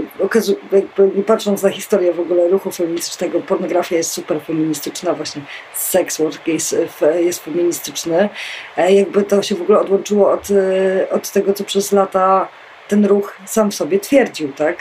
jakby 0.72 1.22
patrząc 1.22 1.62
na 1.62 1.70
historię 1.70 2.12
w 2.12 2.20
ogóle 2.20 2.48
ruchu 2.48 2.70
feministycznego, 2.70 3.40
pornografia 3.40 3.96
jest 3.96 4.12
super 4.12 4.40
feministyczna, 4.40 5.14
właśnie 5.14 5.42
seks 5.74 6.20
jest, 6.46 6.76
jest 7.14 7.44
feministyczny. 7.44 8.28
E, 8.76 8.92
jakby 8.92 9.22
to 9.22 9.42
się 9.42 9.54
w 9.54 9.62
ogóle 9.62 9.80
odłączyło 9.80 10.32
od, 10.32 10.48
e, 10.50 11.10
od 11.10 11.30
tego, 11.30 11.52
co 11.52 11.64
przez 11.64 11.92
lata 11.92 12.48
ten 12.88 13.06
ruch 13.06 13.36
sam 13.46 13.70
w 13.70 13.74
sobie 13.74 14.00
twierdził, 14.00 14.52
tak? 14.52 14.76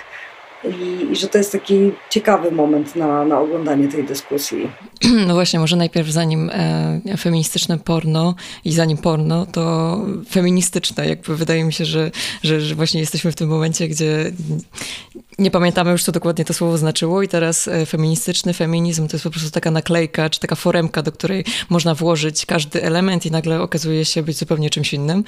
I, 0.64 1.12
i, 1.12 1.16
że 1.16 1.28
to 1.28 1.38
jest 1.38 1.51
taki 1.51 1.91
ciekawy 2.09 2.51
moment 2.51 2.95
na, 2.95 3.26
na 3.26 3.39
oglądanie 3.39 3.88
tej 3.88 4.03
dyskusji. 4.03 4.70
No 5.28 5.34
właśnie, 5.34 5.59
może 5.59 5.76
najpierw 5.76 6.09
zanim 6.09 6.49
e, 6.53 7.18
feministyczne 7.18 7.78
porno 7.78 8.36
i 8.66 8.72
zanim 8.74 8.97
porno, 8.97 9.45
to 9.45 9.97
feministyczne. 10.30 11.09
Jakby 11.09 11.36
wydaje 11.36 11.64
mi 11.64 11.74
się, 11.74 11.86
że, 11.86 12.12
że, 12.43 12.62
że 12.62 12.76
właśnie 12.76 12.99
jesteśmy 12.99 13.32
w 13.32 13.36
tym 13.36 13.49
momencie, 13.49 13.88
gdzie 13.88 14.32
nie 15.41 15.51
pamiętamy 15.51 15.91
już, 15.91 16.03
co 16.03 16.11
dokładnie 16.11 16.45
to 16.45 16.53
słowo 16.53 16.77
znaczyło 16.77 17.21
i 17.21 17.27
teraz 17.27 17.67
e, 17.67 17.85
feministyczny 17.85 18.53
feminizm 18.53 19.07
to 19.07 19.15
jest 19.15 19.23
po 19.23 19.29
prostu 19.29 19.51
taka 19.51 19.71
naklejka, 19.71 20.29
czy 20.29 20.39
taka 20.39 20.55
foremka, 20.55 21.01
do 21.03 21.11
której 21.11 21.45
można 21.69 21.95
włożyć 21.95 22.45
każdy 22.45 22.83
element 22.83 23.25
i 23.25 23.31
nagle 23.31 23.61
okazuje 23.61 24.05
się 24.05 24.23
być 24.23 24.37
zupełnie 24.37 24.69
czymś 24.69 24.93
innym. 24.93 25.23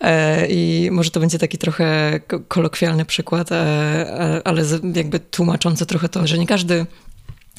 E, 0.00 0.46
I 0.46 0.90
może 0.90 1.10
to 1.10 1.20
będzie 1.20 1.38
taki 1.38 1.58
trochę 1.58 2.20
kolokwialny 2.48 3.04
przykład, 3.04 3.52
e, 3.52 4.40
ale 4.44 4.62
jakby 4.94 5.20
tłumaczący 5.20 5.86
trochę 5.86 6.08
to, 6.08 6.26
że 6.26 6.38
nie 6.38 6.46
każdy 6.46 6.86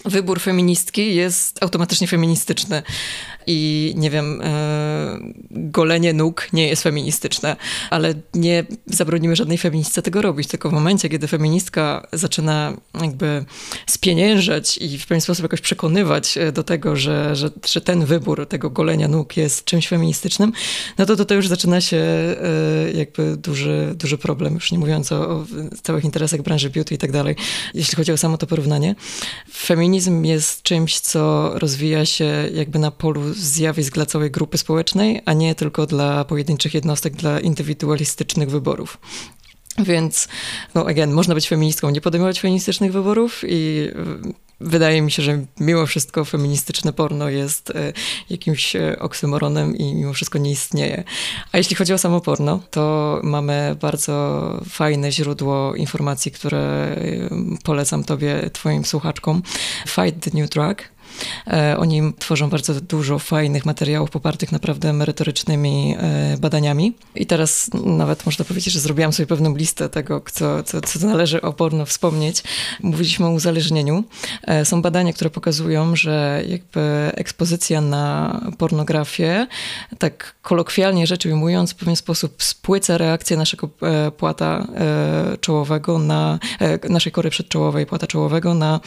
wybór 0.06 0.40
feministki 0.40 1.16
jest 1.16 1.64
automatycznie 1.64 2.08
feministyczny. 2.08 2.84
I 3.50 3.94
nie 3.98 4.10
wiem, 4.10 4.42
e, 4.42 5.20
golenie 5.52 6.14
nóg 6.14 6.48
nie 6.54 6.68
jest 6.68 6.84
feministyczne, 6.84 7.56
ale 7.90 8.14
nie 8.34 8.66
zabronimy 8.86 9.36
żadnej 9.36 9.58
feministce 9.58 10.02
tego 10.02 10.22
robić, 10.22 10.48
tylko 10.48 10.70
w 10.70 10.74
momencie, 10.74 11.10
kiedy 11.10 11.28
feministka 11.28 12.08
zaczyna 12.14 12.74
jakby 13.02 13.46
spieniężać 13.86 14.78
i 14.78 15.00
w 15.00 15.08
pewien 15.08 15.22
sposób 15.22 15.44
jakoś 15.44 15.62
przekonywać 15.62 16.38
e, 16.38 16.52
do 16.52 16.64
tego, 16.64 16.96
że, 16.96 17.36
że, 17.36 17.50
że 17.66 17.82
ten 17.82 18.06
wybór 18.06 18.48
tego 18.48 18.70
golenia 18.70 19.08
nóg 19.08 19.38
jest 19.38 19.66
czymś 19.66 19.88
feministycznym, 19.88 20.52
no 20.98 21.06
to 21.06 21.26
to 21.26 21.34
już 21.34 21.48
zaczyna 21.48 21.82
się 21.82 21.98
e, 21.98 22.38
jakby 22.94 23.38
duży, 23.38 23.94
duży 23.96 24.18
problem, 24.18 24.54
już 24.54 24.72
nie 24.72 24.78
mówiąc 24.78 25.12
o, 25.12 25.30
o 25.30 25.46
całych 25.84 26.04
interesach 26.04 26.42
branży 26.42 26.70
beauty 26.70 26.96
i 26.96 26.98
tak 26.98 27.12
dalej, 27.12 27.36
jeśli 27.74 27.96
chodzi 27.96 28.12
o 28.12 28.18
samo 28.18 28.38
to 28.38 28.48
porównanie. 28.48 28.96
Feminizm 29.88 30.24
jest 30.24 30.64
czymś, 30.64 31.00
co 31.00 31.52
rozwija 31.60 32.06
się 32.06 32.50
jakby 32.54 32.80
na 32.80 32.92
polu 32.92 33.34
zjawisk 33.34 33.94
dla 33.94 34.06
całej 34.06 34.32
grupy 34.32 34.58
społecznej, 34.58 35.22
a 35.26 35.34
nie 35.34 35.56
tylko 35.56 35.86
dla 35.86 36.26
pojedynczych 36.26 36.74
jednostek, 36.74 37.16
dla 37.16 37.40
indywidualistycznych 37.40 38.50
wyborów. 38.50 38.98
Więc, 39.78 40.28
no 40.76 40.88
again, 40.88 41.12
można 41.12 41.36
być 41.36 41.50
feministką, 41.50 41.90
nie 41.90 42.02
podejmować 42.02 42.40
feministycznych 42.40 42.92
wyborów 42.92 43.42
i 43.48 43.92
wydaje 44.60 45.02
mi 45.02 45.12
się, 45.12 45.24
że 45.24 45.46
mimo 45.60 45.86
wszystko 45.86 46.26
feministyczne 46.26 46.94
porno 46.94 47.30
jest 47.30 47.70
e, 47.70 47.94
jakimś 48.30 48.76
e, 48.76 49.00
oksymoronem 49.00 49.76
i 49.76 49.96
mimo 49.96 50.14
wszystko 50.14 50.38
nie 50.38 50.52
istnieje. 50.52 51.04
A 51.52 51.58
jeśli 51.58 51.76
chodzi 51.76 51.94
o 51.94 51.98
samo 51.98 52.22
porno, 52.22 52.60
to 52.72 53.20
mamy 53.24 53.76
bardzo 53.82 54.42
fajne 54.70 55.12
źródło 55.12 55.76
informacji, 55.76 56.32
które 56.32 56.60
e, 56.60 57.30
polecam 57.64 58.04
tobie, 58.04 58.50
twoim 58.54 58.86
słuchaczkom. 58.86 59.42
Fight 59.88 60.24
the 60.24 60.40
New 60.40 60.50
Drug 60.50 60.97
oni 61.78 62.14
tworzą 62.20 62.50
bardzo 62.50 62.82
dużo 62.82 63.20
fajnych 63.20 63.66
materiałów 63.66 64.10
popartych 64.10 64.52
naprawdę 64.52 64.94
merytorycznymi 64.94 65.96
e, 66.00 66.38
badaniami. 66.38 66.94
I 67.16 67.26
teraz 67.26 67.70
nawet 67.86 68.26
można 68.26 68.46
powiedzieć, 68.46 68.74
że 68.74 68.80
zrobiłam 68.80 69.14
sobie 69.14 69.28
pewną 69.28 69.56
listę 69.56 69.90
tego, 69.90 70.22
co, 70.32 70.64
co, 70.64 70.82
co 70.82 71.08
należy 71.08 71.42
oporno 71.42 71.86
wspomnieć. 71.86 72.44
Mówiliśmy 72.84 73.26
o 73.26 73.30
uzależnieniu. 73.30 74.04
E, 74.44 74.66
są 74.66 74.82
badania, 74.82 75.14
które 75.14 75.30
pokazują, 75.30 75.96
że 75.96 76.44
jakby 76.48 76.82
ekspozycja 77.14 77.82
na 77.82 78.42
pornografię, 78.58 79.48
tak 79.98 80.36
kolokwialnie 80.42 81.08
rzecz 81.08 81.26
ujmując, 81.26 81.72
w 81.72 81.76
pewien 81.76 81.96
sposób 81.96 82.44
spłyca 82.44 82.98
reakcję 82.98 83.38
naszego 83.38 83.70
płata 84.18 84.68
czołowego 85.42 86.00
na, 86.00 86.40
naszej 86.90 87.12
kory 87.12 87.30
przedczołowej, 87.30 87.86
płata 87.86 88.08
czołowego 88.08 88.54
na 88.54 88.80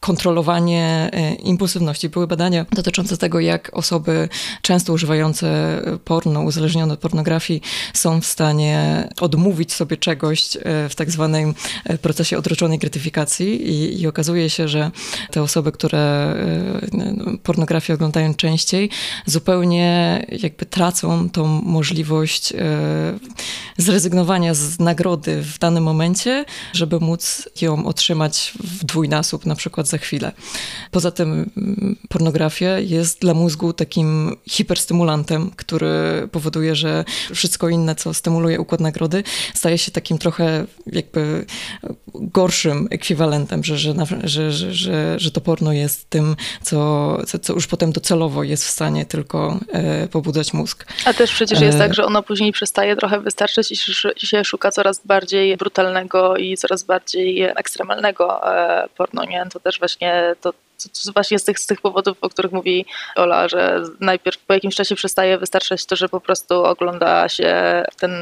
kontrolowanie 0.00 1.10
impulsów 1.38 1.77
Były 2.08 2.26
badania 2.26 2.66
dotyczące 2.72 3.16
tego, 3.16 3.40
jak 3.40 3.70
osoby 3.72 4.28
często 4.62 4.92
używające 4.92 5.80
porno, 6.04 6.40
uzależnione 6.42 6.94
od 6.94 7.00
pornografii, 7.00 7.62
są 7.94 8.20
w 8.20 8.26
stanie 8.26 9.08
odmówić 9.20 9.72
sobie 9.72 9.96
czegoś 9.96 10.56
e, 10.56 10.60
w 10.88 10.94
tak 10.94 11.10
zwanym 11.10 11.54
e, 11.84 11.98
procesie 11.98 12.38
odroczonej 12.38 12.78
gratyfikacji 12.78 13.70
i, 13.70 14.00
i 14.00 14.06
okazuje 14.06 14.50
się, 14.50 14.68
że 14.68 14.90
te 15.30 15.42
osoby, 15.42 15.72
które 15.72 15.98
e, 15.98 17.36
pornografię 17.42 17.94
oglądają 17.94 18.34
częściej, 18.34 18.90
zupełnie 19.26 20.26
jakby 20.42 20.66
tracą 20.66 21.30
tą 21.30 21.46
możliwość 21.46 22.52
zrezygnowania 23.76 24.54
z 24.54 24.78
nagrody 24.78 25.42
w 25.42 25.58
danym 25.58 25.84
momencie, 25.84 26.44
żeby 26.72 27.00
móc 27.00 27.48
ją 27.60 27.86
otrzymać 27.86 28.52
w 28.60 28.84
dwójnasób, 28.84 29.46
na 29.46 29.54
przykład 29.54 29.88
za 29.88 29.98
chwilę. 29.98 30.32
Poza 30.90 31.10
tym 31.10 31.50
pornografia 32.08 32.78
jest 32.78 33.20
dla 33.20 33.34
mózgu 33.34 33.72
takim 33.72 34.36
hiperstymulantem, 34.50 35.50
który 35.56 36.28
powoduje, 36.32 36.74
że 36.74 37.04
wszystko 37.34 37.68
inne, 37.68 37.94
co 37.94 38.14
stymuluje 38.14 38.60
układ 38.60 38.80
nagrody, 38.80 39.24
staje 39.54 39.78
się 39.78 39.90
takim 39.90 40.18
trochę 40.18 40.64
jakby 40.86 41.46
gorszym 42.14 42.88
ekwiwalentem, 42.90 43.64
że, 43.64 43.78
że, 43.78 43.94
że, 44.24 44.52
że, 44.52 45.18
że 45.18 45.30
to 45.30 45.40
porno 45.40 45.72
jest 45.72 46.10
tym, 46.10 46.36
co, 46.62 47.18
co, 47.26 47.38
co 47.38 47.52
już 47.52 47.66
potem 47.66 47.92
docelowo 47.92 48.42
jest 48.42 48.64
w 48.64 48.70
stanie 48.70 49.06
tylko 49.06 49.60
e, 49.72 50.08
pobudzać 50.08 50.52
mózg. 50.52 50.86
A 51.04 51.14
też 51.14 51.32
przecież 51.32 51.60
jest 51.60 51.76
e, 51.76 51.78
tak, 51.78 51.94
że 51.94 52.04
ono 52.04 52.22
później 52.22 52.52
przestaje 52.52 52.96
trochę 52.96 53.20
wystarczyć 53.20 53.72
i 54.22 54.26
się 54.26 54.44
szuka 54.44 54.70
coraz 54.70 55.06
bardziej 55.06 55.56
brutalnego 55.56 56.36
i 56.36 56.56
coraz 56.56 56.84
bardziej 56.84 57.42
ekstremalnego 57.42 58.54
e, 58.56 58.88
porno, 58.96 59.24
nie? 59.24 59.46
To 59.52 59.60
też 59.60 59.78
właśnie 59.78 60.34
to 60.40 60.52
właśnie 61.12 61.38
z 61.38 61.44
tych, 61.44 61.58
z 61.58 61.66
tych 61.66 61.80
powodów, 61.80 62.18
o 62.20 62.28
których 62.28 62.52
mówi 62.52 62.86
Ola, 63.16 63.48
że 63.48 63.82
najpierw 64.00 64.38
po 64.38 64.54
jakimś 64.54 64.74
czasie 64.74 64.94
przestaje 64.94 65.38
wystarczać 65.38 65.86
to, 65.86 65.96
że 65.96 66.08
po 66.08 66.20
prostu 66.20 66.64
ogląda 66.64 67.28
się 67.28 67.82
ten 68.00 68.12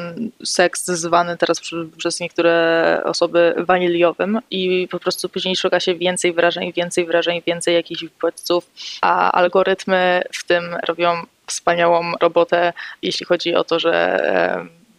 seks 0.45 0.85
zwany 0.87 1.37
teraz 1.37 1.61
przez 1.97 2.21
niektóre 2.21 3.01
osoby 3.05 3.55
waniliowym 3.59 4.41
i 4.51 4.89
po 4.91 4.99
prostu 4.99 5.29
później 5.29 5.57
szuka 5.57 5.81
się 5.81 5.95
więcej 5.95 6.33
wrażeń, 6.33 6.73
więcej 6.73 7.07
wrażeń, 7.07 7.43
więcej 7.47 7.75
jakichś 7.75 8.05
bodźców, 8.23 8.71
a 9.01 9.33
algorytmy 9.33 10.23
w 10.33 10.45
tym 10.45 10.77
robią 10.87 11.23
wspaniałą 11.47 12.13
robotę, 12.21 12.73
jeśli 13.03 13.27
chodzi 13.27 13.55
o 13.55 13.65
to, 13.65 13.79
że 13.79 14.21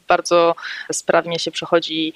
bardzo 0.07 0.55
sprawnie 0.91 1.39
się 1.39 1.51
przechodzi 1.51 2.13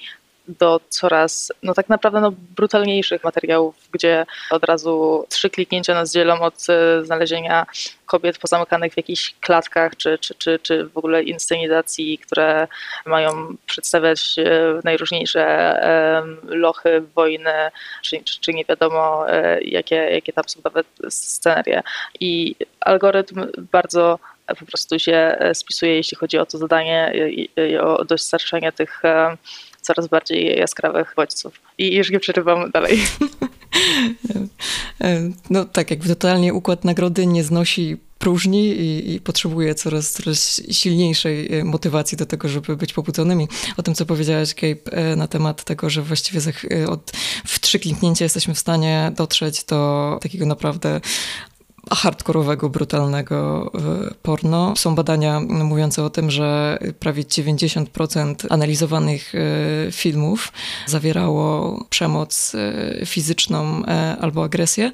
do 0.48 0.80
coraz, 0.88 1.52
no 1.62 1.74
tak 1.74 1.88
naprawdę 1.88 2.20
no, 2.20 2.32
brutalniejszych 2.56 3.24
materiałów, 3.24 3.74
gdzie 3.92 4.26
od 4.50 4.64
razu 4.64 5.26
trzy 5.28 5.50
kliknięcia 5.50 5.94
nas 5.94 6.12
dzielą 6.12 6.40
od 6.40 6.54
e, 6.68 7.04
znalezienia 7.04 7.66
kobiet 8.06 8.38
pozamykanych 8.38 8.92
w 8.92 8.96
jakichś 8.96 9.34
klatkach, 9.40 9.96
czy, 9.96 10.18
czy, 10.18 10.34
czy, 10.34 10.58
czy 10.58 10.86
w 10.86 10.98
ogóle 10.98 11.22
inscenizacji, 11.22 12.18
które 12.18 12.68
mają 13.06 13.56
przedstawiać 13.66 14.38
e, 14.38 14.80
najróżniejsze 14.84 15.42
lochy, 16.44 17.02
wojny, 17.14 17.70
czy, 18.02 18.24
czy, 18.40 18.52
nie 18.52 18.64
wiadomo 18.64 19.30
e, 19.30 19.60
jakie, 19.60 19.96
jakie 19.96 20.32
tam 20.32 20.44
są 20.46 20.60
nawet 20.64 20.86
scenerie. 21.08 21.82
I 22.20 22.56
algorytm 22.80 23.46
bardzo 23.72 24.18
po 24.58 24.66
prostu 24.66 24.98
się 24.98 25.36
spisuje, 25.54 25.96
jeśli 25.96 26.16
chodzi 26.16 26.38
o 26.38 26.46
to 26.46 26.58
zadanie, 26.58 27.12
o 27.80 28.04
dostarczenie 28.04 28.72
tych 28.72 29.02
coraz 29.82 30.08
bardziej 30.08 30.58
jaskrawych 30.58 31.12
bodźców. 31.16 31.60
I 31.78 31.94
już 31.94 32.10
nie 32.10 32.20
przerywam 32.20 32.70
dalej. 32.70 33.02
No 35.50 35.64
tak, 35.64 35.90
jakby 35.90 36.08
totalnie 36.08 36.54
układ 36.54 36.84
nagrody 36.84 37.26
nie 37.26 37.44
znosi 37.44 37.96
próżni 38.22 38.68
i, 38.68 39.14
i, 39.14 39.20
potrzebuje 39.20 39.74
coraz, 39.74 40.10
coraz 40.10 40.62
silniejszej 40.70 41.58
e, 41.58 41.64
motywacji 41.64 42.18
do 42.18 42.26
tego, 42.26 42.48
żeby 42.48 42.76
być 42.76 42.92
pobudzonymi. 42.92 43.48
O 43.76 43.82
tym, 43.82 43.94
co 43.94 44.06
powiedziałaś, 44.06 44.54
Gabe, 44.54 44.92
e, 44.92 45.16
na 45.16 45.28
temat 45.28 45.64
tego, 45.64 45.90
że 45.90 46.02
właściwie 46.02 46.40
e, 46.70 46.88
od, 46.88 47.10
w 47.46 47.60
trzy 47.60 47.78
kliknięcia 47.78 48.24
jesteśmy 48.24 48.54
w 48.54 48.58
stanie 48.58 49.12
dotrzeć 49.16 49.64
do 49.64 50.18
takiego 50.22 50.46
naprawdę 50.46 51.00
hardkorowego, 51.90 52.68
brutalnego 52.68 53.70
e, 53.74 54.14
porno. 54.22 54.76
Są 54.76 54.94
badania 54.94 55.40
mówiące 55.40 56.04
o 56.04 56.10
tym, 56.10 56.30
że 56.30 56.78
prawie 57.00 57.22
90% 57.22 58.34
analizowanych 58.50 59.34
e, 59.34 59.92
filmów 59.92 60.52
zawierało 60.86 61.84
przemoc 61.90 62.54
e, 62.54 63.06
fizyczną 63.06 63.82
albo 64.20 64.44
agresję, 64.44 64.92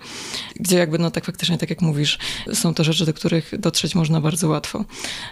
gdzie 0.57 0.79
jakby, 0.79 0.99
no 0.99 1.11
tak 1.11 1.25
faktycznie, 1.25 1.59
tak 1.59 1.71
jak 1.71 1.83
mówisz, 1.83 2.19
są 2.53 2.75
to 2.75 2.85
rzeczy, 2.85 3.07
do 3.07 3.15
których 3.15 3.59
dotrzeć 3.59 3.95
można 3.95 4.21
bardzo 4.21 4.49
łatwo. 4.49 4.85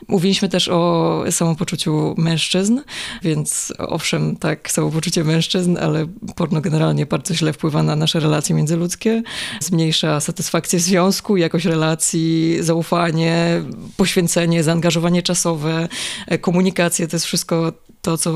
Mówiliśmy 0.08 0.48
też 0.48 0.68
o 0.68 1.24
samopoczuciu 1.30 2.14
mężczyzn, 2.18 2.80
więc 3.22 3.72
owszem, 3.78 4.36
tak, 4.36 4.70
samopoczucie 4.70 5.24
mężczyzn, 5.24 5.76
ale 5.80 6.06
porno 6.36 6.60
generalnie 6.60 7.06
bardzo 7.06 7.34
źle 7.34 7.52
wpływa 7.52 7.82
na 7.82 7.96
nasze 7.96 8.20
relacje 8.20 8.54
międzyludzkie, 8.54 9.22
zmniejsza 9.60 10.20
satysfakcję 10.20 10.80
związku, 10.80 11.36
jakość 11.46 11.66
relacji, 11.66 12.58
zaufanie, 12.60 13.62
poświęcenie, 13.96 14.62
zaangażowanie 14.62 15.22
czasowe, 15.22 15.88
e, 16.26 16.38
komunikację, 16.38 17.08
to 17.08 17.16
jest 17.16 17.26
wszystko 17.26 17.72
to, 18.02 18.18
co, 18.18 18.34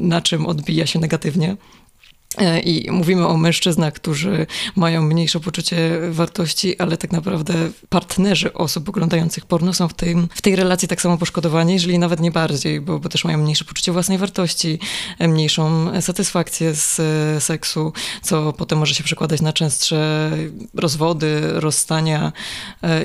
na 0.00 0.20
czym 0.20 0.46
odbija 0.46 0.86
się 0.86 0.98
negatywnie. 0.98 1.56
E, 2.40 2.60
I 2.60 2.90
mówimy 2.90 3.26
o 3.26 3.36
mężczyznach, 3.36 3.92
którzy 3.94 4.46
mają 4.76 5.02
mniejsze 5.02 5.40
poczucie 5.40 5.76
wartości, 6.10 6.78
ale 6.78 6.96
tak 6.96 7.12
naprawdę 7.12 7.54
partnerzy 7.88 8.52
osób 8.52 8.88
oglądających 8.88 9.46
porno 9.46 9.74
są 9.74 9.88
w, 9.88 9.94
tym, 9.94 10.28
w 10.34 10.42
tej 10.42 10.56
relacji 10.56 10.88
tak 10.88 11.02
samo 11.02 11.18
poszkodowani, 11.18 11.72
jeżeli 11.72 11.98
nawet 11.98 12.20
nie 12.20 12.30
bardziej, 12.30 12.80
bo, 12.80 12.98
bo 12.98 13.08
też 13.08 13.24
mają 13.24 13.38
mniejsze 13.38 13.64
poczucie 13.64 13.92
własnej 13.92 14.18
wartości, 14.18 14.78
e, 15.18 15.28
mniejszą 15.28 15.90
satysfakcję 16.00 16.74
z 16.74 17.00
e, 17.00 17.40
seksu, 17.40 17.92
co 18.22 18.52
potem 18.52 18.78
może 18.78 18.94
się 18.94 19.04
przekładać 19.04 19.40
na 19.40 19.52
częstsze 19.52 20.30
rozwody, 20.74 21.40
rozstania. 21.52 22.32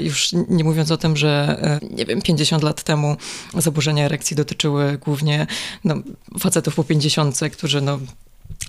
Już 0.01 0.29
nie 0.49 0.63
mówiąc 0.63 0.91
o 0.91 0.97
tym, 0.97 1.17
że 1.17 1.57
nie 1.91 2.05
wiem, 2.05 2.21
50 2.21 2.63
lat 2.63 2.83
temu 2.83 3.17
zaburzenia 3.57 4.05
erekcji 4.05 4.35
dotyczyły 4.35 4.97
głównie 4.97 5.47
no, 5.83 5.95
facetów 6.39 6.75
po 6.75 6.83
50, 6.83 7.39
którzy 7.51 7.81
no, 7.81 7.99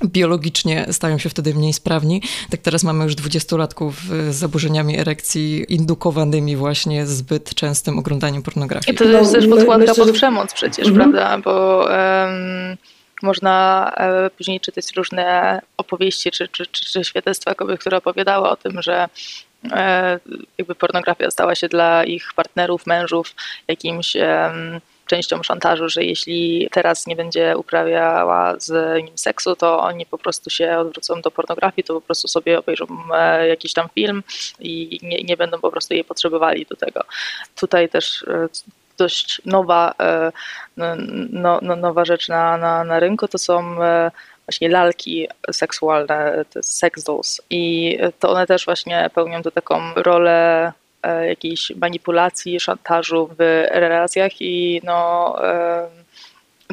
biologicznie 0.05 0.87
stają 0.91 1.19
się 1.19 1.29
wtedy 1.29 1.55
mniej 1.55 1.73
sprawni. 1.73 2.23
Tak 2.51 2.61
teraz 2.61 2.85
mamy 2.85 3.05
już 3.05 3.15
dwudziestolatków 3.15 4.01
z 4.31 4.35
zaburzeniami 4.35 4.99
erekcji 4.99 5.65
indukowanymi 5.69 6.57
właśnie 6.57 7.07
zbyt 7.07 7.55
częstym 7.55 7.99
oglądaniem 7.99 8.43
pornografii. 8.43 8.95
I 8.95 8.99
to 8.99 9.05
jest 9.05 9.33
też 9.33 9.47
podkładka 9.47 9.95
pod 9.95 10.11
przemoc 10.11 10.55
przecież, 10.55 10.89
mhm. 10.89 11.13
prawda? 11.13 11.39
Bo 11.39 11.79
um, 11.79 12.77
można 13.23 13.91
um, 13.99 14.31
później 14.39 14.61
czytać 14.61 14.93
różne 14.97 15.61
opowieści 15.77 16.31
czy, 16.31 16.49
czy, 16.49 16.67
czy, 16.67 16.85
czy 16.85 17.05
świadectwa 17.05 17.55
kobiet, 17.55 17.81
które 17.81 17.97
opowiadały 17.97 18.49
o 18.49 18.57
tym, 18.57 18.83
że 18.83 19.09
e, 19.73 20.21
jakby 20.59 20.75
pornografia 20.75 21.31
stała 21.31 21.55
się 21.55 21.69
dla 21.69 22.05
ich 22.05 22.33
partnerów, 22.37 22.87
mężów 22.87 23.35
jakimś 23.69 24.17
częścią 25.07 25.43
szantażu, 25.43 25.89
że 25.89 26.05
jeśli 26.05 26.69
teraz 26.73 27.07
nie 27.07 27.17
będzie 27.17 27.57
uprawiała 27.57 28.55
z 28.59 28.97
nim 29.05 29.19
seksu, 29.19 29.57
to 29.57 29.79
oni 29.79 30.07
po 30.07 30.19
prostu 30.19 30.51
się 30.51 30.79
odwrócą 30.79 31.21
do 31.21 31.31
pornografii, 31.31 31.85
to 31.85 31.95
po 31.95 32.01
prostu 32.01 32.29
sobie 32.29 32.59
obejrzą 32.59 32.87
e, 33.15 33.49
jakiś 33.49 33.73
tam 33.73 33.89
film 33.95 34.23
i 34.61 34.99
nie, 35.03 35.23
nie 35.23 35.37
będą 35.37 35.61
po 35.61 35.71
prostu 35.71 35.95
jej 35.95 36.05
potrzebowali 36.05 36.67
do 36.71 36.77
tego. 36.77 37.01
Tutaj 37.57 37.89
też 37.89 38.23
e, 38.23 38.49
dość 38.99 39.43
nowa, 39.45 39.95
e, 40.01 40.33
no, 40.77 41.59
no, 41.63 41.77
nowa 41.77 42.05
rzecz 42.05 42.29
na, 42.29 42.57
na, 42.57 42.85
na 42.85 43.01
rynku 43.01 43.29
to 43.29 43.39
są 43.39 43.77
właśnie 44.47 44.69
lalki 44.69 45.29
seksualne, 45.53 46.45
te 46.51 46.63
sex 46.63 47.05
dolls 47.05 47.41
i 47.51 47.99
to 48.19 48.31
one 48.31 48.47
też 48.47 48.65
właśnie 48.65 49.11
pełnią 49.15 49.43
tu 49.43 49.51
taką 49.51 49.95
rolę 49.97 50.73
jakiejś 51.29 51.73
manipulacji, 51.77 52.61
szantażu 52.61 53.31
w 53.39 53.67
relacjach 53.71 54.33
i 54.41 54.81
no 54.85 55.37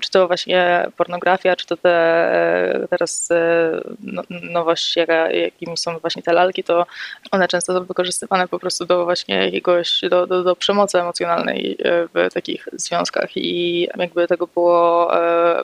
czy 0.01 0.11
to 0.11 0.27
właśnie 0.27 0.87
pornografia, 0.97 1.55
czy 1.55 1.67
to 1.67 1.77
te 1.77 1.89
e, 1.89 2.87
teraz 2.89 3.31
e, 3.31 3.81
no, 4.03 4.23
nowości, 4.29 4.99
jakimi 5.31 5.77
są 5.77 5.99
właśnie 5.99 6.23
te 6.23 6.33
lalki, 6.33 6.63
to 6.63 6.85
one 7.31 7.47
często 7.47 7.73
są 7.73 7.85
wykorzystywane 7.85 8.47
po 8.47 8.59
prostu 8.59 8.85
do 8.85 9.05
właśnie 9.05 9.45
jakiegoś, 9.45 10.01
do, 10.09 10.27
do, 10.27 10.43
do 10.43 10.55
przemocy 10.55 10.99
emocjonalnej 10.99 11.77
w 12.13 12.33
takich 12.33 12.67
związkach 12.73 13.37
i 13.37 13.87
jakby 13.97 14.27
tego 14.27 14.47
było 14.47 15.11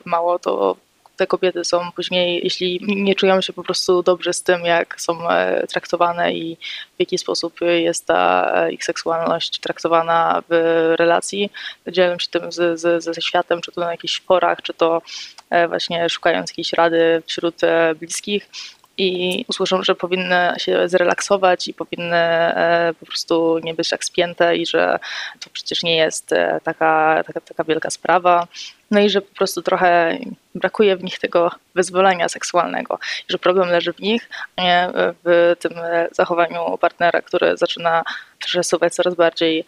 mało, 0.04 0.38
to 0.38 0.76
te 1.18 1.26
kobiety 1.26 1.64
są 1.64 1.92
później, 1.92 2.40
jeśli 2.44 2.80
nie 2.82 3.14
czują 3.14 3.40
się 3.40 3.52
po 3.52 3.62
prostu 3.62 4.02
dobrze 4.02 4.32
z 4.32 4.42
tym, 4.42 4.64
jak 4.64 5.00
są 5.00 5.30
e, 5.30 5.66
traktowane 5.66 6.32
i 6.34 6.56
w 6.96 7.00
jaki 7.00 7.18
sposób 7.18 7.60
jest 7.60 8.06
ta 8.06 8.52
e, 8.54 8.72
ich 8.72 8.84
seksualność 8.84 9.58
traktowana 9.58 10.42
w 10.48 10.52
relacji, 10.98 11.50
dzielą 11.88 12.18
się 12.18 12.28
tym 12.28 12.52
z, 12.52 12.80
z, 12.80 13.04
ze 13.04 13.22
światem, 13.22 13.60
czy 13.60 13.72
to 13.72 13.80
na 13.80 13.90
jakichś 13.90 14.20
forach, 14.20 14.62
czy 14.62 14.74
to 14.74 15.02
e, 15.50 15.68
właśnie 15.68 16.08
szukając 16.08 16.50
jakiejś 16.50 16.72
rady 16.72 17.22
wśród 17.26 17.60
bliskich 18.00 18.48
i 18.96 19.44
usłyszą, 19.48 19.82
że 19.82 19.94
powinny 19.94 20.54
się 20.58 20.88
zrelaksować 20.88 21.68
i 21.68 21.74
powinny 21.74 22.54
po 23.00 23.06
prostu 23.06 23.58
nie 23.58 23.74
być 23.74 23.88
tak 23.88 24.04
spięte 24.04 24.56
i 24.56 24.66
że 24.66 24.98
to 25.40 25.50
przecież 25.52 25.82
nie 25.82 25.96
jest 25.96 26.30
taka, 26.64 27.22
taka, 27.26 27.40
taka 27.40 27.64
wielka 27.64 27.90
sprawa. 27.90 28.46
No 28.90 29.00
i 29.00 29.10
że 29.10 29.20
po 29.20 29.34
prostu 29.34 29.62
trochę 29.62 30.18
brakuje 30.54 30.96
w 30.96 31.04
nich 31.04 31.18
tego 31.18 31.50
wyzwolenia 31.74 32.28
seksualnego, 32.28 32.98
że 33.28 33.38
problem 33.38 33.68
leży 33.68 33.92
w 33.92 34.00
nich, 34.00 34.28
a 34.56 34.62
nie 34.62 34.88
w 35.24 35.54
tym 35.58 35.72
zachowaniu 36.12 36.78
partnera, 36.80 37.22
który 37.22 37.56
zaczyna 37.56 38.02
przesuwać 38.38 38.94
coraz 38.94 39.14
bardziej 39.14 39.64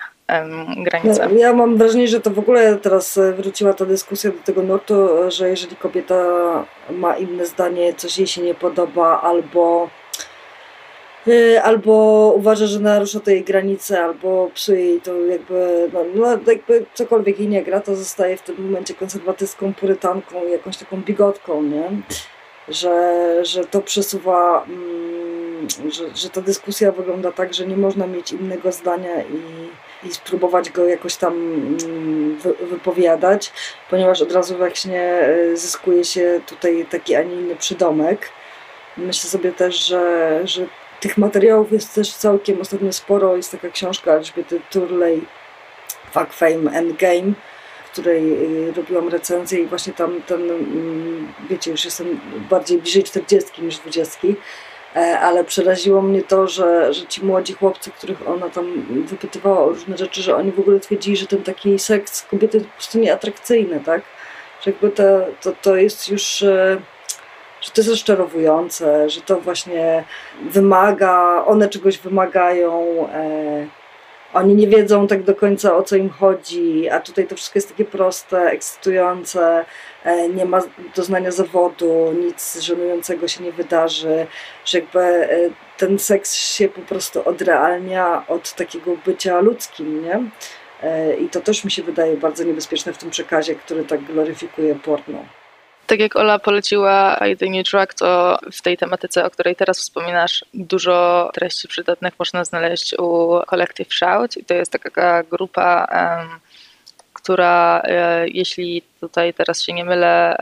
granice. 0.77 1.29
Ja, 1.33 1.39
ja 1.39 1.53
mam 1.53 1.77
wrażenie, 1.77 2.09
że 2.09 2.21
to 2.21 2.31
w 2.31 2.39
ogóle 2.39 2.77
teraz 2.77 3.19
wróciła 3.37 3.75
ta 3.75 3.87
dyskusja 3.87 4.31
do 4.31 4.39
tego 4.39 4.63
nurtu, 4.63 5.09
że 5.29 5.49
jeżeli 5.49 5.77
kobieta 5.77 6.25
ma 6.91 7.17
inne 7.17 7.47
zdanie, 7.47 7.95
coś 7.95 8.19
jej 8.19 8.27
się 8.27 8.43
nie 8.43 8.55
podoba, 8.55 9.21
albo 9.21 9.91
albo 11.63 11.93
uważa, 12.37 12.67
że 12.67 12.81
narusza 12.81 13.21
tej 13.21 13.45
granice, 13.45 14.05
albo 14.05 14.51
psuje 14.55 14.85
jej 14.85 15.01
to 15.01 15.21
jakby, 15.27 15.91
no, 15.93 16.05
no 16.15 16.53
jakby 16.53 16.87
cokolwiek 16.95 17.39
jej 17.39 17.49
nie 17.49 17.63
gra, 17.63 17.81
to 17.81 17.97
zostaje 17.97 18.37
w 18.37 18.43
tym 18.43 18.67
momencie 18.67 18.95
konserwatystką, 18.95 19.75
purytanką 19.75 20.47
jakąś 20.47 20.77
taką 20.77 20.97
bigotką, 20.97 21.63
nie? 21.63 21.91
Że, 22.69 23.45
że 23.45 23.65
to 23.65 23.81
przesuwa, 23.81 24.65
mm, 24.65 25.69
że, 25.93 26.17
że 26.17 26.31
ta 26.31 26.41
dyskusja 26.41 26.93
wygląda 26.93 27.33
tak, 27.33 27.55
że 27.55 27.67
nie 27.67 27.77
można 27.77 28.07
mieć 28.07 28.33
innego 28.33 28.73
zdania 28.73 29.23
i, 29.23 30.09
i 30.09 30.13
spróbować 30.13 30.71
go 30.71 30.87
jakoś 30.87 31.17
tam 31.17 31.35
mm, 31.35 32.37
wy, 32.37 32.55
wypowiadać, 32.55 33.53
ponieważ 33.91 34.23
od 34.23 34.33
razu 34.33 34.57
właśnie 34.57 35.29
y, 35.29 35.57
zyskuje 35.57 36.05
się 36.05 36.41
tutaj 36.47 36.87
taki, 36.91 37.15
a 37.15 37.23
nie 37.23 37.35
inny 37.35 37.57
przydomek. 37.57 38.29
Myślę 38.97 39.31
sobie 39.31 39.53
też, 39.53 39.87
że, 39.87 40.41
że 40.45 40.67
tych 41.01 41.19
materiałów 41.19 41.73
jest 41.73 41.95
też 41.95 42.13
całkiem 42.13 42.61
ostatnio 42.61 42.93
sporo. 42.93 43.37
Jest 43.37 43.53
taka 43.53 43.69
książka 43.69 44.13
Elżbiety 44.13 44.61
Turley, 44.71 45.21
Fuck 46.13 46.33
Fame 46.33 46.71
Endgame, 46.73 47.33
której 47.93 48.33
y, 48.69 48.73
robiłam 48.73 49.09
recenzję 49.09 49.61
i 49.61 49.67
właśnie 49.67 49.93
tam 49.93 50.23
ten, 50.23 50.51
mm, 50.51 51.33
wiecie, 51.51 51.71
już 51.71 51.85
jestem 51.85 52.21
bardziej 52.51 52.79
bliżej 52.79 53.03
40 53.05 53.63
niż 53.63 53.79
20, 53.79 54.29
e, 54.97 55.21
ale 55.21 55.45
przeraziło 55.45 56.03
mnie 56.03 56.23
to, 56.23 56.49
że, 56.49 56.95
że 56.95 57.07
ci 57.07 57.25
młodzi 57.25 57.53
chłopcy, 57.53 57.91
których 57.91 58.29
ona 58.29 58.49
tam 58.49 58.83
wypytywała 59.05 59.61
o 59.61 59.69
różne 59.69 59.99
rzeczy, 59.99 60.23
że 60.23 60.37
oni 60.37 60.53
w 60.53 60.61
ogóle 60.61 60.81
twierdzili, 60.81 61.17
że 61.17 61.27
ten 61.27 61.43
taki 61.43 61.79
seks 61.79 62.23
kobiety 62.23 62.57
jest 62.57 62.69
po 62.69 62.77
prostu 62.77 62.99
nieatrakcyjny, 62.99 63.81
tak? 63.81 64.03
Że 64.65 64.71
jakby 64.71 64.91
to, 64.91 65.03
to, 65.43 65.53
to 65.63 65.77
jest 65.77 66.09
już 66.09 66.43
e, 66.43 66.81
że 67.61 67.71
to 67.71 67.81
jest 67.81 67.91
rozczarowujące, 67.91 69.11
że 69.11 69.21
to 69.21 69.41
właśnie 69.41 70.05
wymaga, 70.43 71.45
one 71.47 71.69
czegoś 71.69 71.99
wymagają, 71.99 73.09
e, 73.09 73.67
oni 74.33 74.55
nie 74.55 74.67
wiedzą 74.67 75.07
tak 75.07 75.23
do 75.23 75.35
końca 75.35 75.77
o 75.77 75.83
co 75.83 75.97
im 75.97 76.11
chodzi, 76.11 76.89
a 76.89 77.01
tutaj 77.01 77.27
to 77.27 77.37
wszystko 77.37 77.59
jest 77.59 77.69
takie 77.69 77.85
proste, 77.85 78.39
ekscytujące, 78.39 79.65
e, 80.05 80.29
nie 80.29 80.45
ma 80.45 80.61
doznania 80.97 81.31
zawodu, 81.31 82.13
nic 82.13 82.61
żenującego 82.61 83.29
się 83.29 83.45
nie 83.45 83.53
wydarzy, 83.53 84.27
że 84.65 84.79
jakby 84.79 85.01
e, 85.01 85.29
ten 85.77 85.99
seks 85.99 86.35
się 86.35 86.69
po 86.69 86.81
prostu 86.81 87.29
odrealnia 87.29 88.25
od 88.29 88.55
takiego 88.55 88.97
bycia 89.07 89.41
ludzkim, 89.41 90.05
nie? 90.05 90.23
E, 90.83 91.17
I 91.17 91.29
to 91.29 91.41
też 91.41 91.65
mi 91.65 91.71
się 91.71 91.83
wydaje 91.83 92.17
bardzo 92.17 92.45
niebezpieczne 92.45 92.93
w 92.93 92.99
tym 92.99 93.11
przekazie, 93.11 93.55
który 93.55 93.85
tak 93.85 94.05
gloryfikuje 94.05 94.75
porno. 94.75 95.40
Tak 95.91 96.01
jak 96.01 96.17
Ola 96.17 96.39
poleciła 96.39 97.17
I 97.17 97.37
The 97.37 97.47
New 97.47 97.69
Track, 97.69 97.95
to 97.95 98.39
w 98.53 98.63
tej 98.63 98.77
tematyce, 98.77 99.25
o 99.25 99.31
której 99.31 99.57
teraz 99.57 99.79
wspominasz, 99.79 100.45
dużo 100.55 101.31
treści 101.35 101.69
przydatnych 101.69 102.15
można 102.19 102.45
znaleźć 102.45 102.95
u 102.99 103.39
Collective 103.51 103.95
Shout. 103.95 104.37
I 104.37 104.45
to 104.45 104.55
jest 104.55 104.73
taka 104.73 105.23
grupa, 105.23 105.89
um, 105.93 106.41
która, 107.13 107.83
e, 107.85 108.29
jeśli 108.29 108.83
tutaj 109.01 109.35
teraz 109.35 109.63
się 109.63 109.73
nie 109.73 109.85
mylę, 109.85 110.37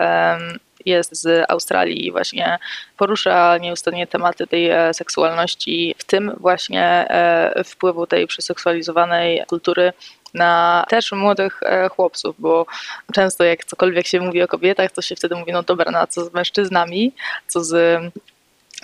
jest 0.86 1.16
z 1.16 1.50
Australii 1.50 2.06
i 2.06 2.12
właśnie 2.12 2.58
porusza 2.96 3.58
nieustannie 3.58 4.06
tematy 4.06 4.46
tej 4.46 4.70
e, 4.70 4.94
seksualności, 4.94 5.94
w 5.98 6.04
tym 6.04 6.32
właśnie 6.40 6.82
e, 6.84 7.64
wpływu 7.64 8.06
tej 8.06 8.26
przeseksualizowanej 8.26 9.42
kultury 9.46 9.92
na 10.34 10.84
też 10.88 11.12
młodych 11.12 11.60
e, 11.62 11.88
chłopców, 11.88 12.36
bo 12.38 12.66
często 13.12 13.44
jak 13.44 13.64
cokolwiek 13.64 14.06
się 14.06 14.20
mówi 14.20 14.42
o 14.42 14.48
kobietach, 14.48 14.92
to 14.92 15.02
się 15.02 15.16
wtedy 15.16 15.34
mówi, 15.34 15.52
no 15.52 15.62
dobra, 15.62 15.90
no 15.90 15.98
a 15.98 16.06
co 16.06 16.24
z 16.24 16.32
mężczyznami, 16.32 17.12
co 17.48 17.64
z 17.64 18.00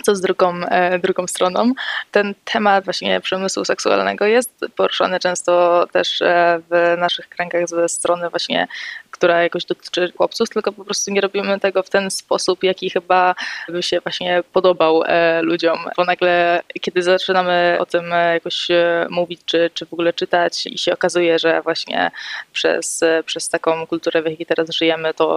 co 0.03 0.15
z 0.15 0.21
drugą, 0.21 0.55
e, 0.65 0.99
drugą 0.99 1.27
stroną. 1.27 1.73
Ten 2.11 2.35
temat 2.45 2.85
właśnie 2.85 3.21
przemysłu 3.21 3.65
seksualnego 3.65 4.25
jest 4.25 4.65
poruszany 4.75 5.19
często 5.19 5.85
też 5.91 6.21
e, 6.21 6.61
w 6.69 6.95
naszych 6.97 7.29
kręgach 7.29 7.67
ze 7.67 7.89
strony 7.89 8.29
właśnie 8.29 8.67
która 9.15 9.43
jakoś 9.43 9.65
dotyczy 9.65 10.13
chłopców, 10.17 10.49
tylko 10.49 10.71
po 10.71 10.85
prostu 10.85 11.11
nie 11.11 11.21
robimy 11.21 11.59
tego 11.59 11.83
w 11.83 11.89
ten 11.89 12.11
sposób, 12.11 12.63
jaki 12.63 12.89
chyba 12.89 13.35
by 13.69 13.83
się 13.83 13.99
właśnie 13.99 14.43
podobał 14.53 15.03
e, 15.05 15.41
ludziom. 15.41 15.77
Bo 15.97 16.05
nagle, 16.05 16.61
kiedy 16.81 17.03
zaczynamy 17.03 17.77
o 17.79 17.85
tym 17.85 18.13
e, 18.13 18.33
jakoś 18.33 18.71
e, 18.71 19.07
mówić, 19.09 19.41
czy, 19.45 19.69
czy 19.73 19.85
w 19.85 19.93
ogóle 19.93 20.13
czytać 20.13 20.65
i 20.65 20.77
się 20.77 20.93
okazuje, 20.93 21.39
że 21.39 21.61
właśnie 21.61 22.11
przez, 22.53 23.03
przez 23.25 23.49
taką 23.49 23.87
kulturę, 23.87 24.21
w 24.21 24.25
jakiej 24.25 24.45
teraz 24.45 24.69
żyjemy, 24.69 25.13
to 25.13 25.35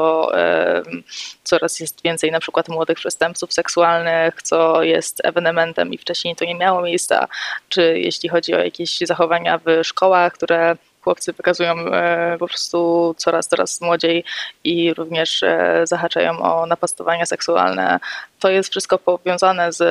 coraz 1.45 1.81
jest 1.81 2.03
więcej 2.03 2.31
na 2.33 2.41
przykład 2.41 2.69
młodych 2.69 2.99
przestępców 2.99 3.53
seksualnych, 3.53 4.43
co 4.43 4.83
jest 4.83 5.21
ewenementem 5.25 5.93
i 5.93 5.99
wcześniej 5.99 6.37
to 6.37 6.45
nie 6.45 6.55
miało 6.55 6.83
miejsca, 6.83 7.29
czy 7.69 7.99
jeśli 7.99 8.29
chodzi 8.29 8.55
o 8.55 8.59
jakieś 8.59 8.99
zachowania 8.99 9.59
w 9.59 9.85
szkołach, 9.85 10.33
które 10.33 10.77
chłopcy 11.01 11.33
wykazują 11.33 11.79
e, 11.79 12.37
po 12.39 12.47
prostu 12.49 13.15
coraz, 13.19 13.49
coraz 13.49 13.81
młodziej 13.81 14.25
i 14.65 14.95
również 14.95 15.43
e, 15.43 15.81
zahaczają 15.85 16.39
o 16.39 16.67
napastowania 16.67 17.27
seksualne. 17.27 18.01
To 18.41 18.51
jest 18.51 18.71
wszystko 18.71 18.99
powiązane 18.99 19.73
z 19.73 19.83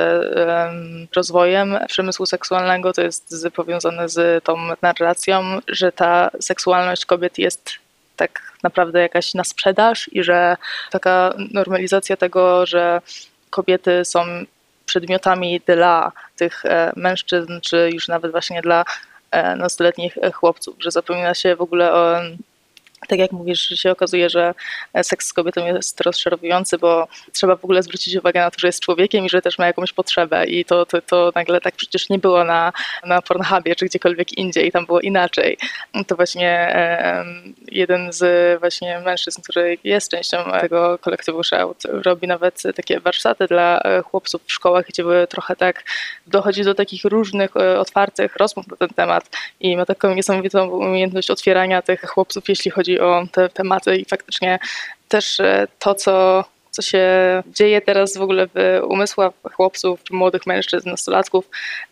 rozwojem 1.15 1.79
przemysłu 1.87 2.25
seksualnego, 2.25 2.93
to 2.93 3.01
jest 3.01 3.47
powiązane 3.55 4.09
z 4.09 4.43
tą 4.43 4.57
narracją, 4.81 5.59
że 5.67 5.91
ta 5.91 6.29
seksualność 6.39 7.05
kobiet 7.05 7.37
jest 7.37 7.71
tak 8.15 8.41
naprawdę 8.63 9.01
jakaś 9.01 9.33
na 9.33 9.43
sprzedaż 9.43 10.09
i 10.11 10.23
że 10.23 10.57
taka 10.91 11.33
normalizacja 11.51 12.17
tego, 12.17 12.65
że 12.65 13.01
kobiety 13.49 14.05
są 14.05 14.25
przedmiotami 14.85 15.61
dla 15.65 16.11
tych 16.35 16.65
e, 16.65 16.91
mężczyzn, 16.95 17.59
czy 17.61 17.89
już 17.93 18.07
nawet 18.07 18.31
właśnie 18.31 18.61
dla 18.61 18.85
nastoletnich 19.57 20.17
e, 20.17 20.31
chłopców, 20.31 20.75
że 20.79 20.91
zapomina 20.91 21.33
się 21.33 21.55
w 21.55 21.61
ogóle 21.61 21.93
o 21.93 22.19
tak 23.07 23.19
jak 23.19 23.31
mówisz, 23.31 23.59
się 23.59 23.91
okazuje, 23.91 24.29
że 24.29 24.53
seks 25.03 25.27
z 25.27 25.33
kobietą 25.33 25.65
jest 25.65 26.01
rozczarowujący, 26.01 26.77
bo 26.77 27.07
trzeba 27.33 27.55
w 27.55 27.63
ogóle 27.63 27.83
zwrócić 27.83 28.15
uwagę 28.15 28.39
na 28.39 28.51
to, 28.51 28.59
że 28.59 28.67
jest 28.67 28.79
człowiekiem 28.79 29.25
i 29.25 29.29
że 29.29 29.41
też 29.41 29.59
ma 29.59 29.67
jakąś 29.67 29.93
potrzebę 29.93 30.45
i 30.45 30.65
to, 30.65 30.85
to, 30.85 31.01
to 31.01 31.31
nagle 31.35 31.61
tak 31.61 31.75
przecież 31.75 32.09
nie 32.09 32.19
było 32.19 32.43
na, 32.43 32.73
na 33.05 33.21
Pornhubie 33.21 33.75
czy 33.75 33.85
gdziekolwiek 33.85 34.37
indziej, 34.37 34.71
tam 34.71 34.85
było 34.85 34.99
inaczej. 34.99 35.57
To 36.07 36.15
właśnie 36.15 36.75
jeden 37.71 38.13
z 38.13 38.59
właśnie 38.59 38.99
mężczyzn, 38.99 39.41
który 39.41 39.77
jest 39.83 40.11
częścią 40.11 40.37
tego 40.61 40.97
kolektywu 40.97 41.43
Shout, 41.43 41.83
robi 41.83 42.27
nawet 42.27 42.63
takie 42.75 42.99
warsztaty 42.99 43.47
dla 43.47 43.79
e, 43.79 44.01
chłopców 44.01 44.41
w 44.45 44.53
szkołach, 44.53 44.85
gdzie 44.87 45.03
trochę 45.29 45.55
tak 45.55 45.83
dochodzi 46.27 46.63
do 46.63 46.75
takich 46.75 47.03
różnych 47.05 47.57
e, 47.57 47.79
otwartych 47.79 48.35
rozmów 48.35 48.67
na 48.67 48.77
ten 48.77 48.89
temat 48.89 49.29
i 49.59 49.77
ma 49.77 49.85
taką 49.85 50.15
niesamowitą 50.15 50.69
umiejętność 50.69 51.31
otwierania 51.31 51.81
tych 51.81 52.01
chłopców, 52.01 52.49
jeśli 52.49 52.71
chodzi 52.71 52.96
o 52.99 53.23
te 53.31 53.49
tematy 53.49 53.95
i 53.95 54.05
faktycznie 54.05 54.59
też 55.07 55.39
e, 55.39 55.67
to, 55.79 55.95
co 55.95 56.43
co 56.77 56.81
się 56.81 57.07
dzieje 57.47 57.81
teraz 57.81 58.17
w 58.17 58.21
ogóle 58.21 58.47
w 58.47 58.81
umysłach 58.83 59.33
chłopców, 59.53 59.99
młodych 60.11 60.45
mężczyzn, 60.45 60.89
nastolatków, 60.89 61.49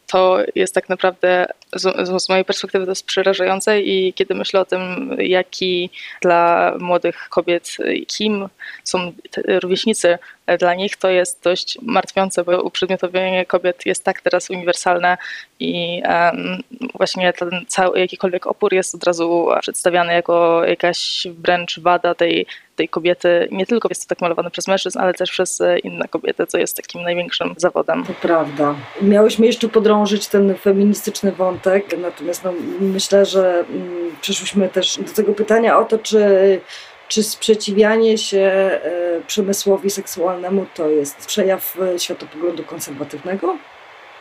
to 0.08 0.38
jest 0.56 0.76
tak 0.76 0.89
naprawdę 0.89 1.45
z, 1.74 2.22
z, 2.24 2.30
mojej 2.30 2.45
perspektywy 2.45 2.86
to 2.86 2.91
jest 2.91 3.06
przerażające 3.06 3.82
i 3.82 4.14
kiedy 4.14 4.36
myślę 4.36 4.60
o 4.60 4.66
tym, 4.66 5.16
jaki 5.20 5.89
dla 6.22 6.74
młodych 6.80 7.28
kobiet, 7.30 7.78
kim 8.08 8.49
są 8.84 9.14
rówieśnicy 9.47 10.18
dla 10.60 10.74
nich, 10.74 10.97
to 10.97 11.10
jest 11.10 11.43
dość 11.43 11.78
martwiące, 11.82 12.43
bo 12.43 12.64
uprzedmiotowienie 12.64 13.45
kobiet 13.45 13.86
jest 13.86 14.03
tak 14.03 14.22
teraz 14.22 14.49
uniwersalne 14.49 15.18
i 15.60 16.01
um, 16.06 16.64
właśnie 16.93 17.34
ten 17.34 17.66
cały 17.68 17.99
jakikolwiek 17.99 18.47
opór 18.47 18.74
jest 18.74 18.95
od 18.95 19.03
razu 19.03 19.47
przedstawiany 19.62 20.14
jako 20.14 20.66
jakaś 20.66 21.28
wręcz 21.39 21.80
wada 21.80 22.16
tej 22.16 22.45
tej 22.76 22.89
kobiety, 22.89 23.47
nie 23.51 23.66
tylko 23.66 23.89
jest 23.89 24.01
to 24.01 24.16
tak 24.16 24.22
malowane 24.22 24.51
przez 24.51 24.68
mężczyzn, 24.68 24.99
ale 24.99 25.14
też 25.14 25.32
przez 25.32 25.62
inne 25.84 26.08
kobiety, 26.08 26.47
co 26.47 26.58
jest 26.58 26.78
takim 26.78 27.01
największym 27.01 27.53
zawodem. 27.58 28.03
To 28.03 28.14
prawda. 28.14 28.76
Miałyśmy 29.01 29.45
jeszcze 29.45 29.70
podrążyć 30.06 30.28
ten 30.28 30.56
feministyczny 30.56 31.32
wątek, 31.32 31.97
natomiast 31.97 32.43
no, 32.43 32.53
myślę, 32.80 33.26
że 33.26 33.66
mm, 33.70 34.16
przeszłyśmy 34.22 34.70
też 34.70 34.97
do 34.97 35.14
tego 35.14 35.34
pytania 35.34 35.80
o 35.80 35.86
to, 35.86 35.97
czy 35.97 36.62
czy 37.08 37.24
sprzeciwianie 37.24 38.18
się 38.18 38.39
e, 38.39 38.82
przemysłowi 39.28 39.89
seksualnemu 39.89 40.66
to 40.74 40.89
jest 40.89 41.26
przejaw 41.26 41.78
e, 41.95 41.99
światopoglądu 41.99 42.64
konserwatywnego? 42.64 43.58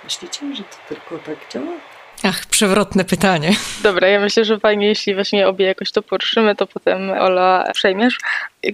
Myślicie, 0.04 0.40
że 0.54 0.62
to 0.62 0.94
tylko 0.94 1.18
tak 1.18 1.36
działa? 1.52 1.72
Ach, 2.22 2.46
przewrotne 2.46 3.04
pytanie. 3.04 3.50
Dobra, 3.82 4.08
ja 4.08 4.20
myślę, 4.20 4.44
że 4.44 4.60
fajnie, 4.60 4.86
jeśli 4.86 5.14
właśnie 5.14 5.48
obie 5.48 5.66
jakoś 5.66 5.92
to 5.92 6.02
poruszymy, 6.02 6.56
to 6.56 6.66
potem 6.66 7.10
Ola 7.10 7.70
przejmiesz. 7.74 8.18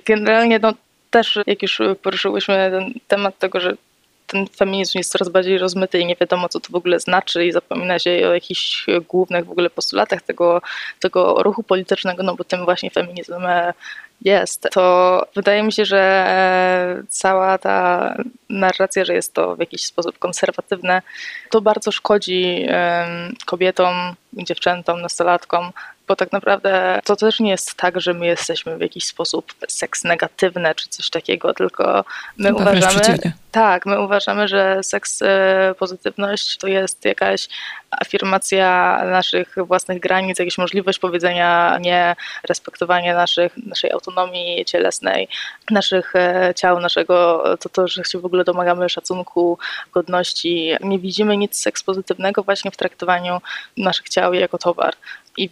Generalnie 0.06 0.58
no, 0.58 0.72
też 1.10 1.38
jak 1.46 1.62
już 1.62 1.78
poruszyłyśmy 2.02 2.70
ten 2.70 2.92
temat 3.08 3.38
tego, 3.38 3.60
że 3.60 3.76
ten 4.30 4.46
feminizm 4.46 4.98
jest 4.98 5.12
coraz 5.12 5.28
bardziej 5.28 5.58
rozmyty 5.58 5.98
i 5.98 6.06
nie 6.06 6.16
wiadomo, 6.16 6.48
co 6.48 6.60
to 6.60 6.72
w 6.72 6.74
ogóle 6.74 7.00
znaczy 7.00 7.46
i 7.46 7.52
zapomina 7.52 7.98
się 7.98 8.10
o 8.10 8.34
jakichś 8.34 8.86
głównych 9.08 9.44
w 9.44 9.50
ogóle 9.50 9.70
postulatach 9.70 10.22
tego, 10.22 10.62
tego 11.00 11.42
ruchu 11.42 11.62
politycznego, 11.62 12.22
no 12.22 12.36
bo 12.36 12.44
tym 12.44 12.64
właśnie 12.64 12.90
feminizm 12.90 13.34
jest, 14.22 14.68
to 14.72 15.26
wydaje 15.34 15.62
mi 15.62 15.72
się, 15.72 15.84
że 15.84 17.04
cała 17.08 17.58
ta 17.58 18.14
narracja, 18.48 19.04
że 19.04 19.14
jest 19.14 19.34
to 19.34 19.56
w 19.56 19.60
jakiś 19.60 19.84
sposób 19.84 20.18
konserwatywne, 20.18 21.02
to 21.50 21.60
bardzo 21.60 21.92
szkodzi 21.92 22.66
kobietom, 23.46 24.14
dziewczętom, 24.32 25.00
nastolatkom, 25.00 25.70
bo 26.10 26.16
tak 26.16 26.32
naprawdę 26.32 27.00
to 27.04 27.16
też 27.16 27.40
nie 27.40 27.50
jest 27.50 27.74
tak, 27.74 28.00
że 28.00 28.14
my 28.14 28.26
jesteśmy 28.26 28.78
w 28.78 28.80
jakiś 28.80 29.04
sposób 29.04 29.54
seks 29.68 30.04
negatywne 30.04 30.74
czy 30.74 30.88
coś 30.88 31.10
takiego, 31.10 31.54
tylko 31.54 32.04
my 32.36 32.48
Chyba 32.48 32.60
uważamy. 32.60 33.18
Tak, 33.50 33.86
my 33.86 34.00
uważamy, 34.00 34.48
że 34.48 34.82
seks 34.82 35.22
e, 35.22 35.74
pozytywność 35.78 36.58
to 36.58 36.66
jest 36.66 37.04
jakaś 37.04 37.48
afirmacja 37.90 39.00
naszych 39.04 39.54
własnych 39.66 40.00
granic, 40.00 40.38
jakaś 40.38 40.58
możliwość 40.58 40.98
powiedzenia 40.98 41.78
nie, 41.80 42.16
respektowanie 42.48 43.14
naszych, 43.14 43.56
naszej 43.66 43.92
autonomii 43.92 44.64
cielesnej, 44.64 45.28
naszych 45.70 46.16
e, 46.16 46.52
ciał, 46.56 46.80
naszego, 46.80 47.44
to 47.60 47.68
to, 47.68 47.88
że 47.88 48.04
się 48.04 48.18
w 48.18 48.24
ogóle 48.24 48.44
domagamy 48.44 48.88
szacunku, 48.88 49.58
godności. 49.92 50.72
Nie 50.80 50.98
widzimy 50.98 51.36
nic 51.36 51.60
seks 51.60 51.82
pozytywnego 51.82 52.42
właśnie 52.42 52.70
w 52.70 52.76
traktowaniu 52.76 53.40
naszych 53.76 54.08
ciał 54.08 54.34
jako 54.34 54.58
towar. 54.58 54.94
I 55.36 55.50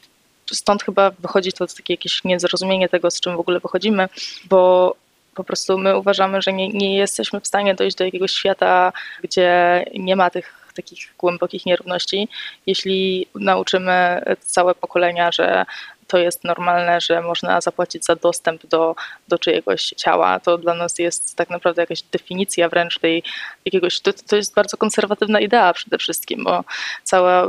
stąd 0.55 0.83
chyba 0.83 1.11
wychodzi 1.11 1.53
to 1.53 1.67
takie 1.67 1.93
jakieś 1.93 2.25
niezrozumienie 2.25 2.89
tego, 2.89 3.11
z 3.11 3.21
czym 3.21 3.37
w 3.37 3.41
ogóle 3.41 3.61
wychodzimy, 3.61 4.09
bo 4.45 4.95
po 5.35 5.45
prostu 5.45 5.79
my 5.79 5.99
uważamy, 5.99 6.43
że 6.43 6.53
nie, 6.53 6.69
nie 6.69 6.97
jesteśmy 6.97 7.41
w 7.41 7.47
stanie 7.47 7.75
dojść 7.75 7.97
do 7.97 8.05
jakiegoś 8.05 8.33
świata, 8.33 8.93
gdzie 9.23 9.85
nie 9.95 10.17
ma 10.17 10.31
tych 10.31 10.73
takich 10.77 11.15
głębokich 11.19 11.67
nierówności, 11.67 12.29
jeśli 12.67 13.27
nauczymy 13.35 14.23
całe 14.41 14.75
pokolenia, 14.75 15.33
że 15.33 15.65
to 16.09 16.19
jest 16.19 16.45
normalne, 16.45 17.01
że 17.01 17.23
można 17.23 17.61
zapłacić 17.61 18.05
za 18.05 18.17
dostęp 18.17 18.67
do, 18.67 18.95
do 19.29 19.39
czyjegoś 19.39 19.83
ciała. 19.83 20.41
To 20.41 20.59
dla 20.59 20.75
nas 20.75 20.99
jest 20.99 21.37
tak 21.37 21.51
naprawdę 21.51 21.83
jakaś 21.83 22.03
definicja 22.03 22.69
wręcz 22.69 22.99
tej 22.99 23.23
jakiegoś, 23.65 24.01
to, 24.01 24.13
to 24.13 24.37
jest 24.37 24.55
bardzo 24.55 24.77
konserwatywna 24.77 25.41
idea 25.41 25.73
przede 25.73 25.99
wszystkim, 25.99 26.45
bo 26.45 26.65
cała 27.05 27.47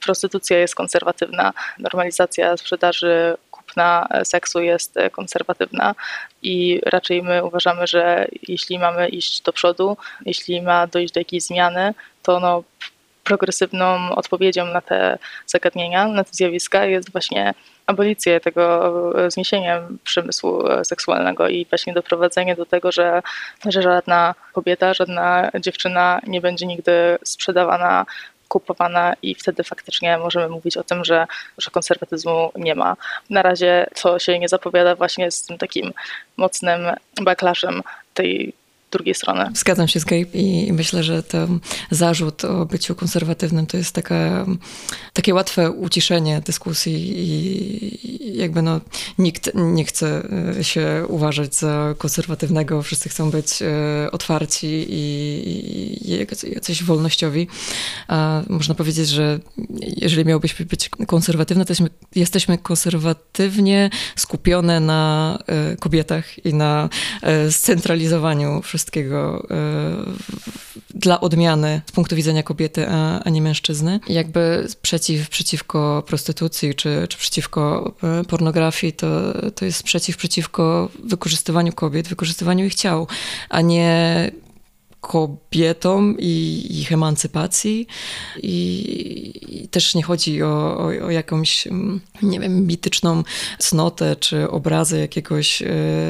prostytucja 0.00 0.58
jest 0.58 0.74
konserwatywna, 0.74 1.52
normalizacja 1.78 2.56
sprzedaży 2.56 3.36
kupna 3.50 4.08
seksu 4.24 4.60
jest 4.60 4.94
konserwatywna 5.12 5.94
i 6.42 6.80
raczej 6.86 7.22
my 7.22 7.44
uważamy, 7.44 7.86
że 7.86 8.26
jeśli 8.48 8.78
mamy 8.78 9.08
iść 9.08 9.42
do 9.42 9.52
przodu, 9.52 9.96
jeśli 10.26 10.62
ma 10.62 10.86
dojść 10.86 11.14
do 11.14 11.20
jakiejś 11.20 11.42
zmiany, 11.42 11.94
to 12.22 12.40
no, 12.40 12.64
progresywną 13.24 14.14
odpowiedzią 14.14 14.66
na 14.66 14.80
te 14.80 15.18
zagadnienia, 15.46 16.08
na 16.08 16.24
te 16.24 16.30
zjawiska 16.32 16.84
jest 16.84 17.12
właśnie 17.12 17.54
abolicja 17.86 18.40
tego 18.40 18.92
zniesienia 19.28 19.82
przemysłu 20.04 20.64
seksualnego 20.84 21.48
i 21.48 21.66
właśnie 21.70 21.92
doprowadzenie 21.92 22.56
do 22.56 22.66
tego, 22.66 22.92
że, 22.92 23.22
że 23.66 23.82
żadna 23.82 24.34
kobieta, 24.52 24.94
żadna 24.94 25.50
dziewczyna 25.60 26.20
nie 26.26 26.40
będzie 26.40 26.66
nigdy 26.66 27.18
sprzedawana 27.24 28.06
kupowana 28.50 29.14
i 29.22 29.34
wtedy 29.34 29.64
faktycznie 29.64 30.18
możemy 30.18 30.48
mówić 30.48 30.76
o 30.76 30.84
tym, 30.84 31.04
że, 31.04 31.26
że 31.58 31.70
konserwatyzmu 31.70 32.52
nie 32.56 32.74
ma. 32.74 32.96
Na 33.30 33.42
razie 33.42 33.86
to 34.02 34.18
się 34.18 34.38
nie 34.38 34.48
zapowiada 34.48 34.94
właśnie 34.94 35.30
z 35.30 35.42
tym 35.42 35.58
takim 35.58 35.92
mocnym 36.36 36.80
backlashem 37.22 37.82
tej 38.14 38.52
drugiej 38.90 39.14
strony. 39.14 39.50
Zgadzam 39.54 39.88
się 39.88 40.00
z 40.00 40.04
Gabe 40.04 40.30
i 40.34 40.72
myślę, 40.72 41.02
że 41.02 41.22
ten 41.22 41.60
zarzut 41.90 42.44
o 42.44 42.66
byciu 42.66 42.94
konserwatywnym 42.94 43.66
to 43.66 43.76
jest 43.76 43.94
taka, 43.94 44.46
takie 45.12 45.34
łatwe 45.34 45.70
uciszenie 45.70 46.40
dyskusji 46.40 47.12
i 47.16 48.38
jakby 48.38 48.62
no, 48.62 48.80
nikt 49.18 49.50
nie 49.54 49.84
chce 49.84 50.22
e, 50.58 50.64
się 50.64 51.04
uważać 51.08 51.54
za 51.54 51.94
konserwatywnego, 51.98 52.82
wszyscy 52.82 53.08
chcą 53.08 53.30
być 53.30 53.62
e, 53.62 54.10
otwarci 54.12 54.86
i, 54.88 56.12
i 56.12 56.26
jacyś 56.54 56.82
wolnościowi. 56.82 57.48
A 58.08 58.42
można 58.48 58.74
powiedzieć, 58.74 59.08
że 59.08 59.40
jeżeli 59.96 60.24
miałbyśmy 60.24 60.66
być 60.66 60.90
konserwatywne, 61.06 61.64
to 61.64 61.70
jesteśmy, 61.70 61.90
jesteśmy 62.14 62.58
konserwatywnie 62.58 63.90
skupione 64.16 64.80
na 64.80 65.38
e, 65.46 65.76
kobietach 65.76 66.46
i 66.46 66.54
na 66.54 66.88
scentralizowaniu 67.50 68.62
wszystkich 68.62 68.79
wszystkiego 68.80 69.46
e, 69.50 69.56
dla 70.94 71.20
odmiany 71.20 71.80
z 71.86 71.92
punktu 71.92 72.16
widzenia 72.16 72.42
kobiety, 72.42 72.88
a, 72.88 73.30
nie 73.30 73.42
mężczyzny. 73.42 74.00
Jakby 74.08 74.66
przeciw, 74.82 75.28
przeciwko 75.28 76.02
prostytucji 76.06 76.74
czy, 76.74 77.06
czy 77.08 77.18
przeciwko 77.18 77.94
e, 78.02 78.24
pornografii, 78.24 78.92
to, 78.92 79.08
to 79.54 79.64
jest 79.64 79.82
przeciw 79.82 80.16
przeciwko 80.16 80.88
wykorzystywaniu 81.04 81.72
kobiet, 81.72 82.08
wykorzystywaniu 82.08 82.64
ich 82.64 82.74
ciał, 82.74 83.06
a 83.48 83.60
nie 83.60 84.30
kobietom 85.00 86.16
i 86.18 86.66
ich 86.70 86.92
emancypacji. 86.92 87.86
I, 88.42 89.62
i 89.62 89.68
też 89.68 89.94
nie 89.94 90.02
chodzi 90.02 90.42
o, 90.42 90.78
o, 90.78 90.86
o, 90.86 91.10
jakąś, 91.10 91.66
mm, 91.66 92.00
nie 92.22 92.40
wiem, 92.40 92.66
mityczną 92.66 93.22
cnotę 93.58 94.16
czy 94.16 94.50
obrazę 94.50 94.98
jakiegoś 94.98 95.62
e, 95.62 95.66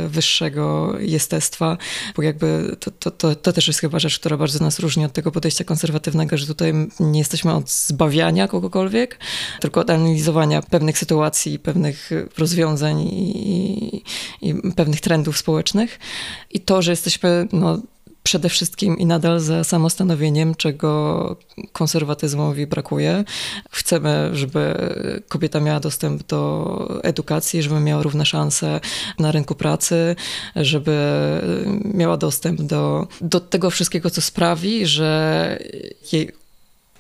wyższego 0.09 0.95
jestestwa, 1.01 1.77
bo 2.17 2.23
jakby 2.23 2.77
to, 2.81 2.91
to, 2.91 3.11
to, 3.11 3.35
to 3.35 3.53
też 3.53 3.67
jest 3.67 3.81
chyba 3.81 3.99
rzecz, 3.99 4.19
która 4.19 4.37
bardzo 4.37 4.65
nas 4.65 4.79
różni 4.79 5.05
od 5.05 5.13
tego 5.13 5.33
podejścia 5.33 5.65
konserwatywnego, 5.65 6.39
że 6.39 6.47
tutaj 6.47 6.73
nie 7.01 7.19
jesteśmy 7.19 7.55
od 7.55 7.71
zbawiania 7.71 8.49
kogokolwiek, 8.49 9.19
tylko 9.61 9.81
od 9.81 9.91
analizowania 9.91 10.63
pewnych 10.63 10.99
sytuacji, 10.99 11.59
pewnych 11.59 12.11
rozwiązań 12.39 13.01
i, 13.01 14.03
i 14.43 14.55
pewnych 14.77 15.01
trendów 15.01 15.39
społecznych. 15.39 15.99
I 16.51 16.61
to, 16.61 16.83
że 16.83 16.91
jesteśmy 16.91 17.49
no, 17.53 17.79
przede 18.23 18.49
wszystkim 18.49 18.99
i 18.99 19.07
nadal 19.07 19.41
za 19.41 19.65
samostanowieniem, 19.65 20.55
czego 20.55 21.37
konserwatyzmowi 21.73 22.67
brakuje. 22.67 23.25
Chcemy, 23.71 24.31
żeby 24.33 24.75
kobieta 25.29 25.61
miała 25.61 25.81
dostęp 25.81 26.23
do 26.23 27.01
edukacji, 27.03 27.63
żeby 27.63 27.81
miała 27.81 28.03
równe 28.03 28.27
szanse 28.27 28.81
na 29.19 29.33
rynku 29.33 29.55
pracy, 29.55 30.17
żeby 30.57 30.97
miała 31.85 32.17
dostęp 32.17 32.63
do, 32.63 33.09
do 33.21 33.41
tego 33.41 33.71
wszystkiego, 33.71 34.11
co 34.11 34.21
sprawi, 34.21 34.87
że 34.87 35.59
jej 36.13 36.40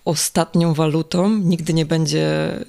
ostatnią 0.04 0.74
walutą 0.74 1.28
nigdy 1.28 1.72
nie 1.72 1.86
będzie 1.86 2.28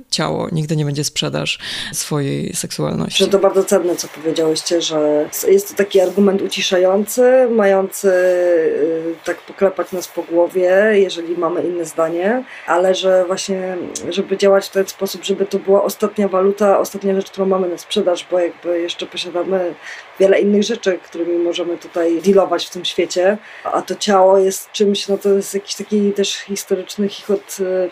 ciało, 0.09 0.47
nigdy 0.51 0.75
nie 0.75 0.85
będzie 0.85 1.03
sprzedaż 1.03 1.59
swojej 1.93 2.53
seksualności. 2.53 3.23
Że 3.23 3.29
to 3.29 3.39
bardzo 3.39 3.63
cenne, 3.63 3.95
co 3.95 4.07
powiedziałyście, 4.07 4.81
że 4.81 5.29
jest 5.47 5.69
to 5.69 5.75
taki 5.75 5.99
argument 5.99 6.41
uciszający, 6.41 7.47
mający 7.49 8.07
y, 8.07 9.15
tak 9.25 9.41
poklepać 9.41 9.91
nas 9.91 10.07
po 10.07 10.23
głowie, 10.23 10.91
jeżeli 10.93 11.37
mamy 11.37 11.63
inne 11.63 11.85
zdanie, 11.85 12.43
ale 12.67 12.95
że 12.95 13.25
właśnie, 13.25 13.77
żeby 14.09 14.37
działać 14.37 14.67
w 14.67 14.71
ten 14.71 14.87
sposób, 14.87 15.23
żeby 15.23 15.45
to 15.45 15.59
była 15.59 15.83
ostatnia 15.83 16.27
waluta, 16.27 16.79
ostatnia 16.79 17.15
rzecz, 17.15 17.31
którą 17.31 17.45
mamy 17.45 17.67
na 17.69 17.77
sprzedaż, 17.77 18.27
bo 18.31 18.39
jakby 18.39 18.81
jeszcze 18.81 19.05
posiadamy 19.05 19.75
wiele 20.21 20.39
innych 20.39 20.63
rzeczy, 20.63 20.99
którymi 21.03 21.37
możemy 21.37 21.77
tutaj 21.77 22.21
dealować 22.21 22.67
w 22.67 22.69
tym 22.69 22.85
świecie, 22.85 23.37
a 23.63 23.81
to 23.81 23.95
ciało 23.95 24.37
jest 24.37 24.71
czymś, 24.71 25.07
no 25.07 25.17
to 25.17 25.29
jest 25.29 25.53
jakiś 25.53 25.75
taki 25.75 26.11
też 26.11 26.33
historyczny 26.33 27.09
chichot 27.09 27.57
y, 27.59 27.89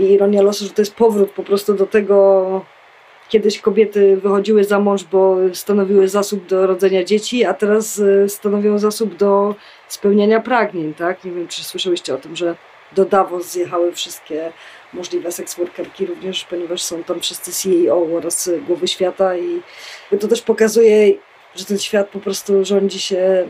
i 0.00 0.12
ironia 0.12 0.42
losu, 0.42 0.64
że 0.64 0.70
to 0.70 0.82
jest 0.82 0.94
powrót 0.94 1.30
po 1.30 1.42
prostu 1.42 1.74
do 1.74 1.86
tego, 1.86 2.64
kiedyś 3.28 3.60
kobiety 3.60 4.16
wychodziły 4.16 4.64
za 4.64 4.78
mąż, 4.78 5.04
bo 5.04 5.36
stanowiły 5.52 6.08
zasób 6.08 6.46
do 6.46 6.66
rodzenia 6.66 7.04
dzieci, 7.04 7.44
a 7.44 7.54
teraz 7.54 7.98
y, 7.98 8.28
stanowią 8.28 8.78
zasób 8.78 9.16
do 9.16 9.54
spełniania 9.88 10.40
pragnień, 10.40 10.94
tak? 10.94 11.24
Nie 11.24 11.32
wiem, 11.32 11.48
czy 11.48 11.64
słyszałyście 11.64 12.14
o 12.14 12.18
tym, 12.18 12.36
że 12.36 12.54
do 12.92 13.04
Davos 13.04 13.50
zjechały 13.52 13.92
wszystkie 13.92 14.52
możliwe 14.92 15.32
seksworkerki 15.32 16.06
również, 16.06 16.44
ponieważ 16.44 16.82
są 16.82 17.04
tam 17.04 17.20
wszyscy 17.20 17.52
CEO 17.52 18.06
oraz 18.16 18.50
głowy 18.66 18.88
świata 18.88 19.36
i 19.36 19.60
to 20.20 20.28
też 20.28 20.42
pokazuje, 20.42 21.12
że 21.56 21.64
ten 21.64 21.78
świat 21.78 22.08
po 22.08 22.20
prostu 22.20 22.64
rządzi 22.64 23.00
się 23.00 23.46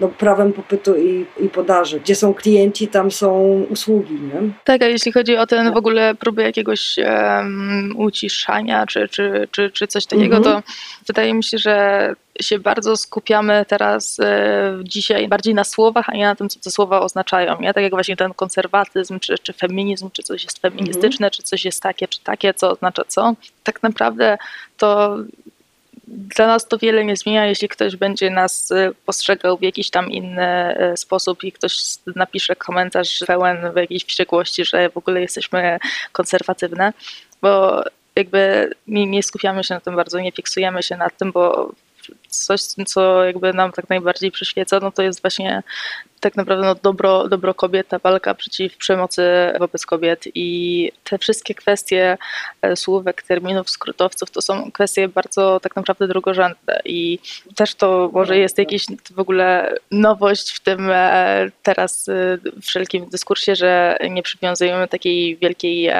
no, 0.00 0.08
prawem 0.08 0.52
popytu 0.52 0.96
i, 0.96 1.26
i 1.40 1.48
podaży. 1.48 2.00
Gdzie 2.00 2.14
są 2.14 2.34
klienci, 2.34 2.88
tam 2.88 3.10
są 3.10 3.40
usługi. 3.70 4.14
Nie? 4.14 4.52
Tak, 4.64 4.82
a 4.82 4.86
jeśli 4.86 5.12
chodzi 5.12 5.36
o 5.36 5.46
ten 5.46 5.72
w 5.72 5.76
ogóle 5.76 6.14
próby 6.14 6.42
jakiegoś 6.42 6.96
um, 6.98 7.94
uciszania 7.96 8.86
czy, 8.86 9.08
czy, 9.08 9.48
czy, 9.50 9.70
czy 9.70 9.86
coś 9.86 10.06
takiego, 10.06 10.36
mhm. 10.36 10.62
to 10.62 10.68
wydaje 11.06 11.34
mi 11.34 11.44
się, 11.44 11.58
że 11.58 12.14
się 12.42 12.58
bardzo 12.58 12.96
skupiamy 12.96 13.64
teraz 13.68 14.20
e, 14.20 14.78
dzisiaj 14.84 15.28
bardziej 15.28 15.54
na 15.54 15.64
słowach, 15.64 16.08
a 16.08 16.12
nie 16.12 16.24
na 16.24 16.34
tym, 16.34 16.48
co 16.48 16.60
te 16.60 16.70
słowa 16.70 17.00
oznaczają. 17.00 17.60
Nie? 17.60 17.74
Tak 17.74 17.82
jak 17.82 17.92
właśnie 17.92 18.16
ten 18.16 18.34
konserwatyzm, 18.34 19.18
czy, 19.18 19.38
czy 19.38 19.52
feminizm, 19.52 20.10
czy 20.12 20.22
coś 20.22 20.44
jest 20.44 20.58
feministyczne, 20.58 21.26
mhm. 21.26 21.30
czy 21.30 21.42
coś 21.42 21.64
jest 21.64 21.82
takie, 21.82 22.08
czy 22.08 22.20
takie, 22.20 22.54
co 22.54 22.70
oznacza 22.70 23.02
co. 23.08 23.34
Tak 23.62 23.82
naprawdę 23.82 24.38
to 24.76 25.16
dla 26.10 26.46
nas 26.46 26.68
to 26.68 26.78
wiele 26.78 27.04
nie 27.04 27.16
zmienia, 27.16 27.46
jeśli 27.46 27.68
ktoś 27.68 27.96
będzie 27.96 28.30
nas 28.30 28.70
y, 28.70 28.92
postrzegał 29.06 29.56
w 29.56 29.62
jakiś 29.62 29.90
tam 29.90 30.10
inny 30.10 30.76
y, 30.92 30.96
sposób 30.96 31.44
i 31.44 31.52
ktoś 31.52 31.82
napisze 32.16 32.56
komentarz 32.56 33.24
pełen 33.26 33.72
w 33.72 33.76
jakiejś 33.76 34.04
wściekłości, 34.04 34.64
że 34.64 34.90
w 34.90 34.96
ogóle 34.96 35.20
jesteśmy 35.20 35.78
konserwatywne, 36.12 36.92
bo 37.42 37.82
jakby 38.16 38.70
nie, 38.86 39.06
nie 39.06 39.22
skupiamy 39.22 39.64
się 39.64 39.74
na 39.74 39.80
tym 39.80 39.96
bardzo, 39.96 40.20
nie 40.20 40.32
fiksujemy 40.32 40.82
się 40.82 40.96
nad 40.96 41.16
tym, 41.16 41.32
bo 41.32 41.72
coś, 42.30 42.60
co 42.62 43.24
jakby 43.24 43.52
nam 43.52 43.72
tak 43.72 43.88
najbardziej 43.88 44.30
przyświeca, 44.30 44.80
no 44.82 44.92
to 44.92 45.02
jest 45.02 45.22
właśnie 45.22 45.62
tak 46.20 46.36
naprawdę 46.36 46.66
no, 46.66 46.74
dobro, 46.74 47.28
dobro 47.28 47.54
kobiet, 47.54 47.88
ta 47.88 47.98
walka 47.98 48.34
przeciw 48.34 48.76
przemocy 48.76 49.22
wobec 49.58 49.86
kobiet. 49.86 50.24
I 50.34 50.92
te 51.04 51.18
wszystkie 51.18 51.54
kwestie 51.54 52.18
e, 52.62 52.76
słówek, 52.76 53.22
terminów, 53.22 53.70
skrótowców 53.70 54.30
to 54.30 54.42
są 54.42 54.72
kwestie 54.72 55.08
bardzo 55.08 55.60
tak 55.60 55.76
naprawdę 55.76 56.08
drugorzędne. 56.08 56.80
I 56.84 57.18
też 57.56 57.74
to 57.74 58.10
może 58.12 58.38
jest 58.38 58.58
jakiś 58.58 58.86
w 59.10 59.18
ogóle 59.18 59.74
nowość 59.90 60.50
w 60.50 60.60
tym 60.60 60.90
e, 60.90 61.50
teraz 61.62 62.08
e, 62.08 62.38
wszelkim 62.62 63.08
dyskursie, 63.08 63.56
że 63.56 63.98
nie 64.10 64.22
przywiązujemy 64.22 64.88
takiej 64.88 65.36
wielkiej 65.36 65.90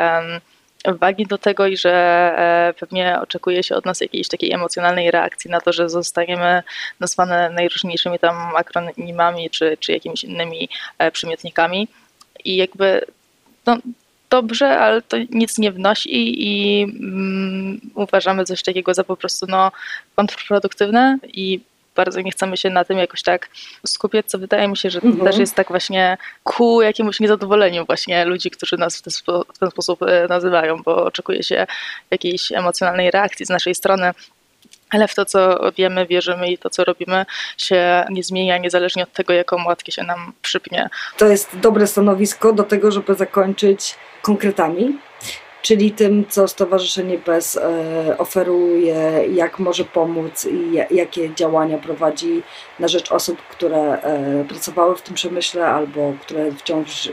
wagi 0.84 1.26
do 1.26 1.38
tego 1.38 1.66
i 1.66 1.76
że 1.76 1.92
e, 1.92 2.74
pewnie 2.80 3.20
oczekuje 3.20 3.62
się 3.62 3.74
od 3.74 3.86
nas 3.86 4.00
jakiejś 4.00 4.28
takiej 4.28 4.52
emocjonalnej 4.52 5.10
reakcji 5.10 5.50
na 5.50 5.60
to, 5.60 5.72
że 5.72 5.88
zostaniemy 5.88 6.62
nazwane 7.00 7.50
najróżniejszymi 7.50 8.18
tam 8.18 8.56
akronimami 8.56 9.50
czy, 9.50 9.76
czy 9.80 9.92
jakimiś 9.92 10.24
innymi 10.24 10.68
e, 10.98 11.10
przymiotnikami. 11.10 11.88
I 12.44 12.56
jakby 12.56 13.04
no, 13.66 13.78
dobrze, 14.30 14.78
ale 14.78 15.02
to 15.02 15.16
nic 15.30 15.58
nie 15.58 15.72
wnosi 15.72 16.42
i 16.48 16.82
mm, 16.82 17.80
uważamy 17.94 18.44
coś 18.44 18.62
takiego 18.62 18.94
za 18.94 19.04
po 19.04 19.16
prostu 19.16 19.46
no, 19.48 19.72
kontrproduktywne 20.16 21.18
i 21.24 21.60
bardzo 22.00 22.20
nie 22.20 22.30
chcemy 22.30 22.56
się 22.56 22.70
na 22.70 22.84
tym 22.84 22.98
jakoś 22.98 23.22
tak 23.22 23.48
skupiać, 23.86 24.26
co 24.26 24.38
wydaje 24.38 24.68
mi 24.68 24.76
się, 24.76 24.90
że 24.90 25.00
mhm. 25.02 25.24
też 25.24 25.38
jest 25.38 25.54
tak 25.54 25.68
właśnie 25.68 26.18
ku 26.44 26.82
jakiemuś 26.82 27.20
niezadowoleniu 27.20 27.86
właśnie 27.86 28.24
ludzi, 28.24 28.50
którzy 28.50 28.76
nas 28.76 28.98
w 28.98 29.02
ten, 29.02 29.12
w 29.54 29.58
ten 29.58 29.70
sposób 29.70 30.02
e, 30.02 30.26
nazywają, 30.28 30.82
bo 30.82 31.04
oczekuje 31.04 31.42
się 31.42 31.66
jakiejś 32.10 32.52
emocjonalnej 32.52 33.10
reakcji 33.10 33.46
z 33.46 33.50
naszej 33.50 33.74
strony 33.74 34.12
ale 34.90 35.08
w 35.08 35.14
to, 35.14 35.24
co 35.24 35.58
wiemy, 35.76 36.06
wierzymy 36.06 36.50
i 36.50 36.58
to, 36.58 36.70
co 36.70 36.84
robimy, 36.84 37.26
się 37.56 38.04
nie 38.10 38.22
zmienia, 38.22 38.58
niezależnie 38.58 39.02
od 39.02 39.12
tego, 39.12 39.32
jaką 39.32 39.64
łatkę 39.66 39.92
się 39.92 40.02
nam 40.02 40.32
przypnie. 40.42 40.88
To 41.16 41.26
jest 41.26 41.58
dobre 41.58 41.86
stanowisko 41.86 42.52
do 42.52 42.62
tego, 42.62 42.92
żeby 42.92 43.14
zakończyć 43.14 43.94
konkretami 44.22 44.98
czyli 45.62 45.92
tym, 45.92 46.24
co 46.28 46.48
Stowarzyszenie 46.48 47.18
BES 47.18 47.56
e, 47.56 48.18
oferuje, 48.18 49.24
jak 49.32 49.58
może 49.58 49.84
pomóc 49.84 50.44
i 50.44 50.94
jakie 50.96 51.34
działania 51.34 51.78
prowadzi 51.78 52.42
na 52.78 52.88
rzecz 52.88 53.12
osób, 53.12 53.42
które 53.42 54.02
e, 54.02 54.44
pracowały 54.44 54.96
w 54.96 55.02
tym 55.02 55.14
przemyśle 55.14 55.66
albo 55.66 56.12
które 56.20 56.52
wciąż, 56.52 57.12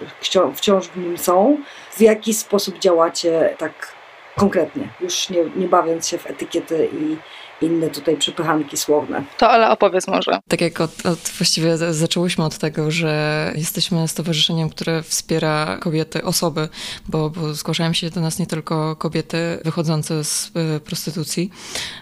wciąż 0.56 0.88
w 0.88 0.98
nim 0.98 1.18
są. 1.18 1.58
W 1.92 2.02
jaki 2.02 2.34
sposób 2.34 2.80
działacie 2.80 3.56
tak 3.58 3.98
konkretnie, 4.36 4.90
już 5.02 5.30
nie, 5.30 5.44
nie 5.56 5.68
bawiąc 5.68 6.08
się 6.08 6.18
w 6.18 6.28
etykiety 6.28 6.90
i 6.94 7.18
inne 7.62 7.90
tutaj 7.90 8.18
przypychanki 8.18 8.78
słowne. 8.78 9.24
To 9.38 9.50
ale 9.50 9.70
opowiedz 9.70 10.08
może. 10.08 10.40
Tak 10.48 10.62
jak 10.62 10.82
od, 10.82 11.06
od, 11.06 11.20
właściwie 11.20 11.78
zaczęłyśmy 11.78 12.46
od 12.46 12.58
tego, 12.58 12.92
że 12.92 13.52
jesteśmy 13.56 14.08
stowarzyszeniem, 14.08 14.70
które 14.70 15.04
wspiera 15.04 15.78
kobiety, 15.80 16.24
osoby, 16.24 16.70
bo, 17.08 17.30
bo 17.30 17.54
zgłaszają 17.54 17.94
się 17.94 18.10
do 18.10 18.22
nas 18.22 18.40
nie 18.40 18.48
tylko 18.48 18.96
kobiety 18.96 19.38
wychodzące 19.66 20.24
z 20.24 20.52
y, 20.78 20.80
prostytucji, 20.80 21.52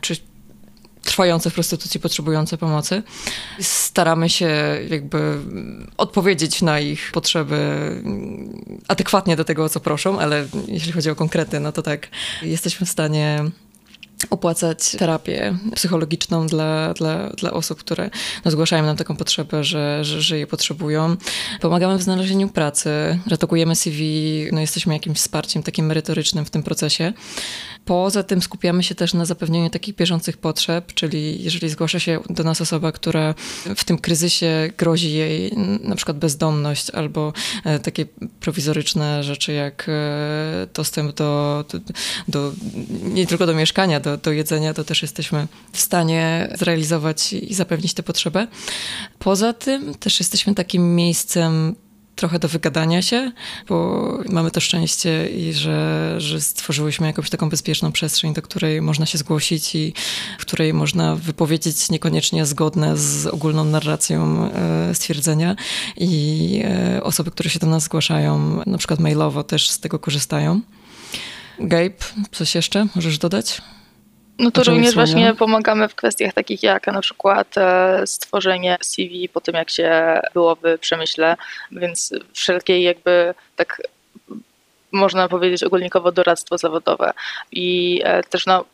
czy 0.01 0.15
trwające 1.05 1.49
w 1.49 1.53
prostytucji, 1.53 1.99
potrzebujące 1.99 2.57
pomocy. 2.57 3.03
Staramy 3.59 4.29
się 4.29 4.79
jakby 4.89 5.37
odpowiedzieć 5.97 6.61
na 6.61 6.79
ich 6.79 7.11
potrzeby 7.11 7.57
adekwatnie 8.87 9.35
do 9.35 9.45
tego, 9.45 9.63
o 9.63 9.69
co 9.69 9.79
proszą, 9.79 10.19
ale 10.19 10.47
jeśli 10.67 10.91
chodzi 10.91 11.09
o 11.09 11.15
konkrety, 11.15 11.59
no 11.59 11.71
to 11.71 11.81
tak, 11.81 12.07
jesteśmy 12.41 12.87
w 12.87 12.89
stanie 12.89 13.45
opłacać 14.29 14.91
terapię 14.91 15.57
psychologiczną 15.75 16.47
dla, 16.47 16.93
dla, 16.93 17.29
dla 17.29 17.53
osób, 17.53 17.79
które 17.79 18.09
no, 18.45 18.51
zgłaszają 18.51 18.85
nam 18.85 18.97
taką 18.97 19.15
potrzebę, 19.15 19.63
że, 19.63 20.05
że, 20.05 20.21
że 20.21 20.37
je 20.39 20.47
potrzebują. 20.47 21.15
Pomagamy 21.61 21.97
w 21.97 22.03
znalezieniu 22.03 22.49
pracy, 22.49 22.89
redagujemy 23.27 23.75
CV, 23.75 24.47
no, 24.51 24.61
jesteśmy 24.61 24.93
jakimś 24.93 25.17
wsparciem 25.17 25.63
takim 25.63 25.85
merytorycznym 25.85 26.45
w 26.45 26.49
tym 26.49 26.63
procesie. 26.63 27.13
Poza 27.85 28.23
tym 28.23 28.41
skupiamy 28.41 28.83
się 28.83 28.95
też 28.95 29.13
na 29.13 29.25
zapewnieniu 29.25 29.69
takich 29.69 29.95
bieżących 29.95 30.37
potrzeb, 30.37 30.93
czyli 30.93 31.43
jeżeli 31.43 31.69
zgłasza 31.69 31.99
się 31.99 32.19
do 32.29 32.43
nas 32.43 32.61
osoba, 32.61 32.91
która 32.91 33.35
w 33.75 33.83
tym 33.83 33.97
kryzysie 33.97 34.71
grozi 34.77 35.13
jej 35.13 35.51
na 35.83 35.95
przykład 35.95 36.17
bezdomność 36.17 36.89
albo 36.89 37.33
e, 37.63 37.79
takie 37.79 38.05
prowizoryczne 38.39 39.23
rzeczy 39.23 39.53
jak 39.53 39.85
e, 39.89 40.67
dostęp 40.73 41.15
do, 41.15 41.65
do, 41.69 41.79
do 42.27 42.53
nie 43.03 43.27
tylko 43.27 43.45
do 43.45 43.53
mieszkania, 43.53 43.99
do, 43.99 44.14
do 44.17 44.31
jedzenia, 44.31 44.73
to 44.73 44.83
też 44.83 45.01
jesteśmy 45.01 45.47
w 45.71 45.79
stanie 45.79 46.49
zrealizować 46.55 47.33
i 47.33 47.53
zapewnić 47.53 47.93
tę 47.93 48.03
potrzebę. 48.03 48.47
Poza 49.19 49.53
tym 49.53 49.95
też 49.95 50.19
jesteśmy 50.19 50.55
takim 50.55 50.95
miejscem 50.95 51.75
trochę 52.15 52.39
do 52.39 52.47
wygadania 52.47 53.01
się, 53.01 53.31
bo 53.67 54.19
mamy 54.29 54.51
to 54.51 54.59
szczęście 54.59 55.29
i 55.29 55.53
że, 55.53 56.15
że 56.17 56.41
stworzyłyśmy 56.41 57.07
jakąś 57.07 57.29
taką 57.29 57.49
bezpieczną 57.49 57.91
przestrzeń, 57.91 58.33
do 58.33 58.41
której 58.41 58.81
można 58.81 59.05
się 59.05 59.17
zgłosić 59.17 59.75
i 59.75 59.93
w 60.39 60.41
której 60.41 60.73
można 60.73 61.15
wypowiedzieć 61.15 61.89
niekoniecznie 61.89 62.45
zgodne 62.45 62.97
z 62.97 63.27
ogólną 63.27 63.65
narracją 63.65 64.49
e, 64.51 64.95
stwierdzenia 64.95 65.55
i 65.97 66.61
e, 66.65 67.03
osoby, 67.03 67.31
które 67.31 67.49
się 67.49 67.59
do 67.59 67.67
nas 67.67 67.83
zgłaszają, 67.83 68.61
na 68.65 68.77
przykład 68.77 68.99
mailowo 68.99 69.43
też 69.43 69.69
z 69.69 69.79
tego 69.79 69.99
korzystają. 69.99 70.61
Gabe, 71.59 71.95
coś 72.31 72.55
jeszcze 72.55 72.87
możesz 72.95 73.17
dodać? 73.17 73.61
No 74.39 74.51
to 74.51 74.63
również 74.63 74.95
właśnie 74.95 75.33
pomagamy 75.33 75.87
w 75.87 75.95
kwestiach 75.95 76.33
takich 76.33 76.63
jak 76.63 76.87
na 76.87 77.01
przykład 77.01 77.57
e, 77.57 78.01
stworzenie 78.07 78.77
CV 78.81 79.29
po 79.29 79.41
tym, 79.41 79.55
jak 79.55 79.69
się 79.69 80.19
było 80.33 80.55
w 80.55 80.79
przemyśle, 80.79 81.35
więc 81.71 82.13
wszelkiej 82.33 82.83
jakby 82.83 83.33
tak 83.55 83.81
można 84.91 85.27
powiedzieć 85.27 85.63
ogólnikowo 85.63 86.11
doradztwo 86.11 86.57
zawodowe. 86.57 87.11
I 87.51 88.01
e, 88.03 88.23
też 88.23 88.45
no, 88.45 88.65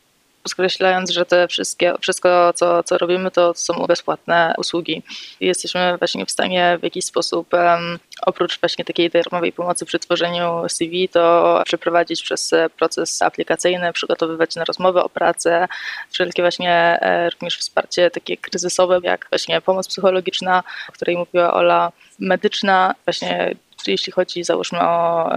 skreślając, 0.48 1.10
że 1.10 1.26
te 1.26 1.48
wszystkie, 1.48 1.94
wszystko, 2.00 2.52
co, 2.52 2.82
co 2.82 2.98
robimy, 2.98 3.30
to 3.30 3.54
są 3.54 3.86
bezpłatne 3.86 4.54
usługi. 4.58 5.02
Jesteśmy 5.40 5.98
właśnie 5.98 6.26
w 6.26 6.30
stanie 6.30 6.78
w 6.80 6.82
jakiś 6.84 7.04
sposób, 7.04 7.52
um, 7.52 7.98
oprócz 8.26 8.60
właśnie 8.60 8.84
takiej 8.84 9.10
darmowej 9.10 9.52
pomocy 9.52 9.86
przy 9.86 9.98
tworzeniu 9.98 10.68
CV, 10.68 11.08
to 11.08 11.62
przeprowadzić 11.64 12.22
przez 12.22 12.50
proces 12.78 13.22
aplikacyjny, 13.22 13.92
przygotowywać 13.92 14.56
na 14.56 14.64
rozmowę 14.64 15.04
o 15.04 15.08
pracę, 15.08 15.68
wszelkie 16.10 16.42
właśnie 16.42 16.98
e, 17.00 17.30
również 17.30 17.58
wsparcie 17.58 18.10
takie 18.10 18.36
kryzysowe, 18.36 19.00
jak 19.02 19.26
właśnie 19.30 19.60
pomoc 19.60 19.88
psychologiczna, 19.88 20.62
o 20.88 20.92
której 20.92 21.16
mówiła 21.16 21.54
Ola, 21.54 21.92
medyczna, 22.18 22.94
właśnie 23.04 23.54
jeśli 23.86 24.12
chodzi 24.12 24.44
załóżmy 24.44 24.80
o 24.80 25.30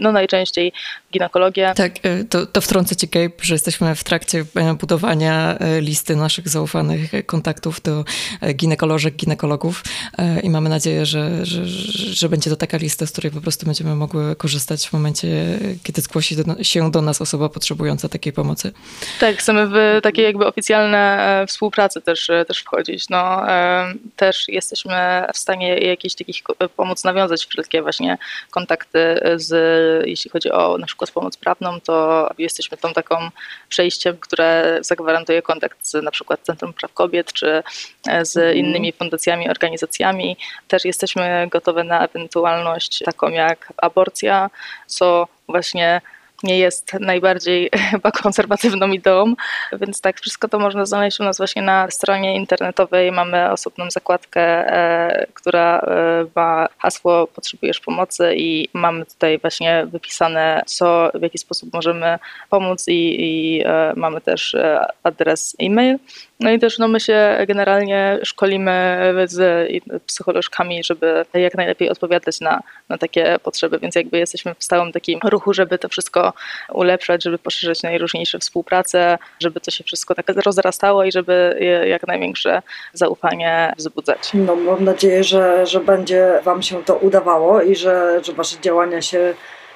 no 0.00 0.12
najczęściej 0.12 0.72
ginekologię. 1.12 1.72
Tak, 1.76 1.92
e, 2.02 2.24
to, 2.24 2.46
to 2.46 2.60
wtrącę 2.60 2.96
Cię 2.96 3.06
Gabe, 3.06 3.34
że 3.42 3.54
jesteśmy 3.54 3.94
w 3.94 4.04
trakcie 4.04 4.44
e, 4.56 4.74
budowania 4.74 5.58
e, 5.58 5.80
listy 5.80 6.16
naszych 6.16 6.48
zaufanych 6.48 7.26
kontaktów 7.26 7.80
do 7.80 8.04
ginekolożek, 8.54 9.16
ginekologów 9.16 9.84
i 10.42 10.50
mamy 10.50 10.68
nadzieję, 10.68 11.06
że, 11.06 11.46
że, 11.46 11.66
że 12.14 12.28
będzie 12.28 12.50
to 12.50 12.56
taka 12.56 12.76
lista, 12.76 13.06
z 13.06 13.12
której 13.12 13.32
po 13.32 13.40
prostu 13.40 13.66
będziemy 13.66 13.94
mogły 13.94 14.36
korzystać 14.36 14.88
w 14.88 14.92
momencie, 14.92 15.58
kiedy 15.82 16.02
zgłosi 16.02 16.36
do, 16.36 16.64
się 16.64 16.90
do 16.90 17.02
nas 17.02 17.20
osoba 17.20 17.48
potrzebująca 17.48 18.08
takiej 18.08 18.32
pomocy. 18.32 18.72
Tak, 19.20 19.36
chcemy 19.36 19.66
w 19.66 20.00
takie 20.02 20.22
jakby 20.22 20.46
oficjalne 20.46 21.44
współpracy 21.48 22.00
też, 22.00 22.30
też 22.48 22.58
wchodzić. 22.58 23.08
No, 23.08 23.42
też 24.16 24.48
jesteśmy 24.48 25.24
w 25.34 25.38
stanie 25.38 25.78
jakiś 25.78 26.14
takich 26.14 26.42
pomóc 26.76 27.04
nawiązać 27.04 27.39
nawiązać 27.40 27.46
wszelkie 27.46 27.82
właśnie 27.82 28.18
kontakty 28.50 29.20
z, 29.36 30.06
jeśli 30.06 30.30
chodzi 30.30 30.50
o 30.50 30.78
na 30.78 30.86
przykład 30.86 31.10
pomoc 31.10 31.36
prawną, 31.36 31.80
to 31.80 32.28
jesteśmy 32.38 32.78
tą 32.78 32.92
taką 32.92 33.30
przejściem, 33.68 34.16
które 34.16 34.78
zagwarantuje 34.80 35.42
kontakt 35.42 35.86
z 35.86 36.02
na 36.02 36.10
przykład 36.10 36.40
Centrum 36.42 36.72
Praw 36.72 36.92
Kobiet, 36.92 37.32
czy 37.32 37.62
z 38.22 38.36
mhm. 38.36 38.56
innymi 38.56 38.92
fundacjami, 38.92 39.48
organizacjami. 39.48 40.36
Też 40.68 40.84
jesteśmy 40.84 41.48
gotowe 41.50 41.84
na 41.84 42.04
ewentualność 42.04 43.02
taką 43.04 43.30
jak 43.30 43.72
aborcja, 43.76 44.50
co 44.86 45.28
właśnie 45.48 46.00
nie 46.42 46.58
jest 46.58 46.92
najbardziej 47.00 47.70
chyba 47.90 48.10
konserwatywną 48.10 48.88
ideą, 48.88 49.34
więc 49.72 50.00
tak, 50.00 50.20
wszystko 50.20 50.48
to 50.48 50.58
można 50.58 50.86
znaleźć 50.86 51.20
u 51.20 51.24
nas 51.24 51.36
właśnie 51.36 51.62
na 51.62 51.90
stronie 51.90 52.36
internetowej. 52.36 53.12
Mamy 53.12 53.50
osobną 53.50 53.90
zakładkę, 53.90 54.42
e, 54.42 55.26
która 55.34 55.78
e, 55.78 56.26
ma 56.34 56.68
hasło 56.78 57.26
potrzebujesz 57.26 57.80
pomocy 57.80 58.34
i 58.36 58.68
mamy 58.72 59.06
tutaj 59.06 59.38
właśnie 59.38 59.86
wypisane, 59.86 60.62
co, 60.66 61.10
w 61.14 61.22
jaki 61.22 61.38
sposób 61.38 61.72
możemy 61.72 62.18
pomóc 62.50 62.88
i, 62.88 63.16
i 63.20 63.62
e, 63.66 63.92
mamy 63.96 64.20
też 64.20 64.56
adres 65.02 65.56
e-mail. 65.58 65.98
No 66.40 66.50
i 66.50 66.58
też 66.58 66.78
no, 66.78 66.88
my 66.88 67.00
się 67.00 67.44
generalnie 67.48 68.18
szkolimy 68.22 68.98
z 69.26 69.68
psycholożkami, 70.06 70.84
żeby 70.84 71.24
jak 71.34 71.54
najlepiej 71.54 71.90
odpowiadać 71.90 72.40
na, 72.40 72.60
na 72.88 72.98
takie 72.98 73.36
potrzeby, 73.42 73.78
więc 73.78 73.94
jakby 73.94 74.18
jesteśmy 74.18 74.54
w 74.58 74.64
stałym 74.64 74.92
takim 74.92 75.20
ruchu, 75.24 75.52
żeby 75.52 75.78
to 75.78 75.88
wszystko 75.88 76.32
ulepszać, 76.72 77.24
żeby 77.24 77.38
poszerzać 77.38 77.82
najróżniejsze 77.82 78.38
współprace, 78.38 79.18
żeby 79.40 79.60
to 79.60 79.70
się 79.70 79.84
wszystko 79.84 80.14
tak 80.14 80.26
rozrastało 80.28 81.04
i 81.04 81.12
żeby 81.12 81.58
jak 81.86 82.06
największe 82.06 82.62
zaufanie 82.92 83.72
wzbudzać. 83.76 84.30
No 84.34 84.56
mam 84.56 84.84
nadzieję, 84.84 85.24
że, 85.24 85.66
że 85.66 85.80
będzie 85.80 86.40
Wam 86.44 86.62
się 86.62 86.84
to 86.84 86.96
udawało 86.96 87.62
i 87.62 87.76
że, 87.76 88.20
że 88.24 88.32
Wasze 88.32 88.56
działania 88.60 89.02
się 89.02 89.34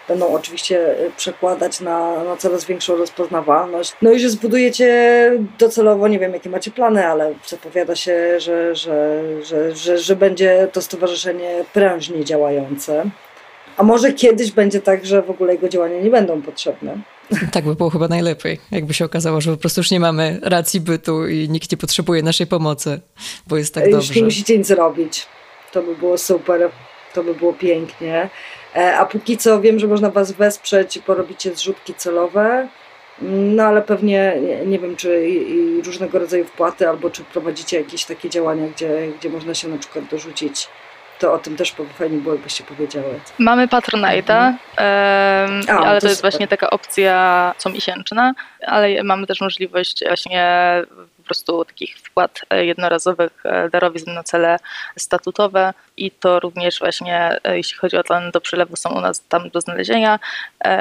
będą 0.09 0.35
oczywiście 0.35 0.95
przekładać 1.17 1.81
na, 1.81 2.25
na 2.25 2.37
coraz 2.37 2.65
większą 2.65 2.97
rozpoznawalność. 2.97 3.93
No 4.03 4.13
i 4.13 4.21
że 4.21 4.31
zbudujecie 4.31 5.31
docelowo, 5.59 6.09
nie 6.09 6.19
wiem 6.19 6.33
jakie 6.33 6.51
macie 6.51 6.71
plany, 6.71 7.07
ale 7.07 7.35
zapowiada 7.47 7.97
się, 7.97 8.41
że, 8.41 8.75
że, 8.75 9.23
że, 9.45 9.77
że, 9.77 9.99
że 9.99 10.17
będzie 10.17 10.69
to 10.73 10.83
stowarzyszenie 10.83 11.65
prężnie 11.73 12.25
działające. 12.25 13.05
A 13.77 13.83
może 13.83 14.13
kiedyś 14.13 14.51
będzie 14.51 14.81
tak, 14.81 15.07
że 15.07 15.23
w 15.23 15.31
ogóle 15.31 15.53
jego 15.53 15.69
działania 15.69 16.01
nie 16.01 16.11
będą 16.11 16.43
potrzebne. 16.43 16.99
Tak 17.53 17.65
by 17.65 17.75
było 17.75 17.91
chyba 17.91 18.09
najlepiej, 18.09 18.61
jakby 18.71 18.95
się 18.95 19.05
okazało, 19.05 19.41
że 19.41 19.51
po 19.51 19.57
prostu 19.57 19.81
już 19.81 19.91
nie 19.91 20.01
mamy 20.01 20.41
racji 20.43 20.81
bytu 20.81 21.29
i 21.29 21.49
nikt 21.49 21.73
nie 21.73 21.79
potrzebuje 21.79 22.23
naszej 22.23 22.47
pomocy, 22.47 23.01
bo 23.47 23.57
jest 23.57 23.75
tak 23.75 23.85
już 23.85 23.93
dobrze. 23.93 24.09
Już 24.09 24.17
nie 24.17 24.25
musicie 24.25 24.59
nic 24.59 24.67
zrobić. 24.67 25.27
To 25.73 25.83
by 25.83 25.97
było 25.97 26.19
super, 26.19 26.71
to 27.15 27.25
by 27.25 27.35
było 27.35 27.53
pięknie. 27.53 28.31
E, 28.77 28.97
a 28.99 29.07
póki 29.07 29.37
co 29.37 29.61
wiem, 29.61 29.79
że 29.79 29.87
można 29.87 30.11
Was 30.11 30.33
wesprzeć, 30.33 30.99
porobicie 30.99 31.55
zrzutki 31.55 31.95
celowe, 31.95 32.69
no 33.23 33.63
ale 33.63 33.83
pewnie 33.83 34.37
nie, 34.67 34.79
wiem, 34.79 34.97
czy 34.97 35.29
i, 35.29 35.83
różnego 35.83 36.19
rodzaju 36.19 36.45
wpłaty, 36.45 36.89
albo 36.89 37.11
czy 37.11 37.25
prowadzicie 37.25 37.79
jakieś 37.79 38.05
takie 38.05 38.31
działania, 38.31 38.69
gdzie, 38.69 39.09
gdzie 39.19 39.31
można 39.31 39.55
się 39.55 39.69
na 39.69 39.79
przykład 39.79 40.05
dorzucić 40.05 40.69
to 41.19 41.33
o 41.33 41.39
tym 41.39 41.57
też 41.57 41.75
fajnie 41.99 42.19
było, 42.19 42.35
jakbyście 42.35 42.65
powiedziały. 42.65 43.21
Mamy 43.39 43.67
Patronite'a, 43.67 44.53
mhm. 44.77 45.61
um, 45.67 45.79
ale 45.79 45.95
to, 45.95 46.01
to 46.01 46.07
jest 46.07 46.17
super. 46.17 46.31
właśnie 46.31 46.49
taka 46.49 46.71
opcja 46.71 47.55
comiesięczna, 47.59 48.35
ale 48.67 49.03
mamy 49.05 49.27
też 49.27 49.41
możliwość 49.41 50.05
właśnie 50.09 50.47
po 51.25 51.29
prostu 51.29 51.65
takich 51.65 51.99
wpłat 51.99 52.41
e, 52.51 52.65
jednorazowych, 52.65 53.33
e, 53.45 53.71
darowizn 53.71 54.11
na 54.13 54.23
cele 54.23 54.57
statutowe 54.99 55.75
i 55.97 56.11
to 56.11 56.41
również 56.41 56.79
właśnie, 56.79 57.39
e, 57.45 57.57
jeśli 57.57 57.79
chodzi 57.79 57.97
o 57.97 58.03
ten 58.03 58.31
do 58.31 58.41
przelewu, 58.41 58.77
są 58.77 58.91
u 58.91 59.01
nas 59.01 59.23
tam 59.29 59.51
do 59.51 59.61
znalezienia. 59.61 60.19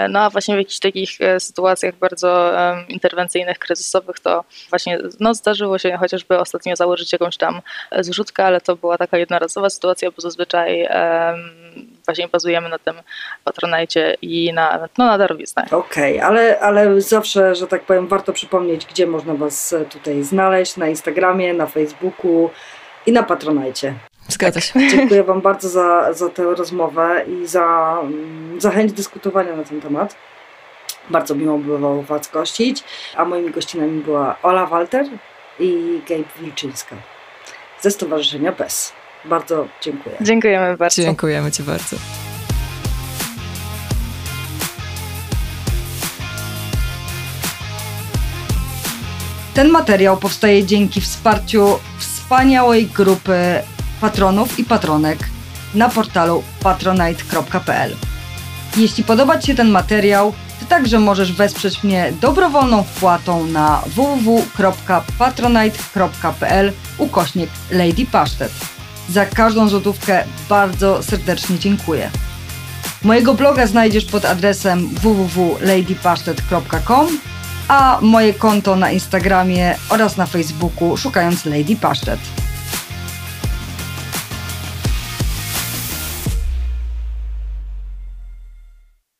No 0.09 0.19
a 0.19 0.29
właśnie 0.29 0.55
w 0.55 0.57
jakichś 0.57 0.79
takich 0.79 1.09
sytuacjach 1.39 1.95
bardzo 1.95 2.51
interwencyjnych, 2.89 3.59
kryzysowych, 3.59 4.19
to 4.19 4.43
właśnie 4.69 4.99
no, 5.19 5.33
zdarzyło 5.33 5.77
się 5.77 5.97
chociażby 5.97 6.39
ostatnio 6.39 6.75
założyć 6.75 7.13
jakąś 7.13 7.37
tam 7.37 7.61
zrzutkę, 7.99 8.45
ale 8.45 8.61
to 8.61 8.75
była 8.75 8.97
taka 8.97 9.17
jednorazowa 9.17 9.69
sytuacja, 9.69 10.11
bo 10.11 10.21
zazwyczaj 10.21 10.87
właśnie 12.05 12.27
bazujemy 12.27 12.69
na 12.69 12.79
tym 12.79 12.95
patronajcie 13.43 14.17
i 14.21 14.53
na, 14.53 14.89
no, 14.97 15.05
na 15.05 15.17
darowiznach. 15.17 15.73
Okej, 15.73 16.17
okay, 16.17 16.27
ale, 16.27 16.59
ale 16.59 17.01
zawsze, 17.01 17.55
że 17.55 17.67
tak 17.67 17.81
powiem, 17.81 18.07
warto 18.07 18.33
przypomnieć, 18.33 18.85
gdzie 18.85 19.07
można 19.07 19.33
Was 19.33 19.75
tutaj 19.89 20.23
znaleźć, 20.23 20.77
na 20.77 20.87
Instagramie, 20.87 21.53
na 21.53 21.65
Facebooku 21.65 22.49
i 23.05 23.11
na 23.11 23.23
Patronajcie. 23.23 23.93
Zgadza 24.27 24.61
się. 24.61 24.73
Tak, 24.73 24.89
dziękuję 24.95 25.23
Wam 25.23 25.41
bardzo 25.41 25.69
za, 25.69 26.13
za 26.13 26.29
tę 26.29 26.43
rozmowę 26.43 27.25
i 27.27 27.47
za, 27.47 27.97
za 28.57 28.71
chęć 28.71 28.93
dyskutowania 28.93 29.55
na 29.55 29.63
ten 29.63 29.81
temat. 29.81 30.15
Bardzo 31.09 31.35
miło 31.35 31.57
było 31.57 32.03
Was 32.03 32.31
gościć, 32.31 32.83
a 33.15 33.25
moimi 33.25 33.51
gościnami 33.51 34.01
była 34.01 34.35
Ola 34.43 34.65
Walter 34.65 35.05
i 35.59 36.01
Gabe 36.09 36.23
Wilczyńska 36.39 36.95
ze 37.81 37.91
Stowarzyszenia 37.91 38.51
BES. 38.51 38.93
Bardzo 39.25 39.67
dziękuję. 39.81 40.15
Dziękujemy 40.21 40.77
bardzo. 40.77 41.01
Dziękujemy 41.01 41.51
Ci 41.51 41.63
bardzo. 41.63 41.95
Ten 49.53 49.69
materiał 49.69 50.17
powstaje 50.17 50.65
dzięki 50.65 51.01
wsparciu 51.01 51.79
wspaniałej 51.97 52.85
grupy 52.85 53.39
patronów 54.01 54.59
i 54.59 54.63
patronek 54.63 55.19
na 55.75 55.89
portalu 55.89 56.43
patronite.pl. 56.63 57.95
Jeśli 58.77 59.03
podoba 59.03 59.39
Ci 59.39 59.47
się 59.47 59.55
ten 59.55 59.69
materiał, 59.69 60.33
Ty 60.59 60.65
także 60.69 60.99
możesz 60.99 61.33
wesprzeć 61.33 61.83
mnie 61.83 62.13
dobrowolną 62.21 62.83
wpłatą 62.83 63.45
na 63.45 63.81
www.patronite.pl 63.87 66.71
ukośnik 66.97 67.49
Lady 67.71 68.05
Pasztet. 68.11 68.72
Za 69.09 69.25
każdą 69.25 69.69
złotówkę 69.69 70.23
bardzo 70.49 71.03
serdecznie 71.03 71.59
dziękuję. 71.59 72.11
Mojego 73.03 73.33
bloga 73.33 73.67
znajdziesz 73.67 74.05
pod 74.05 74.25
adresem 74.25 74.87
www.ladypasztet.com, 74.87 77.19
a 77.67 77.99
moje 78.01 78.33
konto 78.33 78.75
na 78.75 78.91
Instagramie 78.91 79.75
oraz 79.89 80.17
na 80.17 80.25
Facebooku 80.25 80.97
szukając 80.97 81.45
Lady 81.45 81.75
Pasztet. 81.75 82.19